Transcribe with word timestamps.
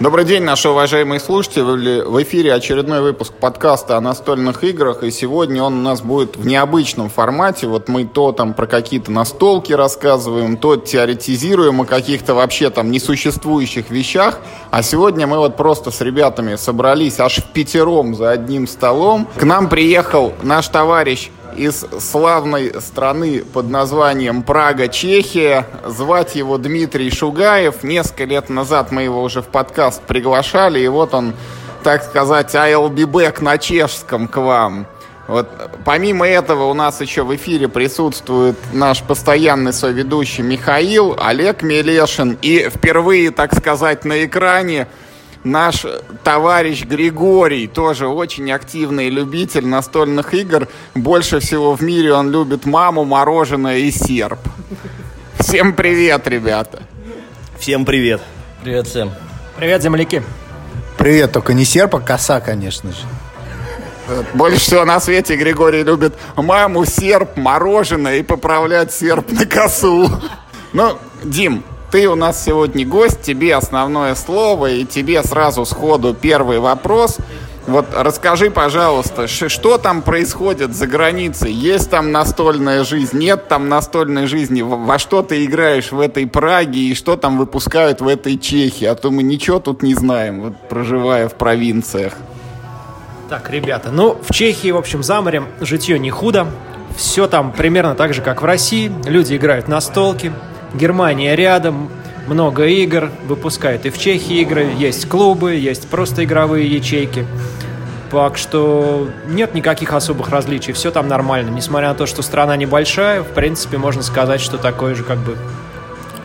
Добрый 0.00 0.24
день, 0.24 0.44
наши 0.44 0.68
уважаемые 0.68 1.18
слушатели. 1.18 2.02
В 2.02 2.22
эфире 2.22 2.54
очередной 2.54 3.00
выпуск 3.00 3.32
подкаста 3.32 3.96
о 3.96 4.00
настольных 4.00 4.62
играх. 4.62 5.02
И 5.02 5.10
сегодня 5.10 5.60
он 5.60 5.80
у 5.80 5.82
нас 5.82 6.02
будет 6.02 6.36
в 6.36 6.46
необычном 6.46 7.10
формате. 7.10 7.66
Вот 7.66 7.88
мы 7.88 8.04
то 8.04 8.30
там 8.30 8.54
про 8.54 8.68
какие-то 8.68 9.10
настолки 9.10 9.72
рассказываем, 9.72 10.56
то 10.56 10.76
теоретизируем 10.76 11.80
о 11.80 11.84
каких-то 11.84 12.34
вообще 12.34 12.70
там 12.70 12.92
несуществующих 12.92 13.90
вещах. 13.90 14.38
А 14.70 14.84
сегодня 14.84 15.26
мы 15.26 15.38
вот 15.38 15.56
просто 15.56 15.90
с 15.90 16.00
ребятами 16.00 16.54
собрались 16.54 17.18
аж 17.18 17.38
в 17.38 17.46
пятером 17.46 18.14
за 18.14 18.30
одним 18.30 18.68
столом. 18.68 19.26
К 19.34 19.42
нам 19.42 19.68
приехал 19.68 20.32
наш 20.42 20.68
товарищ 20.68 21.32
из 21.58 21.84
славной 21.98 22.80
страны 22.80 23.42
под 23.52 23.68
названием 23.68 24.42
Прага, 24.42 24.88
Чехия. 24.88 25.66
Звать 25.84 26.36
его 26.36 26.56
Дмитрий 26.56 27.10
Шугаев. 27.10 27.82
Несколько 27.82 28.24
лет 28.24 28.48
назад 28.48 28.92
мы 28.92 29.02
его 29.02 29.22
уже 29.22 29.42
в 29.42 29.46
подкаст 29.46 30.02
приглашали, 30.02 30.78
и 30.78 30.88
вот 30.88 31.14
он, 31.14 31.34
так 31.82 32.04
сказать, 32.04 32.54
I'll 32.54 32.88
be 32.88 33.04
back 33.04 33.42
на 33.42 33.58
чешском 33.58 34.28
к 34.28 34.36
вам. 34.36 34.86
Вот, 35.26 35.48
помимо 35.84 36.26
этого 36.26 36.64
у 36.70 36.74
нас 36.74 37.00
еще 37.00 37.22
в 37.22 37.34
эфире 37.36 37.68
присутствует 37.68 38.56
наш 38.72 39.02
постоянный 39.02 39.74
соведущий 39.74 40.42
Михаил, 40.42 41.16
Олег 41.20 41.62
Мелешин 41.62 42.38
и 42.40 42.70
впервые, 42.70 43.30
так 43.30 43.54
сказать, 43.54 44.06
на 44.06 44.24
экране 44.24 44.86
наш 45.50 45.84
товарищ 46.22 46.84
Григорий, 46.84 47.66
тоже 47.66 48.06
очень 48.06 48.50
активный 48.52 49.08
любитель 49.08 49.66
настольных 49.66 50.34
игр. 50.34 50.68
Больше 50.94 51.40
всего 51.40 51.74
в 51.74 51.82
мире 51.82 52.14
он 52.14 52.30
любит 52.30 52.66
маму, 52.66 53.04
мороженое 53.04 53.78
и 53.78 53.90
серп. 53.90 54.38
Всем 55.40 55.72
привет, 55.72 56.28
ребята. 56.28 56.82
Всем 57.58 57.84
привет. 57.84 58.20
Привет 58.62 58.86
всем. 58.86 59.10
Привет, 59.56 59.82
земляки. 59.82 60.22
Привет, 60.96 61.32
только 61.32 61.54
не 61.54 61.64
серп, 61.64 61.96
а 61.96 62.00
коса, 62.00 62.40
конечно 62.40 62.92
же. 62.92 62.98
Больше 64.34 64.58
всего 64.58 64.84
на 64.84 65.00
свете 65.00 65.36
Григорий 65.36 65.82
любит 65.82 66.14
маму, 66.36 66.84
серп, 66.84 67.36
мороженое 67.36 68.16
и 68.16 68.22
поправлять 68.22 68.92
серп 68.92 69.30
на 69.32 69.46
косу. 69.46 70.10
Ну, 70.72 70.98
Дим, 71.22 71.62
ты 71.90 72.08
у 72.08 72.14
нас 72.14 72.44
сегодня 72.44 72.86
гость, 72.86 73.22
тебе 73.22 73.54
основное 73.54 74.14
слово, 74.14 74.70
и 74.70 74.84
тебе 74.84 75.22
сразу 75.22 75.64
сходу 75.64 76.14
первый 76.14 76.58
вопрос. 76.58 77.18
Вот 77.66 77.86
расскажи, 77.94 78.50
пожалуйста, 78.50 79.28
что 79.28 79.76
там 79.76 80.00
происходит 80.00 80.74
за 80.74 80.86
границей? 80.86 81.52
Есть 81.52 81.90
там 81.90 82.12
настольная 82.12 82.82
жизнь? 82.82 83.18
Нет 83.18 83.48
там 83.48 83.68
настольной 83.68 84.26
жизни? 84.26 84.62
Во 84.62 84.98
что 84.98 85.22
ты 85.22 85.44
играешь 85.44 85.92
в 85.92 86.00
этой 86.00 86.26
Праге 86.26 86.80
и 86.80 86.94
что 86.94 87.16
там 87.16 87.36
выпускают 87.36 88.00
в 88.00 88.08
этой 88.08 88.38
Чехии? 88.38 88.86
А 88.86 88.94
то 88.94 89.10
мы 89.10 89.22
ничего 89.22 89.58
тут 89.60 89.82
не 89.82 89.94
знаем, 89.94 90.40
вот, 90.40 90.68
проживая 90.70 91.28
в 91.28 91.34
провинциях. 91.34 92.14
Так, 93.28 93.50
ребята, 93.50 93.90
ну, 93.90 94.16
в 94.26 94.32
Чехии, 94.32 94.70
в 94.70 94.78
общем, 94.78 95.02
за 95.02 95.20
морем 95.20 95.46
житье 95.60 95.98
не 95.98 96.10
худо. 96.10 96.46
Все 96.96 97.28
там 97.28 97.52
примерно 97.52 97.94
так 97.94 98.14
же, 98.14 98.22
как 98.22 98.40
в 98.40 98.46
России. 98.46 98.90
Люди 99.04 99.36
играют 99.36 99.68
на 99.68 99.82
столке, 99.82 100.32
Германия 100.74 101.34
рядом, 101.34 101.90
много 102.26 102.66
игр, 102.66 103.10
выпускают 103.26 103.86
и 103.86 103.90
в 103.90 103.98
Чехии 103.98 104.40
игры, 104.40 104.70
есть 104.76 105.08
клубы, 105.08 105.54
есть 105.54 105.88
просто 105.88 106.24
игровые 106.24 106.66
ячейки. 106.66 107.26
Так 108.10 108.38
что 108.38 109.08
нет 109.26 109.54
никаких 109.54 109.92
особых 109.92 110.30
различий, 110.30 110.72
все 110.72 110.90
там 110.90 111.08
нормально. 111.08 111.50
Несмотря 111.50 111.88
на 111.88 111.94
то, 111.94 112.06
что 112.06 112.22
страна 112.22 112.56
небольшая, 112.56 113.22
в 113.22 113.28
принципе, 113.28 113.76
можно 113.76 114.02
сказать, 114.02 114.40
что 114.40 114.56
такое 114.56 114.94
же 114.94 115.04
как 115.04 115.18
бы 115.18 115.36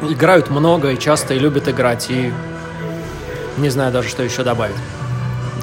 играют 0.10 0.50
много 0.50 0.92
и 0.92 1.00
часто 1.00 1.34
и 1.34 1.40
любят 1.40 1.68
играть. 1.68 2.10
И 2.10 2.32
не 3.58 3.70
знаю 3.70 3.92
даже, 3.92 4.10
что 4.10 4.24
еще 4.24 4.44
добавить. 4.44 4.76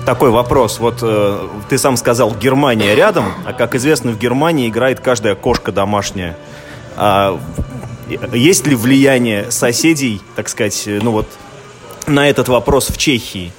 Такой 0.04 0.30
вопрос. 0.30 0.78
Вот 0.78 0.98
э, 1.02 1.38
ты 1.68 1.78
сам 1.78 1.96
сказал, 1.96 2.34
Германия 2.34 2.94
рядом, 2.94 3.24
а 3.46 3.52
как 3.52 3.74
известно, 3.74 4.12
в 4.12 4.18
Германии 4.18 4.68
играет 4.68 5.00
каждая 5.00 5.34
кошка 5.34 5.72
домашняя. 5.72 6.36
А 6.96 7.38
есть 8.32 8.66
ли 8.66 8.74
влияние 8.74 9.50
соседей, 9.50 10.20
так 10.36 10.48
сказать, 10.48 10.82
ну 10.86 11.12
вот, 11.12 11.26
на 12.06 12.28
этот 12.28 12.48
вопрос 12.48 12.88
в 12.88 12.96
Чехии? 12.96 13.52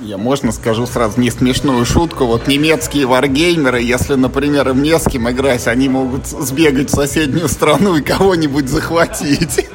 Я, 0.00 0.18
можно, 0.18 0.52
скажу 0.52 0.86
сразу 0.86 1.18
не 1.18 1.30
смешную 1.30 1.84
шутку. 1.86 2.26
Вот 2.26 2.46
немецкие 2.46 3.06
варгеймеры, 3.06 3.80
если, 3.80 4.14
например, 4.14 4.68
им 4.68 4.82
не 4.82 4.98
с 4.98 5.04
кем 5.04 5.30
играть, 5.30 5.66
они 5.66 5.88
могут 5.88 6.26
сбегать 6.26 6.90
в 6.90 6.94
соседнюю 6.94 7.48
страну 7.48 7.96
и 7.96 8.02
кого-нибудь 8.02 8.68
захватить. 8.68 9.66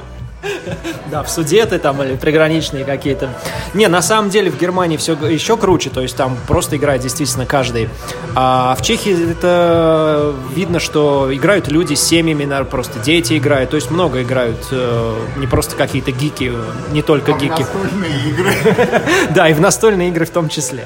Да, 1.10 1.24
в 1.24 1.30
суде 1.30 1.66
ты 1.66 1.78
там 1.78 2.02
или 2.02 2.16
приграничные 2.16 2.86
какие-то. 2.86 3.30
Не, 3.74 3.88
на 3.88 4.02
самом 4.02 4.30
деле 4.30 4.50
в 4.50 4.58
Германии 4.60 4.98
все 4.98 5.14
еще 5.14 5.58
круче, 5.58 5.90
то 5.90 6.02
есть 6.02 6.16
там 6.16 6.38
просто 6.48 6.78
играет 6.78 7.02
действительно 7.02 7.46
каждый. 7.46 7.90
А 8.34 8.76
в 8.76 8.82
Чехии 8.82 9.32
это 9.32 10.34
видно, 10.56 10.80
что 10.80 11.30
играют 11.34 11.68
люди 11.68 11.96
с 11.96 12.02
семьями, 12.02 12.46
наверное, 12.46 12.70
просто 12.70 13.00
дети 13.00 13.38
играют, 13.38 13.72
то 13.72 13.76
есть 13.76 13.92
много 13.92 14.24
играют, 14.24 14.68
э, 14.72 15.16
не 15.38 15.48
просто 15.48 15.76
какие-то 15.76 16.12
гики, 16.12 16.52
не 16.92 17.02
только 17.02 17.34
а 17.36 17.38
гики. 17.38 17.64
В 17.64 17.74
настольные 17.74 18.30
игры. 18.30 18.54
Да, 19.32 19.50
и 19.50 19.54
в 19.54 19.62
настольные 19.62 20.10
игры 20.10 20.26
в 20.26 20.32
том 20.32 20.50
числе. 20.50 20.86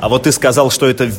А 0.00 0.08
вот 0.08 0.24
ты 0.24 0.32
сказал, 0.32 0.70
что 0.70 0.86
это 0.88 1.10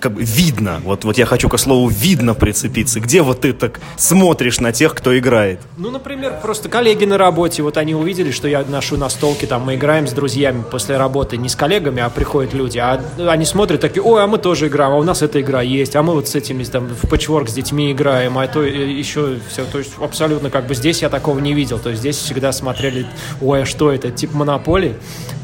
как 0.00 0.12
бы 0.12 0.22
видно. 0.22 0.80
Вот, 0.84 1.04
вот 1.04 1.18
я 1.18 1.26
хочу 1.26 1.48
к 1.48 1.58
слову 1.58 1.88
видно 1.88 2.34
прицепиться. 2.34 3.00
Где 3.00 3.22
вот 3.22 3.40
ты 3.40 3.52
так 3.52 3.80
смотришь 3.96 4.60
на 4.60 4.72
тех, 4.72 4.94
кто 4.94 5.16
играет? 5.18 5.60
Ну, 5.76 5.90
например, 5.90 6.38
просто 6.42 6.68
коллеги 6.68 7.04
на 7.04 7.18
работе, 7.18 7.62
вот 7.62 7.76
они 7.76 7.94
увидели, 7.94 8.30
что 8.30 8.48
я 8.48 8.64
ношу 8.66 8.96
на 8.96 9.08
столке, 9.08 9.46
там 9.46 9.62
мы 9.62 9.76
играем 9.76 10.06
с 10.06 10.12
друзьями 10.12 10.64
после 10.70 10.96
работы, 10.96 11.36
не 11.36 11.48
с 11.48 11.56
коллегами, 11.56 12.02
а 12.02 12.10
приходят 12.10 12.54
люди, 12.54 12.78
а 12.78 13.02
они 13.18 13.44
смотрят 13.44 13.80
такие, 13.80 14.02
ой, 14.02 14.22
а 14.22 14.26
мы 14.26 14.38
тоже 14.38 14.68
играем, 14.68 14.92
а 14.92 14.96
у 14.96 15.02
нас 15.02 15.22
эта 15.22 15.40
игра 15.40 15.62
есть, 15.62 15.96
а 15.96 16.02
мы 16.02 16.14
вот 16.14 16.28
с 16.28 16.34
этими 16.34 16.64
там 16.64 16.88
в 16.88 17.08
патчворк 17.08 17.48
с 17.48 17.52
детьми 17.52 17.92
играем, 17.92 18.38
а 18.38 18.46
то 18.46 18.62
еще 18.62 19.38
все, 19.48 19.64
то 19.64 19.78
есть 19.78 19.92
абсолютно 20.00 20.50
как 20.50 20.66
бы 20.66 20.74
здесь 20.74 21.02
я 21.02 21.08
такого 21.08 21.38
не 21.38 21.54
видел, 21.54 21.78
то 21.78 21.90
есть 21.90 22.00
здесь 22.00 22.16
всегда 22.16 22.52
смотрели, 22.52 23.06
ой, 23.40 23.62
а 23.62 23.66
что 23.66 23.92
это, 23.92 24.10
типа 24.10 24.36
монополии, 24.36 24.94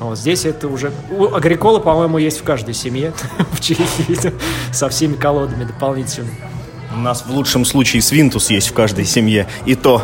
вот 0.00 0.18
здесь 0.18 0.44
это 0.44 0.68
уже, 0.68 0.92
агрикола, 1.32 1.78
по-моему, 1.78 2.18
есть 2.18 2.40
в 2.40 2.42
каждой 2.42 2.74
семье 2.74 3.12
в 3.52 3.60
Чехии 3.60 4.32
со 4.72 4.88
всеми 4.88 5.14
колодами 5.14 5.64
дополнительными. 5.64 6.36
У 6.94 6.98
нас 6.98 7.24
в 7.26 7.30
лучшем 7.30 7.64
случае 7.64 8.02
свинтус 8.02 8.50
есть 8.50 8.68
в 8.68 8.74
каждой 8.74 9.06
семье, 9.06 9.46
и 9.64 9.74
то. 9.74 10.02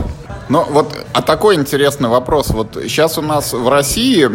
Ну 0.49 0.65
вот, 0.65 0.95
а 1.13 1.21
такой 1.21 1.57
интересный 1.57 2.09
вопрос. 2.09 2.49
Вот 2.49 2.79
сейчас 2.85 3.19
у 3.19 3.23
нас 3.23 3.53
в 3.53 3.69
России 3.69 4.27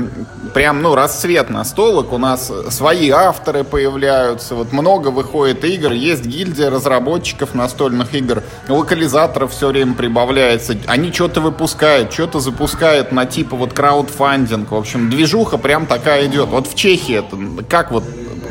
прям, 0.54 0.84
ну, 0.84 0.94
расцвет 0.94 1.50
настолок, 1.50 2.14
у 2.14 2.20
нас 2.20 2.52
свои 2.70 3.10
авторы 3.10 3.64
появляются, 3.64 4.54
вот 4.54 4.72
много 4.72 5.08
выходит 5.08 5.66
игр, 5.66 5.92
есть 5.92 6.26
гильдия 6.26 6.70
разработчиков 6.70 7.56
настольных 7.56 8.14
игр, 8.14 8.44
локализаторов 8.68 9.52
все 9.52 9.70
время 9.70 9.96
прибавляется, 9.96 10.76
они 10.86 11.12
что-то 11.12 11.42
выпускают, 11.42 12.14
что-то 12.14 12.40
запускают 12.40 13.12
на 13.12 13.26
типа 13.26 13.56
вот 13.56 13.74
краудфандинг, 13.74 14.72
в 14.72 14.76
общем, 14.76 15.10
движуха 15.10 15.58
прям 15.58 15.88
такая 15.88 16.28
идет. 16.28 16.50
Вот 16.50 16.68
в 16.68 16.76
Чехии 16.76 17.16
это 17.16 17.64
как 17.68 17.92
вот 17.92 18.04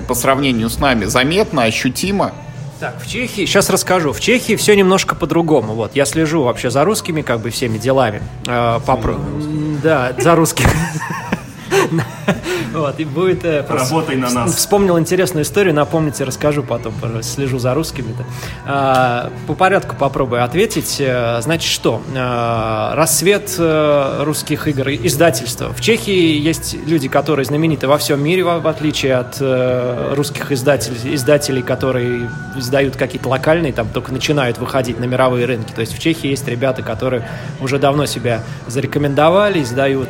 по 0.03 0.15
сравнению 0.15 0.69
с 0.69 0.79
нами 0.79 1.07
заметно, 1.07 1.65
ощутимо? 1.65 2.33
Так, 2.81 3.01
в 3.01 3.09
Чехии, 3.09 3.45
сейчас 3.47 3.71
расскажу. 3.71 4.13
В 4.13 4.21
Чехии 4.21 4.57
все 4.57 4.75
немножко 4.75 5.15
по-другому. 5.15 5.75
Вот, 5.75 5.95
я 5.95 6.05
слежу 6.05 6.43
вообще 6.43 6.69
за 6.69 6.85
русскими, 6.85 7.23
как 7.23 7.41
бы, 7.41 7.51
всеми 7.51 7.79
делами. 7.79 8.23
Э, 8.47 8.81
попро... 8.85 9.17
Да, 9.83 10.13
за 10.19 10.35
русскими. 10.35 10.69
Вот, 12.73 12.99
и 13.01 13.05
будет... 13.05 13.45
Э, 13.45 13.65
Работай 13.69 14.17
на 14.17 14.31
нас. 14.31 14.55
Вспомнил 14.55 14.99
интересную 14.99 15.45
историю, 15.45 15.75
напомните, 15.75 16.25
расскажу 16.25 16.63
потом, 16.63 16.95
пожалуйста, 17.01 17.35
слежу 17.35 17.59
за 17.59 17.75
русскими-то. 17.75 18.25
А, 18.65 19.31
по 19.47 19.55
порядку 19.55 19.95
попробую 19.97 20.43
ответить. 20.43 20.97
Э, 20.99 21.41
значит, 21.43 21.71
что? 21.71 22.03
Рассвет 22.95 23.55
э, 23.59 24.23
русских 24.25 24.69
игр, 24.69 24.89
издательства. 24.89 25.73
В 25.73 25.81
Чехии 25.81 26.39
есть 26.39 26.77
люди, 26.87 27.09
которые 27.09 27.45
знамениты 27.45 27.89
во 27.89 27.99
всем 27.99 28.23
мире, 28.23 28.45
в 28.45 28.67
отличие 28.67 29.17
от 29.17 29.37
русских 30.17 30.51
издателей, 30.53 31.15
издателей, 31.15 31.63
которые 31.63 32.31
издают 32.57 32.97
какие-то 32.97 33.29
локальные, 33.29 33.73
там 33.73 33.89
только 33.89 34.13
начинают 34.13 34.59
выходить 34.59 34.99
на 34.99 35.05
мировые 35.05 35.47
рынки. 35.47 35.73
То 35.73 35.81
есть 35.81 35.95
в 35.95 35.99
Чехии 35.99 36.29
есть 36.29 36.49
ребята, 36.49 36.83
которые 36.83 37.29
уже 37.61 37.79
давно 37.79 38.07
себя 38.07 38.43
зарекомендовали, 38.67 39.63
издают 39.63 40.09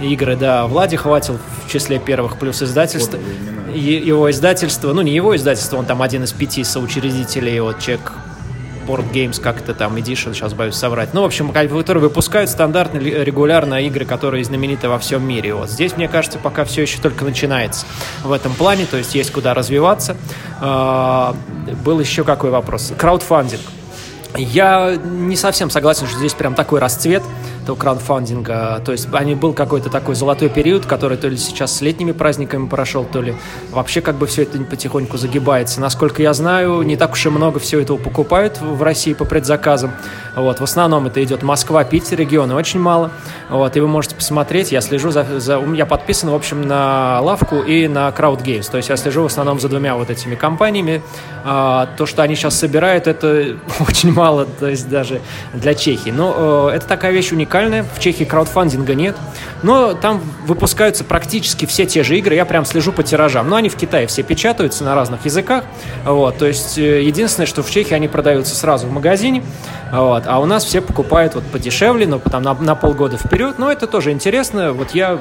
игры, 0.00 0.36
да, 0.36 0.66
Влади 0.66 0.96
хватил 1.00 1.38
в 1.64 1.70
числе 1.70 1.98
первых, 1.98 2.38
плюс 2.38 2.62
издательство. 2.62 3.18
Его 3.74 4.30
издательство, 4.30 4.92
ну 4.92 5.02
не 5.02 5.12
его 5.12 5.34
издательство, 5.36 5.76
он 5.76 5.86
там 5.86 6.02
один 6.02 6.24
из 6.24 6.32
пяти 6.32 6.64
соучредителей, 6.64 7.60
вот 7.60 7.78
Чек 7.78 8.12
Board 8.86 9.12
Games, 9.12 9.40
как 9.40 9.62
то 9.62 9.74
там, 9.74 9.96
Edition, 9.96 10.34
сейчас 10.34 10.52
боюсь 10.54 10.74
соврать. 10.74 11.14
Ну, 11.14 11.22
в 11.22 11.24
общем, 11.24 11.52
которые 11.52 12.02
выпускают 12.02 12.50
стандартно, 12.50 12.98
регулярно 12.98 13.80
игры, 13.86 14.04
которые 14.04 14.44
знамениты 14.44 14.88
во 14.88 14.98
всем 14.98 15.26
мире. 15.26 15.54
Вот 15.54 15.70
здесь, 15.70 15.96
мне 15.96 16.08
кажется, 16.08 16.38
пока 16.38 16.64
все 16.64 16.82
еще 16.82 17.00
только 17.00 17.24
начинается 17.24 17.86
в 18.24 18.32
этом 18.32 18.52
плане, 18.54 18.86
то 18.86 18.96
есть 18.96 19.14
есть 19.14 19.30
куда 19.30 19.54
развиваться. 19.54 20.16
А, 20.60 21.36
был 21.84 22.00
еще 22.00 22.24
какой 22.24 22.50
вопрос? 22.50 22.92
Краудфандинг. 22.96 23.62
Я 24.36 24.96
не 24.96 25.36
совсем 25.36 25.70
согласен, 25.70 26.06
что 26.06 26.18
здесь 26.18 26.34
прям 26.34 26.54
такой 26.54 26.80
расцвет. 26.80 27.22
Этого 27.62 27.76
краундфандинга. 27.76 28.82
То 28.84 28.92
есть 28.92 29.08
они 29.12 29.34
был 29.34 29.52
какой-то 29.52 29.90
такой 29.90 30.14
золотой 30.14 30.48
период, 30.48 30.86
который 30.86 31.16
то 31.16 31.28
ли 31.28 31.36
сейчас 31.36 31.76
с 31.76 31.80
летними 31.80 32.12
праздниками 32.12 32.66
прошел, 32.66 33.04
то 33.04 33.20
ли 33.20 33.34
вообще 33.70 34.00
как 34.00 34.16
бы 34.16 34.26
все 34.26 34.42
это 34.42 34.58
потихоньку 34.58 35.16
загибается. 35.16 35.80
Насколько 35.80 36.22
я 36.22 36.32
знаю, 36.32 36.82
не 36.82 36.96
так 36.96 37.12
уж 37.12 37.26
и 37.26 37.28
много 37.28 37.58
всего 37.58 37.80
этого 37.80 37.96
покупают 37.96 38.60
в 38.60 38.82
России 38.82 39.14
по 39.14 39.24
предзаказам. 39.24 39.92
Вот, 40.36 40.60
в 40.60 40.64
основном 40.64 41.06
это 41.06 41.22
идет 41.22 41.42
Москва, 41.42 41.84
Питер, 41.84 42.18
регионы 42.18 42.54
очень 42.54 42.80
мало. 42.80 43.10
Вот, 43.48 43.76
и 43.76 43.80
вы 43.80 43.88
можете 43.88 44.14
посмотреть, 44.14 44.72
я 44.72 44.80
слежу 44.80 45.10
за, 45.10 45.40
за... 45.40 45.60
Я 45.74 45.86
подписан, 45.86 46.30
в 46.30 46.34
общем, 46.34 46.62
на 46.62 47.20
лавку 47.20 47.56
и 47.56 47.88
на 47.88 48.08
Crowd 48.08 48.42
Games. 48.42 48.70
То 48.70 48.76
есть 48.76 48.88
я 48.88 48.96
слежу 48.96 49.22
в 49.22 49.26
основном 49.26 49.60
за 49.60 49.68
двумя 49.68 49.96
вот 49.96 50.10
этими 50.10 50.34
компаниями. 50.34 51.02
А, 51.44 51.88
то, 51.96 52.06
что 52.06 52.22
они 52.22 52.34
сейчас 52.34 52.58
собирают, 52.58 53.06
это 53.06 53.56
очень 53.88 54.12
мало, 54.12 54.46
то 54.46 54.68
есть 54.68 54.88
даже 54.88 55.20
для 55.54 55.74
Чехии. 55.74 56.10
Но 56.10 56.70
э, 56.70 56.76
это 56.76 56.86
такая 56.86 57.12
вещь 57.12 57.32
уникальная. 57.32 57.49
В 57.50 57.98
Чехии 57.98 58.24
краудфандинга 58.24 58.94
нет. 58.94 59.16
Но 59.62 59.94
там 59.94 60.22
выпускаются 60.46 61.04
практически 61.04 61.66
все 61.66 61.84
те 61.84 62.02
же 62.02 62.16
игры. 62.18 62.34
Я 62.34 62.44
прям 62.44 62.64
слежу 62.64 62.92
по 62.92 63.02
тиражам. 63.02 63.48
Но 63.48 63.56
они 63.56 63.68
в 63.68 63.76
Китае 63.76 64.06
все 64.06 64.22
печатаются 64.22 64.84
на 64.84 64.94
разных 64.94 65.24
языках. 65.24 65.64
Вот, 66.04 66.38
то 66.38 66.46
есть 66.46 66.78
э, 66.78 67.02
единственное, 67.02 67.46
что 67.46 67.62
в 67.62 67.70
Чехии 67.70 67.94
они 67.94 68.08
продаются 68.08 68.54
сразу 68.54 68.86
в 68.86 68.92
магазине. 68.92 69.42
Вот, 69.92 70.24
а 70.26 70.38
у 70.40 70.46
нас 70.46 70.64
все 70.64 70.80
покупают 70.80 71.34
вот 71.34 71.44
подешевле, 71.44 72.06
но 72.06 72.18
потом 72.18 72.42
на, 72.42 72.54
на 72.54 72.74
полгода 72.74 73.16
вперед. 73.18 73.58
Но 73.58 73.70
это 73.70 73.86
тоже 73.86 74.12
интересно. 74.12 74.72
Вот 74.72 74.92
я 74.92 75.18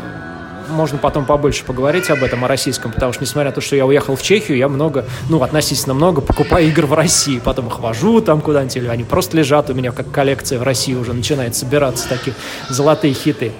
можно 0.70 0.98
потом 0.98 1.26
побольше 1.26 1.66
поговорить 1.66 2.10
об 2.10 2.24
этом, 2.24 2.46
о 2.46 2.48
российском, 2.48 2.92
потому 2.92 3.14
что, 3.14 3.24
несмотря 3.24 3.50
на 3.50 3.56
то, 3.56 3.62
что 3.62 3.76
я 3.76 3.86
уехал 3.86 4.16
в 4.16 4.22
Чехию, 4.22 4.58
я 4.58 4.68
много, 4.68 5.06
ну, 5.30 5.42
относительно 5.42 5.94
много 5.94 6.22
покупаю 6.22 6.68
игр 6.68 6.86
в 6.86 6.94
России, 6.94 7.40
потом 7.40 7.68
их 7.68 7.80
вожу 7.80 8.22
там 8.22 8.42
куда-нибудь, 8.42 8.78
или 8.78 8.88
они 8.88 9.04
просто 9.04 9.38
лежат 9.38 9.70
у 9.70 9.74
меня, 9.74 9.92
как 9.92 10.12
коллекция 10.12 10.60
в 10.60 10.64
России 10.64 10.96
уже 10.96 11.14
начинает 11.14 11.56
собираться, 11.56 12.08
такие 12.08 12.36
золотые 12.70 13.14
хиты. 13.14 13.52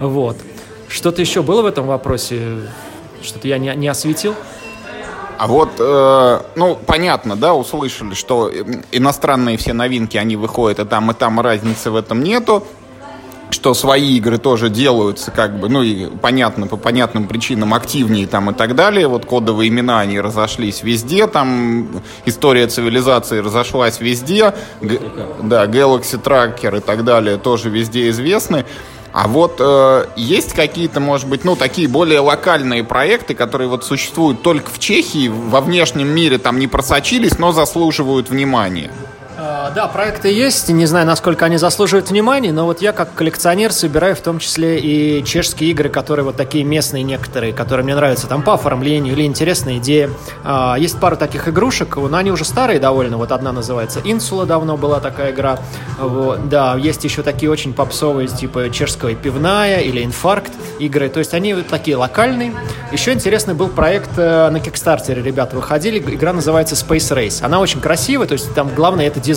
Вот. 0.00 0.36
Что-то 0.88 1.20
еще 1.20 1.42
было 1.42 1.62
в 1.62 1.66
этом 1.66 1.86
вопросе? 1.86 2.40
Что-то 3.22 3.48
я 3.48 3.58
не, 3.58 3.74
не 3.74 3.88
осветил? 3.88 4.34
А 5.38 5.46
вот, 5.46 5.70
э, 5.78 6.40
ну, 6.54 6.78
понятно, 6.86 7.36
да, 7.36 7.54
услышали, 7.54 8.14
что 8.14 8.50
иностранные 8.90 9.58
все 9.58 9.74
новинки, 9.74 10.16
они 10.16 10.36
выходят, 10.36 10.78
и 10.78 10.84
там, 10.84 11.10
и 11.10 11.14
там 11.14 11.40
разницы 11.40 11.90
в 11.90 11.96
этом 11.96 12.22
нету 12.22 12.66
что 13.56 13.72
свои 13.72 14.18
игры 14.18 14.36
тоже 14.36 14.68
делаются, 14.68 15.30
как 15.30 15.58
бы, 15.58 15.70
ну 15.70 15.82
и 15.82 16.08
понятно, 16.18 16.66
по 16.66 16.76
понятным 16.76 17.26
причинам 17.26 17.72
активнее 17.72 18.26
там 18.26 18.50
и 18.50 18.54
так 18.54 18.74
далее. 18.74 19.08
Вот 19.08 19.24
кодовые 19.24 19.68
имена, 19.68 20.00
они 20.00 20.20
разошлись 20.20 20.82
везде, 20.82 21.26
там 21.26 21.88
история 22.26 22.66
цивилизации 22.66 23.38
разошлась 23.38 23.98
везде. 23.98 24.52
Г- 24.82 25.00
да, 25.42 25.64
Galaxy 25.64 26.22
Tracker 26.22 26.76
и 26.76 26.80
так 26.80 27.02
далее 27.04 27.38
тоже 27.38 27.70
везде 27.70 28.10
известны. 28.10 28.66
А 29.14 29.26
вот 29.26 29.56
э, 29.58 30.06
есть 30.16 30.52
какие-то, 30.52 31.00
может 31.00 31.26
быть, 31.26 31.42
ну, 31.42 31.56
такие 31.56 31.88
более 31.88 32.20
локальные 32.20 32.84
проекты, 32.84 33.34
которые 33.34 33.68
вот 33.68 33.82
существуют 33.82 34.42
только 34.42 34.70
в 34.70 34.78
Чехии, 34.78 35.28
во 35.28 35.62
внешнем 35.62 36.08
мире 36.08 36.36
там 36.36 36.58
не 36.58 36.66
просочились, 36.66 37.38
но 37.38 37.52
заслуживают 37.52 38.28
внимания? 38.28 38.90
А, 39.48 39.70
да, 39.70 39.86
проекты 39.86 40.28
есть. 40.28 40.68
Не 40.70 40.86
знаю, 40.86 41.06
насколько 41.06 41.44
они 41.44 41.56
заслуживают 41.56 42.10
внимания, 42.10 42.52
но 42.52 42.64
вот 42.64 42.82
я 42.82 42.92
как 42.92 43.14
коллекционер 43.14 43.72
собираю 43.72 44.16
в 44.16 44.20
том 44.20 44.40
числе 44.40 44.80
и 44.80 45.24
чешские 45.24 45.70
игры, 45.70 45.88
которые 45.88 46.24
вот 46.24 46.34
такие 46.36 46.64
местные 46.64 47.04
некоторые, 47.04 47.52
которые 47.52 47.84
мне 47.84 47.94
нравятся 47.94 48.26
там 48.26 48.42
по 48.42 48.54
оформлению 48.54 49.12
или 49.12 49.22
интересная 49.22 49.78
идея. 49.78 50.10
А, 50.42 50.74
есть 50.76 50.98
пара 50.98 51.14
таких 51.14 51.46
игрушек, 51.46 51.96
но 51.96 52.16
они 52.16 52.32
уже 52.32 52.44
старые 52.44 52.80
довольно. 52.80 53.18
Вот 53.18 53.30
одна 53.30 53.52
называется 53.52 54.00
Инсула, 54.02 54.46
давно 54.46 54.76
была 54.76 54.98
такая 54.98 55.30
игра. 55.30 55.60
Вот, 55.96 56.48
да, 56.48 56.74
есть 56.76 57.04
еще 57.04 57.22
такие 57.22 57.48
очень 57.48 57.72
попсовые, 57.72 58.26
типа 58.26 58.70
чешская 58.70 59.14
пивная 59.14 59.78
или 59.78 60.04
инфаркт 60.04 60.52
игры. 60.80 61.08
То 61.08 61.20
есть 61.20 61.34
они 61.34 61.54
вот 61.54 61.68
такие 61.68 61.96
локальные. 61.96 62.52
Еще 62.90 63.12
интересный 63.12 63.54
был 63.54 63.68
проект 63.68 64.10
э, 64.16 64.50
на 64.50 64.58
Кикстартере, 64.58 65.22
ребята 65.22 65.54
выходили. 65.54 65.98
Игра 65.98 66.32
называется 66.32 66.74
Space 66.74 67.14
Race. 67.14 67.44
Она 67.44 67.60
очень 67.60 67.80
красивая, 67.80 68.26
то 68.26 68.32
есть 68.32 68.52
там 68.52 68.74
главное 68.74 69.06
это 69.06 69.20
дизайн. 69.20 69.35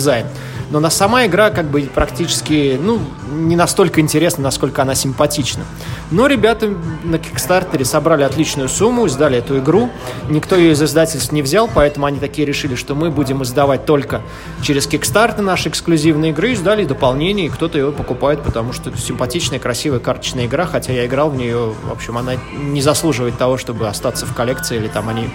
Но 0.70 0.78
на 0.78 0.88
сама 0.88 1.26
игра 1.26 1.50
как 1.50 1.66
бы 1.66 1.82
практически, 1.92 2.78
ну, 2.80 3.00
не 3.32 3.56
настолько 3.56 4.00
интересна, 4.00 4.44
насколько 4.44 4.82
она 4.82 4.94
симпатична. 4.94 5.64
Но 6.12 6.28
ребята 6.28 6.72
на 7.02 7.18
Кикстартере 7.18 7.84
собрали 7.84 8.22
отличную 8.22 8.68
сумму, 8.68 9.06
издали 9.06 9.38
эту 9.38 9.58
игру. 9.58 9.90
Никто 10.28 10.54
ее 10.54 10.72
из 10.72 10.82
издательств 10.82 11.32
не 11.32 11.42
взял, 11.42 11.68
поэтому 11.72 12.06
они 12.06 12.20
такие 12.20 12.46
решили, 12.46 12.76
что 12.76 12.94
мы 12.94 13.10
будем 13.10 13.42
издавать 13.42 13.84
только 13.84 14.22
через 14.62 14.86
Кикстартер 14.86 15.42
наши 15.42 15.68
эксклюзивные 15.68 16.30
игры, 16.30 16.52
издали 16.52 16.84
дополнение, 16.84 17.46
и 17.46 17.48
кто-то 17.48 17.76
ее 17.76 17.90
покупает, 17.90 18.42
потому 18.42 18.72
что 18.72 18.96
симпатичная, 18.96 19.58
красивая 19.58 19.98
карточная 19.98 20.46
игра, 20.46 20.66
хотя 20.66 20.92
я 20.92 21.04
играл 21.06 21.30
в 21.30 21.36
нее, 21.36 21.74
в 21.84 21.90
общем, 21.90 22.16
она 22.16 22.34
не 22.52 22.80
заслуживает 22.80 23.36
того, 23.36 23.56
чтобы 23.56 23.88
остаться 23.88 24.24
в 24.24 24.34
коллекции, 24.34 24.76
или 24.76 24.86
там 24.86 25.08
они 25.08 25.30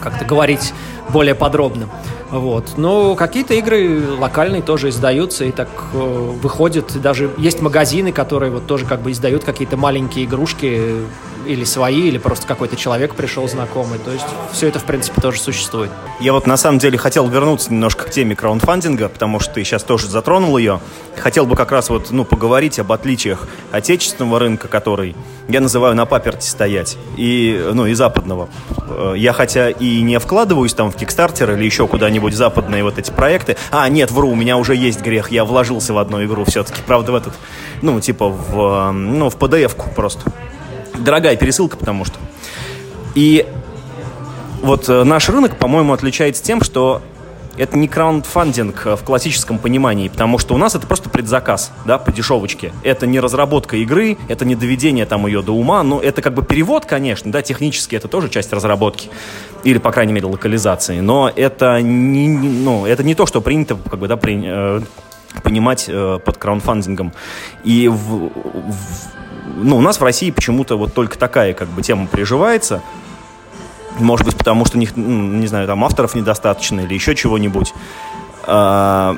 как-то 0.00 0.24
говорить 0.24 0.72
более 1.08 1.34
подробно. 1.34 1.88
Вот. 2.32 2.78
Но 2.78 3.14
какие-то 3.14 3.52
игры 3.54 4.16
локальные 4.18 4.62
тоже 4.62 4.88
издаются 4.88 5.44
и 5.44 5.52
так 5.52 5.68
э, 5.92 5.98
выходят. 5.98 7.00
Даже 7.00 7.30
есть 7.36 7.60
магазины, 7.60 8.10
которые 8.10 8.50
вот 8.50 8.66
тоже 8.66 8.86
как 8.86 9.02
бы 9.02 9.12
издают 9.12 9.44
какие-то 9.44 9.76
маленькие 9.76 10.24
игрушки 10.24 11.02
или 11.46 11.64
свои, 11.64 12.08
или 12.08 12.18
просто 12.18 12.46
какой-то 12.46 12.76
человек 12.76 13.14
пришел 13.14 13.48
знакомый. 13.48 13.98
То 13.98 14.12
есть 14.12 14.26
все 14.52 14.68
это, 14.68 14.78
в 14.78 14.84
принципе, 14.84 15.20
тоже 15.20 15.40
существует. 15.40 15.90
Я 16.20 16.32
вот 16.32 16.46
на 16.46 16.56
самом 16.56 16.78
деле 16.78 16.98
хотел 16.98 17.28
вернуться 17.28 17.72
немножко 17.72 18.04
к 18.04 18.10
теме 18.10 18.34
краундфандинга, 18.34 19.08
потому 19.08 19.40
что 19.40 19.54
ты 19.54 19.64
сейчас 19.64 19.82
тоже 19.82 20.08
затронул 20.08 20.56
ее. 20.58 20.80
Хотел 21.16 21.46
бы 21.46 21.56
как 21.56 21.72
раз 21.72 21.90
вот, 21.90 22.10
ну, 22.10 22.24
поговорить 22.24 22.78
об 22.78 22.92
отличиях 22.92 23.46
отечественного 23.70 24.38
рынка, 24.38 24.68
который 24.68 25.14
я 25.48 25.60
называю 25.60 25.94
на 25.94 26.06
паперте 26.06 26.48
стоять, 26.48 26.96
и, 27.16 27.70
ну, 27.72 27.86
и 27.86 27.94
западного. 27.94 28.48
Э, 28.88 29.14
я 29.16 29.32
хотя 29.32 29.70
и 29.70 30.00
не 30.00 30.18
вкладываюсь 30.18 30.74
там 30.74 30.90
в 30.90 30.96
Kickstarter 30.96 31.54
или 31.54 31.64
еще 31.64 31.86
куда-нибудь 31.86 32.34
западные 32.34 32.82
вот 32.82 32.98
эти 32.98 33.10
проекты. 33.10 33.56
А, 33.70 33.88
нет, 33.88 34.10
вру, 34.10 34.30
у 34.30 34.34
меня 34.34 34.56
уже 34.56 34.74
есть 34.74 35.00
грех, 35.02 35.30
я 35.30 35.44
вложился 35.44 35.92
в 35.92 35.98
одну 35.98 36.24
игру 36.24 36.44
все-таки, 36.44 36.80
правда, 36.86 37.12
в 37.12 37.14
этот, 37.16 37.34
ну, 37.82 38.00
типа 38.00 38.28
в, 38.28 38.92
ну, 38.92 39.30
в 39.30 39.36
PDF-ку 39.36 39.90
просто 39.94 40.32
дорогая 41.02 41.36
пересылка, 41.36 41.76
потому 41.76 42.04
что. 42.04 42.18
И 43.14 43.46
вот 44.62 44.88
э, 44.88 45.04
наш 45.04 45.28
рынок, 45.28 45.56
по-моему, 45.56 45.92
отличается 45.92 46.42
тем, 46.42 46.62
что 46.62 47.02
это 47.56 47.76
не 47.76 47.88
краундфандинг 47.88 48.86
э, 48.86 48.96
в 48.96 49.02
классическом 49.02 49.58
понимании, 49.58 50.08
потому 50.08 50.38
что 50.38 50.54
у 50.54 50.58
нас 50.58 50.74
это 50.74 50.86
просто 50.86 51.10
предзаказ, 51.10 51.72
да, 51.84 51.98
по 51.98 52.12
дешевочке. 52.12 52.72
Это 52.82 53.06
не 53.06 53.20
разработка 53.20 53.76
игры, 53.76 54.16
это 54.28 54.44
не 54.44 54.54
доведение 54.54 55.04
там 55.06 55.26
ее 55.26 55.42
до 55.42 55.52
ума, 55.52 55.82
но 55.82 56.00
это 56.00 56.22
как 56.22 56.34
бы 56.34 56.42
перевод, 56.42 56.86
конечно, 56.86 57.30
да, 57.30 57.42
технически 57.42 57.96
это 57.96 58.08
тоже 58.08 58.28
часть 58.28 58.52
разработки, 58.52 59.10
или, 59.64 59.78
по 59.78 59.92
крайней 59.92 60.12
мере, 60.12 60.26
локализации, 60.26 61.00
но 61.00 61.30
это 61.34 61.80
не, 61.82 62.28
ну, 62.28 62.86
это 62.86 63.02
не 63.02 63.14
то, 63.14 63.26
что 63.26 63.40
принято, 63.40 63.76
как 63.76 63.98
бы, 63.98 64.08
да, 64.08 64.16
при, 64.16 64.40
э, 64.44 64.80
понимать 65.42 65.86
э, 65.88 66.18
под 66.24 66.38
краундфандингом. 66.38 67.12
И 67.64 67.88
в, 67.88 68.30
в 68.30 69.21
ну, 69.44 69.76
у 69.76 69.80
нас 69.80 70.00
в 70.00 70.04
России 70.04 70.30
почему-то 70.30 70.76
вот 70.76 70.94
только 70.94 71.18
такая 71.18 71.54
как 71.54 71.68
бы 71.68 71.82
тема 71.82 72.06
приживается. 72.06 72.82
Может 73.98 74.26
быть, 74.26 74.36
потому 74.36 74.64
что 74.64 74.78
них, 74.78 74.96
ну, 74.96 75.04
не 75.04 75.46
знаю, 75.46 75.66
там 75.66 75.84
авторов 75.84 76.14
недостаточно 76.14 76.80
или 76.80 76.94
еще 76.94 77.14
чего-нибудь. 77.14 77.74
А, 78.44 79.16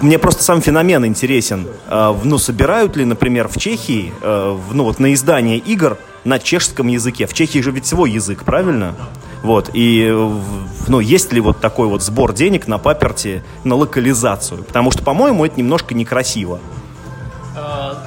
мне 0.00 0.18
просто 0.18 0.42
сам 0.42 0.60
феномен 0.60 1.04
интересен. 1.06 1.66
А, 1.86 2.18
ну, 2.22 2.38
собирают 2.38 2.96
ли, 2.96 3.04
например, 3.04 3.48
в 3.48 3.56
Чехии, 3.56 4.12
а, 4.22 4.58
ну, 4.72 4.84
вот 4.84 4.98
на 4.98 5.12
издание 5.14 5.58
игр 5.58 5.96
на 6.24 6.38
чешском 6.38 6.88
языке? 6.88 7.26
В 7.26 7.32
Чехии 7.32 7.60
же 7.60 7.70
ведь 7.70 7.86
свой 7.86 8.10
язык, 8.10 8.44
правильно? 8.44 8.94
Вот, 9.42 9.70
и, 9.72 10.14
ну, 10.86 11.00
есть 11.00 11.32
ли 11.32 11.40
вот 11.40 11.60
такой 11.60 11.88
вот 11.88 12.02
сбор 12.02 12.34
денег 12.34 12.66
на 12.66 12.76
паперти 12.76 13.42
на 13.64 13.74
локализацию? 13.74 14.64
Потому 14.64 14.90
что, 14.90 15.02
по-моему, 15.02 15.46
это 15.46 15.58
немножко 15.58 15.94
некрасиво. 15.94 16.60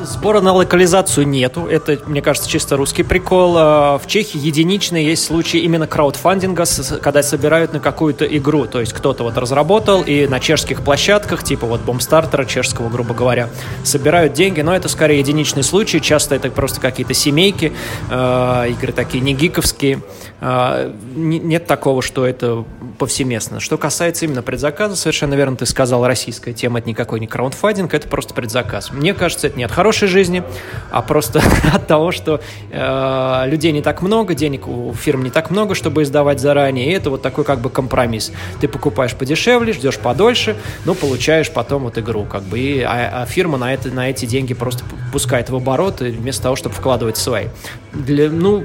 Сбора 0.04 0.42
на 0.42 0.54
локализацию 0.54 1.28
нету. 1.28 1.66
Это, 1.66 1.98
мне 2.06 2.22
кажется, 2.22 2.50
чисто 2.50 2.76
русский 2.76 3.04
прикол. 3.04 3.56
А, 3.58 3.98
в 3.98 4.08
Чехии 4.08 4.38
единичные 4.38 5.06
есть 5.06 5.26
случаи 5.26 5.60
именно 5.60 5.88
краудфандинга, 5.88 6.66
когда 7.02 7.24
собирают 7.24 7.74
на 7.74 7.80
какую-то 7.80 8.26
игру. 8.26 8.66
То 8.66 8.80
есть 8.80 8.94
кто-то 8.94 9.24
вот 9.24 9.38
разработал 9.38 10.02
и 10.02 10.28
на 10.28 10.40
чешских 10.40 10.84
площадках, 10.84 11.44
типа 11.44 11.66
вот 11.66 11.82
Бомстартера 11.82 12.46
чешского, 12.46 12.90
грубо 12.90 13.14
говоря, 13.14 13.50
собирают 13.84 14.34
деньги. 14.34 14.62
Но 14.62 14.76
это 14.76 14.90
скорее 14.90 15.20
единичный 15.20 15.64
случай. 15.64 16.02
Часто 16.02 16.36
это 16.36 16.50
просто 16.52 16.82
какие-то 16.82 17.14
семейки, 17.14 17.74
а, 18.10 18.66
игры 18.66 18.92
такие 18.92 19.22
не 19.22 19.34
гиковские. 19.34 20.02
А, 20.46 20.94
нет 21.16 21.66
такого, 21.66 22.02
что 22.02 22.26
это 22.26 22.66
повсеместно. 23.00 23.60
Что 23.60 23.78
касается 23.78 24.26
именно 24.26 24.44
предзаказа, 24.44 24.96
совершенно 24.96 25.34
верно 25.34 25.58
ты 25.58 25.66
сказал, 25.66 26.06
российская 26.06 26.54
тема, 26.54 26.80
это 26.80 26.90
никакой 26.90 27.20
не 27.20 27.28
краундфандинг, 27.28 27.94
это 27.94 28.08
просто 28.08 28.34
предзаказ. 28.34 28.92
Мне 28.92 29.14
кажется, 29.14 29.48
это 29.48 29.58
нет. 29.58 29.72
Хороший 29.72 30.04
хорошей 30.04 30.08
жизни, 30.08 30.44
а 30.92 31.02
просто 31.02 31.42
от 31.74 31.88
того, 31.88 32.12
что 32.12 32.42
э, 32.72 33.44
людей 33.48 33.72
не 33.72 33.82
так 33.82 34.02
много, 34.02 34.34
денег 34.34 34.68
у 34.68 34.94
фирм 34.94 35.24
не 35.24 35.30
так 35.30 35.52
много, 35.52 35.76
чтобы 35.76 36.04
издавать 36.04 36.40
заранее, 36.40 36.88
и 36.88 36.92
это 36.92 37.10
вот 37.10 37.22
такой 37.22 37.44
как 37.44 37.60
бы 37.60 37.70
компромисс. 37.70 38.32
Ты 38.60 38.68
покупаешь 38.68 39.14
подешевле, 39.14 39.74
ждешь 39.74 39.98
подольше, 39.98 40.56
но 40.86 40.94
получаешь 40.94 41.52
потом 41.52 41.84
вот 41.84 41.98
игру, 41.98 42.26
как 42.26 42.44
бы, 42.44 42.60
и, 42.60 42.82
а, 42.82 43.22
а 43.22 43.26
фирма 43.26 43.58
на, 43.58 43.74
это, 43.74 43.90
на 43.90 44.10
эти 44.10 44.26
деньги 44.26 44.54
просто 44.54 44.84
пускает 45.12 45.50
в 45.50 45.56
оборот, 45.56 46.02
вместо 46.02 46.44
того, 46.44 46.56
чтобы 46.56 46.76
вкладывать 46.76 47.18
свои. 47.18 47.48
Для, 47.94 48.30
ну, 48.30 48.64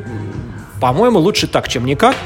по-моему, 0.80 1.18
лучше 1.18 1.46
так, 1.46 1.68
чем 1.68 1.84
никак. 1.84 2.16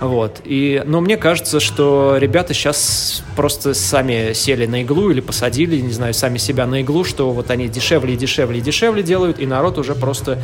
Вот. 0.00 0.40
И, 0.44 0.82
но 0.86 1.02
мне 1.02 1.18
кажется, 1.18 1.60
что 1.60 2.16
ребята 2.16 2.54
сейчас 2.54 3.22
просто 3.36 3.74
сами 3.74 4.32
сели 4.32 4.64
на 4.64 4.82
иглу 4.82 5.10
или 5.10 5.20
посадили, 5.20 5.78
не 5.78 5.92
знаю, 5.92 6.14
сами 6.14 6.38
себя 6.38 6.66
на 6.66 6.80
иглу, 6.80 7.04
что 7.04 7.30
вот 7.32 7.50
они 7.50 7.68
дешевле 7.68 8.14
и 8.14 8.16
дешевле 8.16 8.58
и 8.58 8.62
дешевле 8.62 9.02
делают, 9.02 9.38
и 9.38 9.46
народ 9.46 9.76
уже 9.76 9.94
просто 9.94 10.40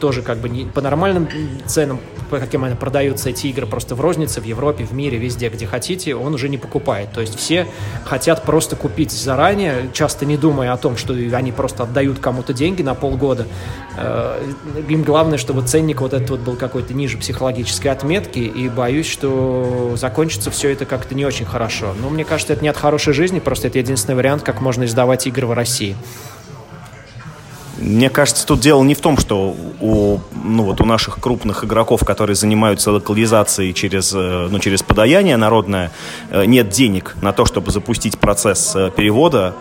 тоже 0.00 0.22
как 0.22 0.38
бы 0.38 0.48
не, 0.48 0.64
по 0.64 0.80
нормальным 0.80 1.28
ценам, 1.66 2.00
по 2.30 2.38
каким 2.38 2.64
они 2.64 2.74
продаются 2.74 3.30
эти 3.30 3.46
игры 3.48 3.66
просто 3.66 3.94
в 3.94 4.00
рознице, 4.00 4.40
в 4.40 4.44
Европе, 4.44 4.84
в 4.84 4.92
мире, 4.92 5.18
везде, 5.18 5.48
где 5.48 5.66
хотите, 5.66 6.14
он 6.14 6.34
уже 6.34 6.48
не 6.48 6.58
покупает. 6.58 7.12
То 7.12 7.20
есть 7.20 7.36
все 7.36 7.66
хотят 8.04 8.42
просто 8.44 8.76
купить 8.76 9.12
заранее, 9.12 9.90
часто 9.92 10.24
не 10.24 10.36
думая 10.36 10.72
о 10.72 10.76
том, 10.76 10.96
что 10.96 11.12
они 11.12 11.52
просто 11.52 11.82
отдают 11.82 12.18
кому-то 12.18 12.52
деньги 12.52 12.82
на 12.82 12.94
полгода. 12.94 13.46
Э, 13.96 14.42
им 14.88 15.02
главное, 15.02 15.38
чтобы 15.38 15.62
ценник 15.62 16.00
вот 16.00 16.14
этот 16.14 16.30
вот 16.30 16.40
был 16.40 16.56
какой-то 16.56 16.94
ниже 16.94 17.18
психологической 17.18 17.90
отметки, 17.90 18.38
и 18.38 18.68
боюсь, 18.68 19.06
что 19.06 19.94
закончится 19.96 20.50
все 20.50 20.70
это 20.70 20.86
как-то 20.86 21.14
не 21.14 21.24
очень 21.24 21.44
хорошо. 21.44 21.94
Но 22.00 22.08
мне 22.08 22.24
кажется, 22.24 22.54
это 22.54 22.62
не 22.62 22.68
от 22.68 22.76
хорошей 22.76 23.12
жизни, 23.12 23.40
просто 23.40 23.68
это 23.68 23.78
единственный 23.78 24.14
вариант, 24.14 24.42
как 24.42 24.60
можно 24.60 24.84
издавать 24.84 25.26
игры 25.26 25.46
в 25.46 25.52
России. 25.52 25.96
Мне 27.78 28.08
кажется, 28.08 28.46
тут 28.46 28.60
дело 28.60 28.82
не 28.82 28.94
в 28.94 29.00
том, 29.00 29.18
что 29.18 29.54
у, 29.80 30.18
ну, 30.32 30.62
вот 30.62 30.80
у 30.80 30.86
наших 30.86 31.20
крупных 31.20 31.64
игроков, 31.64 32.04
которые 32.06 32.34
занимаются 32.34 32.90
локализацией 32.90 33.74
через, 33.74 34.14
э, 34.14 34.48
ну, 34.50 34.58
через 34.60 34.82
подаяние 34.82 35.36
народное, 35.36 35.90
э, 36.30 36.46
нет 36.46 36.70
денег 36.70 37.16
на 37.20 37.32
то, 37.32 37.44
чтобы 37.44 37.70
запустить 37.72 38.18
процесс 38.18 38.74
э, 38.74 38.90
перевода, 38.94 39.54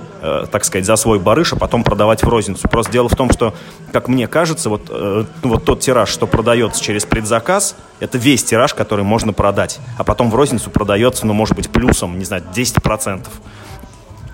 так 0.52 0.66
сказать, 0.66 0.88
за 0.88 0.96
свой 0.96 1.20
барыш, 1.20 1.54
а 1.54 1.56
потом 1.56 1.84
продавать 1.84 2.24
в 2.24 2.28
розницу. 2.28 2.68
Просто 2.68 2.92
дело 2.92 3.08
в 3.08 3.16
том, 3.16 3.30
что, 3.30 3.54
как 3.92 4.08
мне 4.08 4.28
кажется, 4.28 4.72
вот, 4.72 4.90
ну, 4.90 5.50
вот 5.50 5.66
тот 5.66 5.82
тираж, 5.82 6.10
что 6.10 6.26
продается 6.26 6.84
через 6.84 7.06
предзаказ, 7.06 7.76
это 8.00 8.18
весь 8.18 8.44
тираж, 8.44 8.74
который 8.74 9.06
можно 9.06 9.34
продать. 9.34 9.80
А 10.00 10.04
потом 10.04 10.32
в 10.32 10.36
розницу 10.36 10.72
продается, 10.72 11.28
ну, 11.28 11.34
может 11.34 11.56
быть, 11.56 11.70
плюсом, 11.70 12.18
не 12.18 12.26
знаю, 12.26 12.42
10%. 12.56 13.28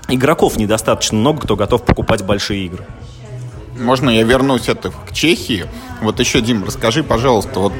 Игроков 0.08 0.56
недостаточно 0.56 1.18
много, 1.18 1.42
кто 1.42 1.58
готов 1.58 1.84
покупать 1.84 2.24
большие 2.24 2.66
игры. 2.66 2.86
Можно 3.82 4.12
я 4.12 4.24
вернусь 4.24 4.70
это 4.70 4.92
к 4.92 5.12
Чехии? 5.12 5.66
Вот 6.02 6.20
еще, 6.20 6.42
Дим, 6.42 6.64
расскажи, 6.64 7.04
пожалуйста, 7.04 7.60
вот 7.60 7.74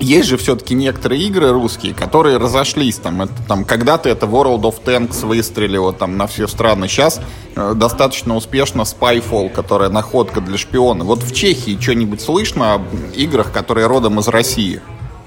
есть 0.00 0.28
же 0.28 0.36
все-таки 0.36 0.74
некоторые 0.74 1.22
игры 1.22 1.50
русские, 1.50 1.94
которые 1.94 2.36
разошлись. 2.36 2.96
Там, 2.96 3.22
это, 3.22 3.32
там, 3.48 3.64
когда-то 3.64 4.08
это 4.08 4.26
World 4.26 4.62
of 4.62 4.82
Tanks 4.84 5.24
выстрелило 5.24 5.92
там, 5.92 6.16
на 6.16 6.26
все 6.26 6.46
страны. 6.46 6.88
Сейчас 6.88 7.20
э, 7.56 7.72
достаточно 7.74 8.36
успешно 8.36 8.82
Spyfall, 8.82 9.50
которая 9.50 9.90
находка 9.90 10.40
для 10.40 10.58
шпиона. 10.58 11.04
Вот 11.04 11.22
в 11.22 11.34
Чехии 11.34 11.78
что-нибудь 11.80 12.20
слышно 12.20 12.74
об 12.74 12.82
играх, 13.14 13.52
которые 13.52 13.86
родом 13.86 14.18
из 14.18 14.28
России? 14.28 14.82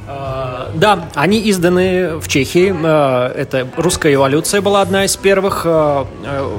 А, 0.08 0.70
да, 0.76 1.10
они 1.16 1.50
изданы 1.50 2.18
в 2.18 2.28
Чехии. 2.28 2.76
Э, 2.78 3.32
это 3.36 3.68
русская 3.78 4.14
эволюция 4.14 4.62
была 4.62 4.82
одна 4.82 5.06
из 5.06 5.16
первых. 5.16 5.62
Э, 5.66 6.06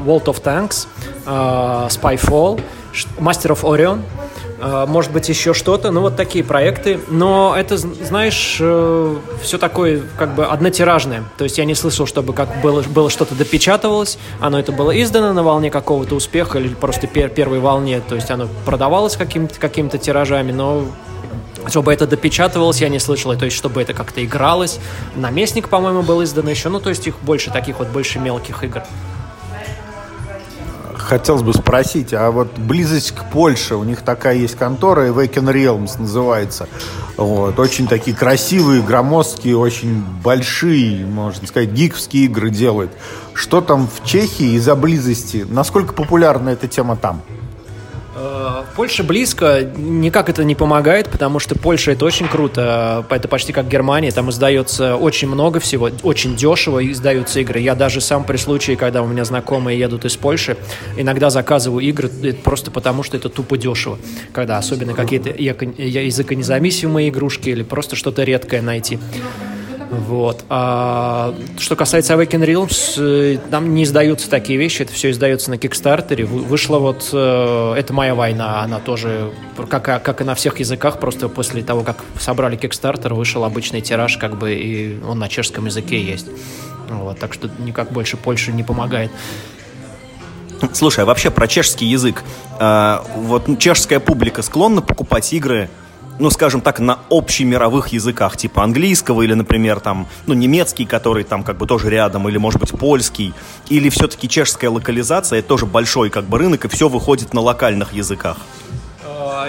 World 0.07 0.25
of 0.25 0.43
Tanks, 0.43 0.87
Spyfall– 1.27 2.61
Of 2.93 3.63
Orion, 3.63 4.03
э, 4.61 4.87
может 4.89 5.13
быть, 5.13 5.29
еще 5.29 5.55
что-то, 5.55 5.91
ну, 5.91 6.01
вот 6.01 6.17
такие 6.17 6.45
проекты, 6.45 7.01
но 7.09 7.55
это, 7.57 7.77
знаешь, 7.77 8.59
э, 8.61 9.17
все 9.43 9.59
такое, 9.59 10.03
как 10.17 10.35
бы, 10.35 10.47
однотиражное, 10.47 11.25
то 11.37 11.45
есть 11.45 11.59
я 11.59 11.65
не 11.65 11.75
слышал, 11.75 12.07
чтобы 12.07 12.33
как 12.33 12.61
было, 12.61 12.83
было 12.83 13.11
что-то 13.11 13.35
допечатывалось, 13.35 14.19
оно 14.41 14.59
это 14.59 14.73
было 14.73 15.01
издано 15.01 15.33
на 15.33 15.43
волне 15.43 15.71
какого-то 15.71 16.15
успеха 16.15 16.59
или 16.59 16.75
просто 16.75 17.07
пер 17.07 17.29
первой 17.29 17.61
волне, 17.61 18.01
то 18.07 18.15
есть 18.15 18.31
оно 18.31 18.49
продавалось 18.65 19.17
каким-то 19.17 19.59
каким 19.59 19.89
тиражами, 19.89 20.53
но 20.53 20.85
чтобы 21.67 21.93
это 21.93 22.07
допечатывалось, 22.07 22.81
я 22.81 22.89
не 22.89 22.99
слышал, 22.99 23.35
то 23.37 23.45
есть 23.45 23.57
чтобы 23.57 23.83
это 23.83 23.93
как-то 23.93 24.25
игралось. 24.25 24.79
Наместник, 25.17 25.69
по-моему, 25.69 26.03
был 26.03 26.23
издан 26.23 26.49
еще, 26.49 26.69
ну, 26.69 26.81
то 26.81 26.89
есть 26.89 27.07
их 27.07 27.17
больше 27.23 27.51
таких 27.51 27.79
вот, 27.79 27.89
больше 27.89 28.19
мелких 28.19 28.63
игр 28.65 28.83
хотелось 31.09 31.43
бы 31.43 31.55
спросить, 31.55 32.13
а 32.13 32.31
вот 32.31 32.59
близость 32.59 33.13
к 33.13 33.31
Польше, 33.31 33.77
у 33.77 33.85
них 33.85 34.03
такая 34.03 34.37
есть 34.37 34.57
контора, 34.57 35.09
Awaken 35.09 35.53
Realms 35.53 35.99
называется. 35.99 36.69
Вот, 37.17 37.59
очень 37.59 37.89
такие 37.89 38.15
красивые, 38.15 38.83
громоздкие, 38.83 39.57
очень 39.57 40.05
большие, 40.23 41.07
можно 41.07 41.47
сказать, 41.47 41.71
гиковские 41.71 42.27
игры 42.27 42.51
делают. 42.51 42.93
Что 43.33 43.61
там 43.61 43.89
в 43.89 44.07
Чехии 44.07 44.55
из-за 44.57 44.77
близости? 44.77 45.47
Насколько 45.49 45.95
популярна 45.95 46.51
эта 46.51 46.69
тема 46.69 46.97
там? 46.97 47.23
Э, 48.19 48.65
Польша 48.75 49.05
близко, 49.05 49.63
никак 49.77 50.29
это 50.29 50.45
не 50.45 50.55
помогает, 50.55 51.09
потому 51.09 51.39
что 51.39 51.55
Польша 51.55 51.93
это 51.93 52.05
очень 52.05 52.29
круто, 52.29 53.07
это 53.09 53.29
почти 53.29 53.53
как 53.53 53.69
Германия, 53.69 54.11
там 54.11 54.31
издается 54.31 54.97
очень 54.97 55.29
много 55.29 55.61
всего, 55.61 55.91
очень 56.03 56.37
дешево 56.37 56.85
издаются 56.91 57.41
игры. 57.41 57.61
Я 57.61 57.75
даже 57.75 58.01
сам 58.01 58.25
при 58.25 58.37
случае, 58.37 58.77
когда 58.77 59.03
у 59.03 59.07
меня 59.07 59.25
знакомые 59.25 59.79
едут 59.79 60.05
из 60.05 60.17
Польши, 60.17 60.57
иногда 60.97 61.31
заказываю 61.31 61.85
игры 61.85 62.11
просто 62.43 62.71
потому, 62.71 63.03
что 63.03 63.17
это 63.17 63.29
тупо 63.29 63.57
дешево, 63.57 63.99
когда 64.33 64.59
особенно 64.59 64.95
какие-то 64.95 65.31
языконезависимые 65.31 67.11
игрушки 67.11 67.51
или 67.51 67.63
просто 67.63 67.97
что-то 67.97 68.25
редкое 68.25 68.63
найти. 68.63 68.99
Вот. 69.91 70.45
А, 70.51 71.35
что 71.59 71.75
касается 71.75 72.15
Awaken 72.15 72.45
Realms, 72.45 72.95
э, 72.99 73.39
там 73.51 73.75
не 73.75 73.85
издаются 73.85 74.29
такие 74.29 74.59
вещи, 74.59 74.83
это 74.83 74.93
все 74.93 75.11
издается 75.11 75.51
на 75.51 75.59
Кикстартере. 75.59 76.25
Вышла 76.25 76.79
вот 76.79 77.09
э, 77.13 77.75
«Это 77.77 77.93
моя 77.93 78.15
война», 78.15 78.61
она 78.63 78.81
тоже, 78.81 79.33
как, 79.69 79.85
как 79.85 80.21
и 80.21 80.25
на 80.25 80.35
всех 80.35 80.59
языках, 80.61 81.01
просто 81.01 81.29
после 81.29 81.63
того, 81.63 81.83
как 81.83 82.05
собрали 82.19 82.57
Кикстартер, 82.57 83.15
вышел 83.15 83.45
обычный 83.45 83.81
тираж, 83.81 84.19
как 84.19 84.39
бы, 84.39 84.53
и 84.53 84.99
он 85.03 85.19
на 85.19 85.29
чешском 85.29 85.67
языке 85.67 86.03
есть. 86.03 86.27
Вот, 86.91 87.19
так 87.19 87.33
что 87.33 87.51
никак 87.59 87.91
больше 87.91 88.17
Польша 88.17 88.53
не 88.53 88.63
помогает. 88.63 89.11
Слушай, 90.73 91.05
а 91.05 91.07
вообще 91.07 91.31
про 91.31 91.47
чешский 91.47 91.87
язык. 91.87 92.25
А, 92.59 93.05
вот 93.17 93.47
чешская 93.59 94.01
публика 94.01 94.43
склонна 94.43 94.83
покупать 94.83 95.33
игры 95.33 95.71
ну, 96.19 96.31
скажем 96.31 96.61
так, 96.61 96.81
на 96.81 96.99
общемировых 97.11 97.89
языках, 97.89 98.37
типа 98.37 98.65
английского 98.65 99.23
или, 99.23 99.35
например, 99.35 99.81
там, 99.81 100.07
ну, 100.27 100.35
немецкий, 100.35 100.85
который 100.85 101.25
там 101.25 101.43
как 101.43 101.59
бы 101.59 101.67
тоже 101.67 101.91
рядом, 101.91 102.29
или, 102.29 102.39
может 102.39 102.61
быть, 102.61 102.71
польский, 102.71 103.35
или 103.69 103.89
все-таки 103.89 104.29
чешская 104.29 104.71
локализация, 104.71 105.39
это 105.39 105.49
тоже 105.49 105.67
большой 105.67 106.11
как 106.11 106.25
бы 106.25 106.39
рынок, 106.39 106.65
и 106.65 106.69
все 106.69 106.89
выходит 106.89 107.35
на 107.35 107.41
локальных 107.41 107.93
языках. 107.93 108.39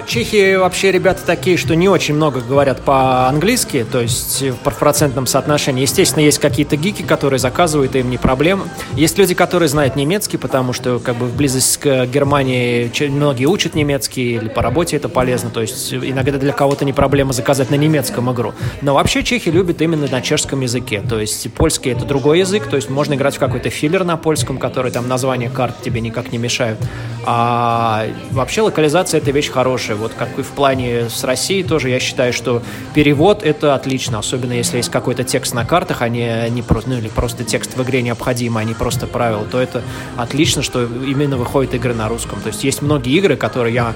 Чехи 0.07 0.55
вообще 0.55 0.91
ребята 0.91 1.21
такие, 1.25 1.57
что 1.57 1.75
не 1.75 1.89
очень 1.89 2.15
много 2.15 2.41
говорят 2.41 2.81
по-английски, 2.81 3.85
то 3.89 3.99
есть 3.99 4.41
в 4.41 4.55
процентном 4.79 5.27
соотношении. 5.27 5.81
Естественно, 5.81 6.23
есть 6.23 6.39
какие-то 6.39 6.75
гики, 6.75 7.01
которые 7.01 7.39
заказывают, 7.39 7.95
и 7.95 7.99
им 7.99 8.09
не 8.09 8.17
проблема. 8.17 8.67
Есть 8.93 9.17
люди, 9.17 9.35
которые 9.35 9.69
знают 9.69 9.95
немецкий, 9.95 10.37
потому 10.37 10.73
что 10.73 10.99
как 10.99 11.15
бы 11.17 11.27
в 11.27 11.35
близость 11.35 11.77
к 11.77 12.05
Германии 12.07 12.91
многие 13.09 13.45
учат 13.45 13.75
немецкий, 13.75 14.35
или 14.35 14.49
по 14.49 14.61
работе 14.61 14.97
это 14.97 15.09
полезно, 15.09 15.49
то 15.49 15.61
есть 15.61 15.93
иногда 15.93 16.37
для 16.37 16.53
кого-то 16.53 16.85
не 16.85 16.93
проблема 16.93 17.33
заказать 17.33 17.69
на 17.69 17.75
немецком 17.75 18.31
игру. 18.31 18.53
Но 18.81 18.93
вообще 18.93 19.23
чехи 19.23 19.49
любят 19.49 19.81
именно 19.81 20.07
на 20.07 20.21
чешском 20.21 20.61
языке, 20.61 21.03
то 21.07 21.19
есть 21.19 21.51
польский 21.53 21.91
это 21.91 22.05
другой 22.05 22.39
язык, 22.39 22.67
то 22.67 22.75
есть 22.75 22.89
можно 22.89 23.13
играть 23.13 23.35
в 23.35 23.39
какой-то 23.39 23.69
филлер 23.69 24.03
на 24.03 24.17
польском, 24.17 24.57
который 24.57 24.91
там 24.91 25.07
название 25.07 25.49
карт 25.49 25.75
тебе 25.81 26.01
никак 26.01 26.31
не 26.31 26.37
мешают. 26.37 26.79
А 27.25 28.07
вообще 28.31 28.61
локализация 28.61 29.19
это 29.19 29.31
вещь 29.31 29.49
хорошая. 29.59 29.97
Вот 29.97 30.13
как 30.17 30.39
и 30.39 30.41
в 30.41 30.51
плане 30.51 31.09
с 31.09 31.21
Россией 31.25 31.63
тоже, 31.63 31.89
я 31.89 31.99
считаю, 31.99 32.31
что 32.31 32.61
перевод 32.93 33.43
это 33.43 33.75
отлично, 33.75 34.19
особенно 34.19 34.53
если 34.53 34.77
есть 34.77 34.89
какой-то 34.89 35.25
текст 35.25 35.53
на 35.53 35.65
картах, 35.65 36.01
а 36.01 36.07
не, 36.07 36.49
не 36.49 36.61
просто, 36.61 36.91
ну, 36.91 36.97
или 36.97 37.09
просто 37.09 37.43
текст 37.43 37.75
в 37.75 37.83
игре 37.83 38.01
необходимый, 38.01 38.63
а 38.63 38.65
не 38.65 38.73
просто 38.73 39.05
правила, 39.05 39.43
то 39.43 39.59
это 39.59 39.83
отлично, 40.15 40.61
что 40.61 40.83
именно 40.83 41.35
выходят 41.35 41.73
игры 41.73 41.93
на 41.93 42.07
русском. 42.07 42.39
То 42.39 42.47
есть 42.47 42.63
есть 42.63 42.81
многие 42.81 43.17
игры, 43.17 43.35
которые 43.35 43.73
я 43.73 43.93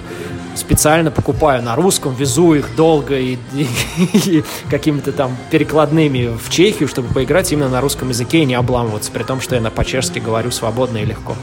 специально 0.55 1.11
покупаю 1.11 1.63
на 1.63 1.77
русском, 1.77 2.13
везу 2.13 2.55
их 2.55 2.75
долго 2.75 3.17
и, 3.17 3.37
и, 3.53 3.67
и 4.25 4.43
какими-то 4.69 5.13
там 5.13 5.37
перекладными 5.49 6.37
в 6.37 6.49
Чехию, 6.49 6.89
чтобы 6.89 7.07
поиграть 7.13 7.53
именно 7.53 7.69
на 7.69 7.79
русском 7.79 8.09
языке 8.09 8.39
и 8.39 8.45
не 8.45 8.55
обламываться, 8.55 9.13
при 9.13 9.23
том, 9.23 9.39
что 9.39 9.55
я 9.55 9.61
на 9.61 9.71
по-чешски 9.71 10.19
говорю 10.19 10.51
свободно 10.51 10.97
и 10.97 11.05
легко. 11.05 11.37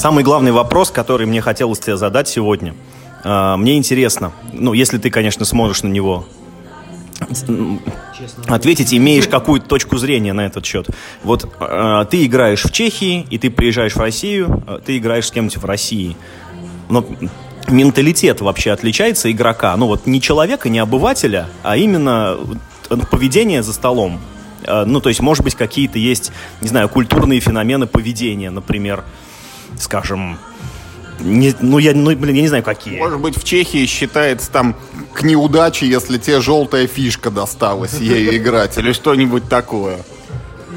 Самый 0.00 0.24
главный 0.24 0.50
вопрос, 0.50 0.90
который 0.90 1.26
мне 1.26 1.40
хотелось 1.40 1.78
тебе 1.78 1.96
задать 1.96 2.26
сегодня– 2.26 2.74
а, 3.22 3.56
мне 3.56 3.76
интересно, 3.76 4.32
ну, 4.52 4.72
если 4.72 4.98
ты, 4.98 5.10
конечно, 5.10 5.44
сможешь 5.44 5.82
на 5.82 5.88
него 5.88 6.24
ответить, 8.46 8.94
имеешь 8.94 9.28
какую-то 9.28 9.66
точку 9.66 9.98
зрения 9.98 10.32
на 10.32 10.46
этот 10.46 10.64
счет. 10.64 10.86
Вот 11.22 11.46
э, 11.60 12.04
ты 12.10 12.24
играешь 12.24 12.64
в 12.64 12.72
Чехии, 12.72 13.26
и 13.28 13.36
ты 13.36 13.50
приезжаешь 13.50 13.94
в 13.94 14.00
Россию, 14.00 14.64
э, 14.66 14.80
ты 14.84 14.96
играешь 14.96 15.26
с 15.26 15.30
кем-нибудь 15.30 15.58
в 15.58 15.64
России. 15.66 16.16
Но 16.88 17.04
менталитет 17.68 18.40
вообще 18.40 18.70
отличается 18.70 19.30
игрока. 19.30 19.76
Ну 19.76 19.86
вот 19.86 20.06
не 20.06 20.22
человека, 20.22 20.70
не 20.70 20.78
обывателя, 20.78 21.46
а 21.62 21.76
именно 21.76 22.38
поведение 23.10 23.62
за 23.62 23.74
столом. 23.74 24.18
Э, 24.64 24.84
ну, 24.86 25.02
то 25.02 25.10
есть, 25.10 25.20
может 25.20 25.44
быть, 25.44 25.54
какие-то 25.54 25.98
есть, 25.98 26.32
не 26.62 26.68
знаю, 26.68 26.88
культурные 26.88 27.40
феномены 27.40 27.86
поведения, 27.86 28.48
например, 28.48 29.04
скажем, 29.78 30.38
не, 31.20 31.54
ну, 31.60 31.78
я, 31.78 31.92
ну, 31.94 32.14
блин, 32.16 32.34
я 32.34 32.42
не 32.42 32.48
знаю, 32.48 32.62
какие. 32.62 32.98
Может 32.98 33.20
быть, 33.20 33.36
в 33.36 33.44
Чехии 33.44 33.86
считается 33.86 34.50
там 34.50 34.74
к 35.12 35.22
неудаче, 35.22 35.86
если 35.86 36.18
тебе 36.18 36.40
желтая 36.40 36.86
фишка 36.86 37.30
досталась 37.30 37.94
ею 37.94 38.36
играть, 38.36 38.78
или 38.78 38.92
что-нибудь 38.92 39.48
такое. 39.48 39.98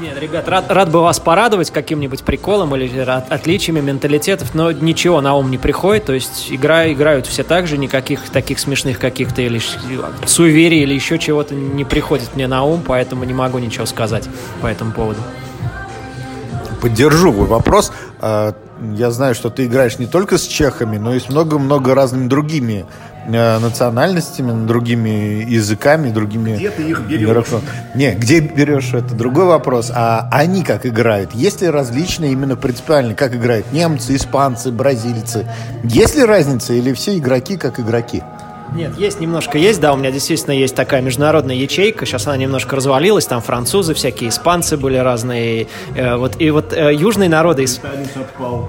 Нет, 0.00 0.20
ребят, 0.20 0.48
рад, 0.48 0.70
рад 0.70 0.90
бы 0.90 1.00
вас 1.00 1.20
порадовать 1.20 1.70
каким-нибудь 1.70 2.24
приколом 2.24 2.74
или 2.74 2.98
от, 2.98 3.30
отличиями 3.30 3.80
менталитетов, 3.80 4.52
но 4.54 4.72
ничего 4.72 5.20
на 5.20 5.34
ум 5.34 5.50
не 5.50 5.56
приходит. 5.56 6.04
То 6.04 6.12
есть 6.12 6.48
игра, 6.50 6.92
играют 6.92 7.26
все 7.26 7.44
так 7.44 7.66
же, 7.66 7.78
никаких 7.78 8.28
таких 8.28 8.58
смешных 8.58 8.98
каких-то 8.98 9.40
или 9.40 9.60
суеверий 10.26 10.82
или 10.82 10.94
еще 10.94 11.18
чего-то 11.18 11.54
не 11.54 11.84
приходит 11.84 12.34
мне 12.34 12.48
на 12.48 12.64
ум, 12.64 12.82
поэтому 12.86 13.24
не 13.24 13.32
могу 13.32 13.58
ничего 13.58 13.86
сказать 13.86 14.28
по 14.60 14.66
этому 14.66 14.92
поводу. 14.92 15.20
Поддержу 16.82 17.30
вопрос. 17.32 17.92
Я 18.92 19.10
знаю, 19.10 19.34
что 19.34 19.50
ты 19.50 19.66
играешь 19.66 19.98
не 19.98 20.06
только 20.06 20.38
с 20.38 20.42
чехами, 20.42 20.98
но 20.98 21.14
и 21.14 21.20
с 21.20 21.28
много-много 21.28 21.94
разными 21.94 22.28
другими 22.28 22.84
э, 23.26 23.58
национальностями, 23.58 24.66
другими 24.66 25.44
языками, 25.48 26.10
другими... 26.10 26.56
Где 26.56 26.70
ты 26.70 26.82
их 26.82 27.00
берешь? 27.02 27.46
Не, 27.94 28.14
где 28.14 28.40
берешь, 28.40 28.92
это 28.92 29.14
другой 29.14 29.46
вопрос. 29.46 29.90
А 29.94 30.28
они 30.30 30.62
как 30.62 30.86
играют? 30.86 31.32
Есть 31.32 31.62
ли 31.62 31.68
различия 31.68 32.30
именно 32.30 32.56
принципиально, 32.56 33.14
как 33.14 33.34
играют 33.34 33.72
немцы, 33.72 34.14
испанцы, 34.16 34.70
бразильцы? 34.70 35.46
Есть 35.82 36.16
ли 36.16 36.24
разница 36.24 36.74
или 36.74 36.92
все 36.92 37.16
игроки 37.18 37.56
как 37.56 37.80
игроки? 37.80 38.22
Нет, 38.74 38.98
есть 38.98 39.20
немножко 39.20 39.56
есть, 39.56 39.80
да, 39.80 39.92
у 39.92 39.96
меня 39.96 40.10
действительно 40.10 40.52
есть 40.52 40.74
такая 40.74 41.00
международная 41.00 41.54
ячейка, 41.54 42.06
сейчас 42.06 42.26
она 42.26 42.36
немножко 42.36 42.74
развалилась, 42.74 43.24
там 43.26 43.40
французы 43.40 43.94
всякие, 43.94 44.30
испанцы 44.30 44.76
были 44.76 44.96
разные, 44.96 45.68
э, 45.94 46.16
вот, 46.16 46.40
и 46.40 46.50
вот 46.50 46.72
э, 46.72 46.92
южные 46.92 47.28
народы... 47.28 47.64
Исп... 47.64 47.84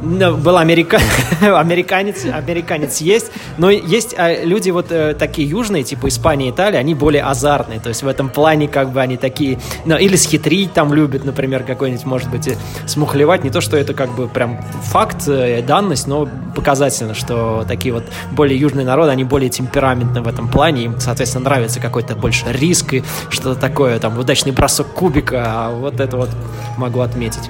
Был 0.04 0.58
америка... 0.58 1.00
американец, 1.42 2.24
американец 2.26 3.02
есть, 3.02 3.32
но 3.58 3.72
есть 3.72 4.14
э, 4.16 4.46
люди 4.46 4.70
вот 4.70 4.92
э, 4.92 5.16
такие 5.16 5.50
южные, 5.50 5.84
типа 5.84 6.08
Испания, 6.08 6.52
Италия, 6.52 6.78
они 6.78 6.94
более 6.94 7.24
азартные, 7.24 7.80
то 7.80 7.90
есть 7.90 8.04
в 8.04 8.08
этом 8.08 8.30
плане 8.30 8.68
как 8.68 8.92
бы 8.92 9.02
они 9.02 9.18
такие, 9.18 9.60
ну, 9.86 9.98
или 9.98 10.18
схитрить 10.18 10.74
там 10.74 10.94
любят, 10.94 11.26
например, 11.26 11.64
какой-нибудь, 11.64 12.06
может 12.06 12.30
быть, 12.30 12.48
смухлевать, 12.86 13.44
не 13.44 13.50
то, 13.50 13.60
что 13.60 13.76
это 13.76 13.96
как 13.96 14.12
бы 14.12 14.28
прям 14.28 14.62
факт, 14.84 15.28
э, 15.28 15.64
данность, 15.64 16.06
но 16.06 16.30
показательно, 16.56 17.16
что 17.16 17.66
такие 17.68 17.92
вот 17.92 18.04
более 18.32 18.60
южные 18.60 18.86
народы, 18.86 19.10
они 19.10 19.24
более 19.24 19.50
темпераментные 19.50 19.95
темпераментны 19.96 20.22
в 20.22 20.28
этом 20.28 20.48
плане, 20.48 20.86
им, 20.86 21.00
соответственно, 21.00 21.46
нравится 21.46 21.80
какой-то 21.80 22.16
больше 22.16 22.46
риск 22.52 22.94
и 22.94 23.04
что-то 23.30 23.60
такое, 23.60 24.00
там, 24.00 24.18
удачный 24.18 24.52
бросок 24.52 24.88
кубика, 24.88 25.44
а 25.46 25.72
вот 25.72 26.00
это 26.00 26.18
вот 26.18 26.30
могу 26.78 27.02
отметить. 27.02 27.50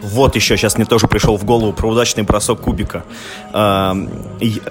Вот 0.00 0.34
еще 0.34 0.56
сейчас 0.56 0.76
мне 0.76 0.84
тоже 0.84 1.06
пришел 1.06 1.36
в 1.36 1.44
голову 1.44 1.72
про 1.72 1.88
удачный 1.88 2.24
бросок 2.24 2.60
кубика. 2.60 3.04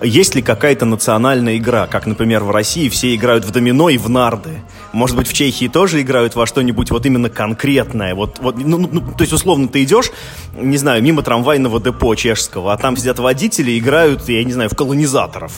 Есть 0.01 0.35
ли 0.35 0.41
какая-то 0.41 0.85
национальная 0.85 1.55
игра? 1.55 1.87
Как, 1.87 2.05
например, 2.05 2.43
в 2.43 2.51
России 2.51 2.89
все 2.89 3.15
играют 3.15 3.45
в 3.45 3.51
домино 3.51 3.87
и 3.87 3.97
в 3.97 4.09
нарды. 4.09 4.61
Может 4.91 5.15
быть, 5.15 5.29
в 5.29 5.33
Чехии 5.33 5.69
тоже 5.69 6.01
играют 6.01 6.35
во 6.35 6.45
что-нибудь 6.45 6.91
вот 6.91 7.05
именно 7.05 7.29
конкретное? 7.29 8.13
Вот, 8.13 8.39
вот, 8.39 8.57
ну, 8.57 8.77
ну, 8.77 8.89
ну 8.91 9.01
то 9.01 9.21
есть, 9.21 9.31
условно, 9.31 9.69
ты 9.69 9.83
идешь, 9.83 10.11
не 10.53 10.75
знаю, 10.75 11.01
мимо 11.01 11.21
трамвайного 11.21 11.79
депо 11.79 12.13
чешского, 12.15 12.73
а 12.73 12.77
там 12.77 12.97
сидят 12.97 13.17
водители 13.19 13.71
и 13.71 13.79
играют, 13.79 14.27
я 14.27 14.43
не 14.43 14.51
знаю, 14.51 14.69
в 14.69 14.75
колонизаторов. 14.75 15.53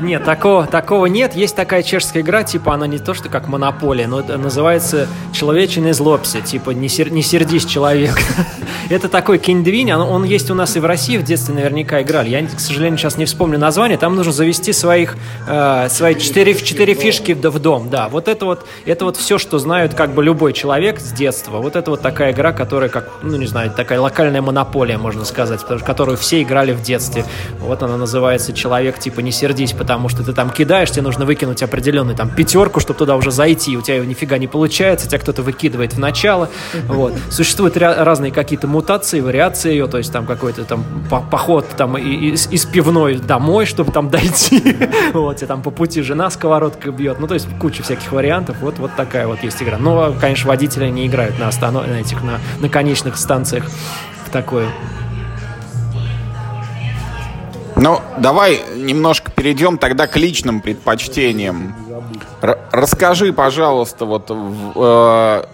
Нет, 0.00 0.24
такого, 0.24 0.66
такого 0.66 1.06
нет. 1.06 1.34
Есть 1.34 1.56
такая 1.56 1.82
чешская 1.82 2.22
игра, 2.22 2.42
типа 2.42 2.74
она 2.74 2.86
не 2.86 2.98
то, 2.98 3.14
что 3.14 3.28
как 3.28 3.48
монополия, 3.48 4.06
но 4.06 4.22
называется 4.22 5.08
«Человечиный 5.32 5.92
злобся», 5.92 6.40
типа 6.40 6.70
«Не, 6.70 6.88
сер, 6.88 7.10
не 7.10 7.22
сердись, 7.22 7.64
человек». 7.64 8.18
Это 8.88 9.08
такой 9.08 9.38
киндвинь, 9.38 9.92
он, 9.92 10.00
он 10.00 10.24
есть 10.24 10.50
у 10.50 10.54
нас 10.54 10.76
и 10.76 10.80
в 10.80 10.84
России 10.84 11.16
в 11.16 11.24
детстве 11.24 11.54
наверняка 11.54 12.02
играли. 12.02 12.28
Я, 12.28 12.46
к 12.46 12.60
сожалению, 12.60 12.98
сейчас 12.98 13.16
не 13.16 13.24
вспомню 13.24 13.58
название. 13.58 13.98
Там 13.98 14.14
нужно 14.14 14.32
завести 14.32 14.72
своих, 14.72 15.16
э, 15.48 15.88
свои 15.90 16.14
четыре, 16.14 16.54
четыре 16.54 16.94
фишки 16.94 17.32
в 17.32 17.58
дом. 17.58 17.88
Да, 17.90 18.08
вот 18.08 18.28
это 18.28 18.44
вот, 18.44 18.66
это 18.84 19.04
вот 19.04 19.16
все, 19.16 19.38
что 19.38 19.58
знают 19.58 19.94
как 19.94 20.14
бы 20.14 20.22
любой 20.22 20.52
человек 20.52 21.00
с 21.00 21.12
детства. 21.12 21.58
Вот 21.58 21.74
это 21.74 21.90
вот 21.90 22.00
такая 22.00 22.32
игра, 22.32 22.52
которая 22.52 22.88
как, 22.88 23.10
ну 23.22 23.36
не 23.36 23.46
знаю, 23.46 23.70
такая 23.70 24.00
локальная 24.00 24.42
монополия, 24.42 24.98
можно 24.98 25.24
сказать, 25.24 25.60
которую 25.84 26.16
все 26.16 26.42
играли 26.42 26.72
в 26.72 26.82
детстве. 26.82 27.24
Вот 27.60 27.82
она 27.82 27.96
называется 27.96 28.52
«Человек 28.52 28.98
типа, 28.98 29.20
не 29.20 29.32
сердись, 29.32 29.72
потому 29.72 30.08
что 30.08 30.22
ты 30.22 30.32
там 30.32 30.50
кидаешь, 30.50 30.90
тебе 30.90 31.02
нужно 31.02 31.24
выкинуть 31.24 31.62
определенную 31.62 32.16
там 32.16 32.30
пятерку, 32.30 32.78
чтобы 32.78 32.98
туда 32.98 33.16
уже 33.16 33.32
зайти, 33.32 33.76
у 33.76 33.82
тебя 33.82 33.98
нифига 33.98 34.38
не 34.38 34.46
получается, 34.46 35.08
тебя 35.08 35.18
кто-то 35.18 35.42
выкидывает 35.42 35.94
в 35.94 35.98
начало, 35.98 36.48
вот. 36.86 37.14
Существуют 37.30 37.76
разные 37.76 38.30
какие-то 38.30 38.68
мутации, 38.76 39.20
вариации 39.20 39.70
ее, 39.70 39.86
то 39.86 39.96
есть 39.96 40.12
там 40.12 40.26
какой-то 40.26 40.64
там 40.64 40.84
поход 41.08 41.66
там 41.78 41.96
из, 41.96 42.46
из 42.52 42.66
пивной 42.66 43.16
домой, 43.16 43.64
чтобы 43.64 43.90
там 43.90 44.10
дойти, 44.10 44.76
вот, 45.14 45.38
тебе 45.38 45.46
там 45.46 45.62
по 45.62 45.70
пути 45.70 46.02
жена 46.02 46.28
сковородкой 46.28 46.92
бьет, 46.92 47.18
ну, 47.18 47.26
то 47.26 47.34
есть 47.34 47.48
куча 47.58 47.82
всяких 47.82 48.12
вариантов, 48.12 48.58
вот, 48.60 48.78
вот 48.78 48.90
такая 48.94 49.26
вот 49.26 49.42
есть 49.42 49.62
игра. 49.62 49.78
Но, 49.78 50.14
конечно, 50.20 50.48
водители 50.48 50.88
не 50.90 51.06
играют 51.06 51.38
на 51.38 51.48
останов... 51.48 51.86
на 51.86 52.00
этих, 52.00 52.22
на, 52.22 52.38
на 52.60 52.68
конечных 52.68 53.16
станциях 53.16 53.64
в 54.26 54.30
такое. 54.30 54.68
Ну, 57.76 58.00
давай 58.18 58.62
немножко 58.76 59.30
перейдем 59.30 59.78
тогда 59.78 60.06
к 60.06 60.16
личным 60.16 60.60
предпочтениям. 60.60 61.74
Р- 62.42 62.58
расскажи, 62.72 63.32
пожалуйста, 63.32 64.04
вот 64.04 64.30
э, 64.30 65.44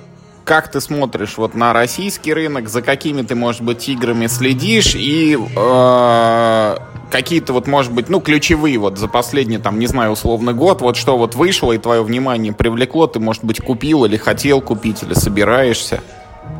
как 0.44 0.70
ты 0.70 0.80
смотришь 0.80 1.36
вот 1.36 1.54
на 1.54 1.72
российский 1.72 2.32
рынок, 2.32 2.68
за 2.68 2.82
какими 2.82 3.22
ты, 3.22 3.34
может 3.34 3.62
быть, 3.62 3.88
играми 3.88 4.26
следишь 4.26 4.94
и 4.94 5.38
э, 5.38 6.76
какие-то 7.10 7.52
вот, 7.52 7.66
может 7.66 7.92
быть, 7.92 8.08
ну, 8.08 8.20
ключевые 8.20 8.78
вот 8.78 8.98
за 8.98 9.08
последний, 9.08 9.58
там, 9.58 9.78
не 9.78 9.86
знаю, 9.86 10.12
условный 10.12 10.54
год, 10.54 10.80
вот 10.80 10.96
что 10.96 11.16
вот 11.16 11.34
вышло 11.34 11.72
и 11.72 11.78
твое 11.78 12.02
внимание 12.02 12.52
привлекло, 12.52 13.06
ты, 13.06 13.20
может 13.20 13.44
быть, 13.44 13.60
купил 13.60 14.04
или 14.04 14.16
хотел 14.16 14.60
купить, 14.60 15.02
или 15.02 15.14
собираешься? 15.14 16.02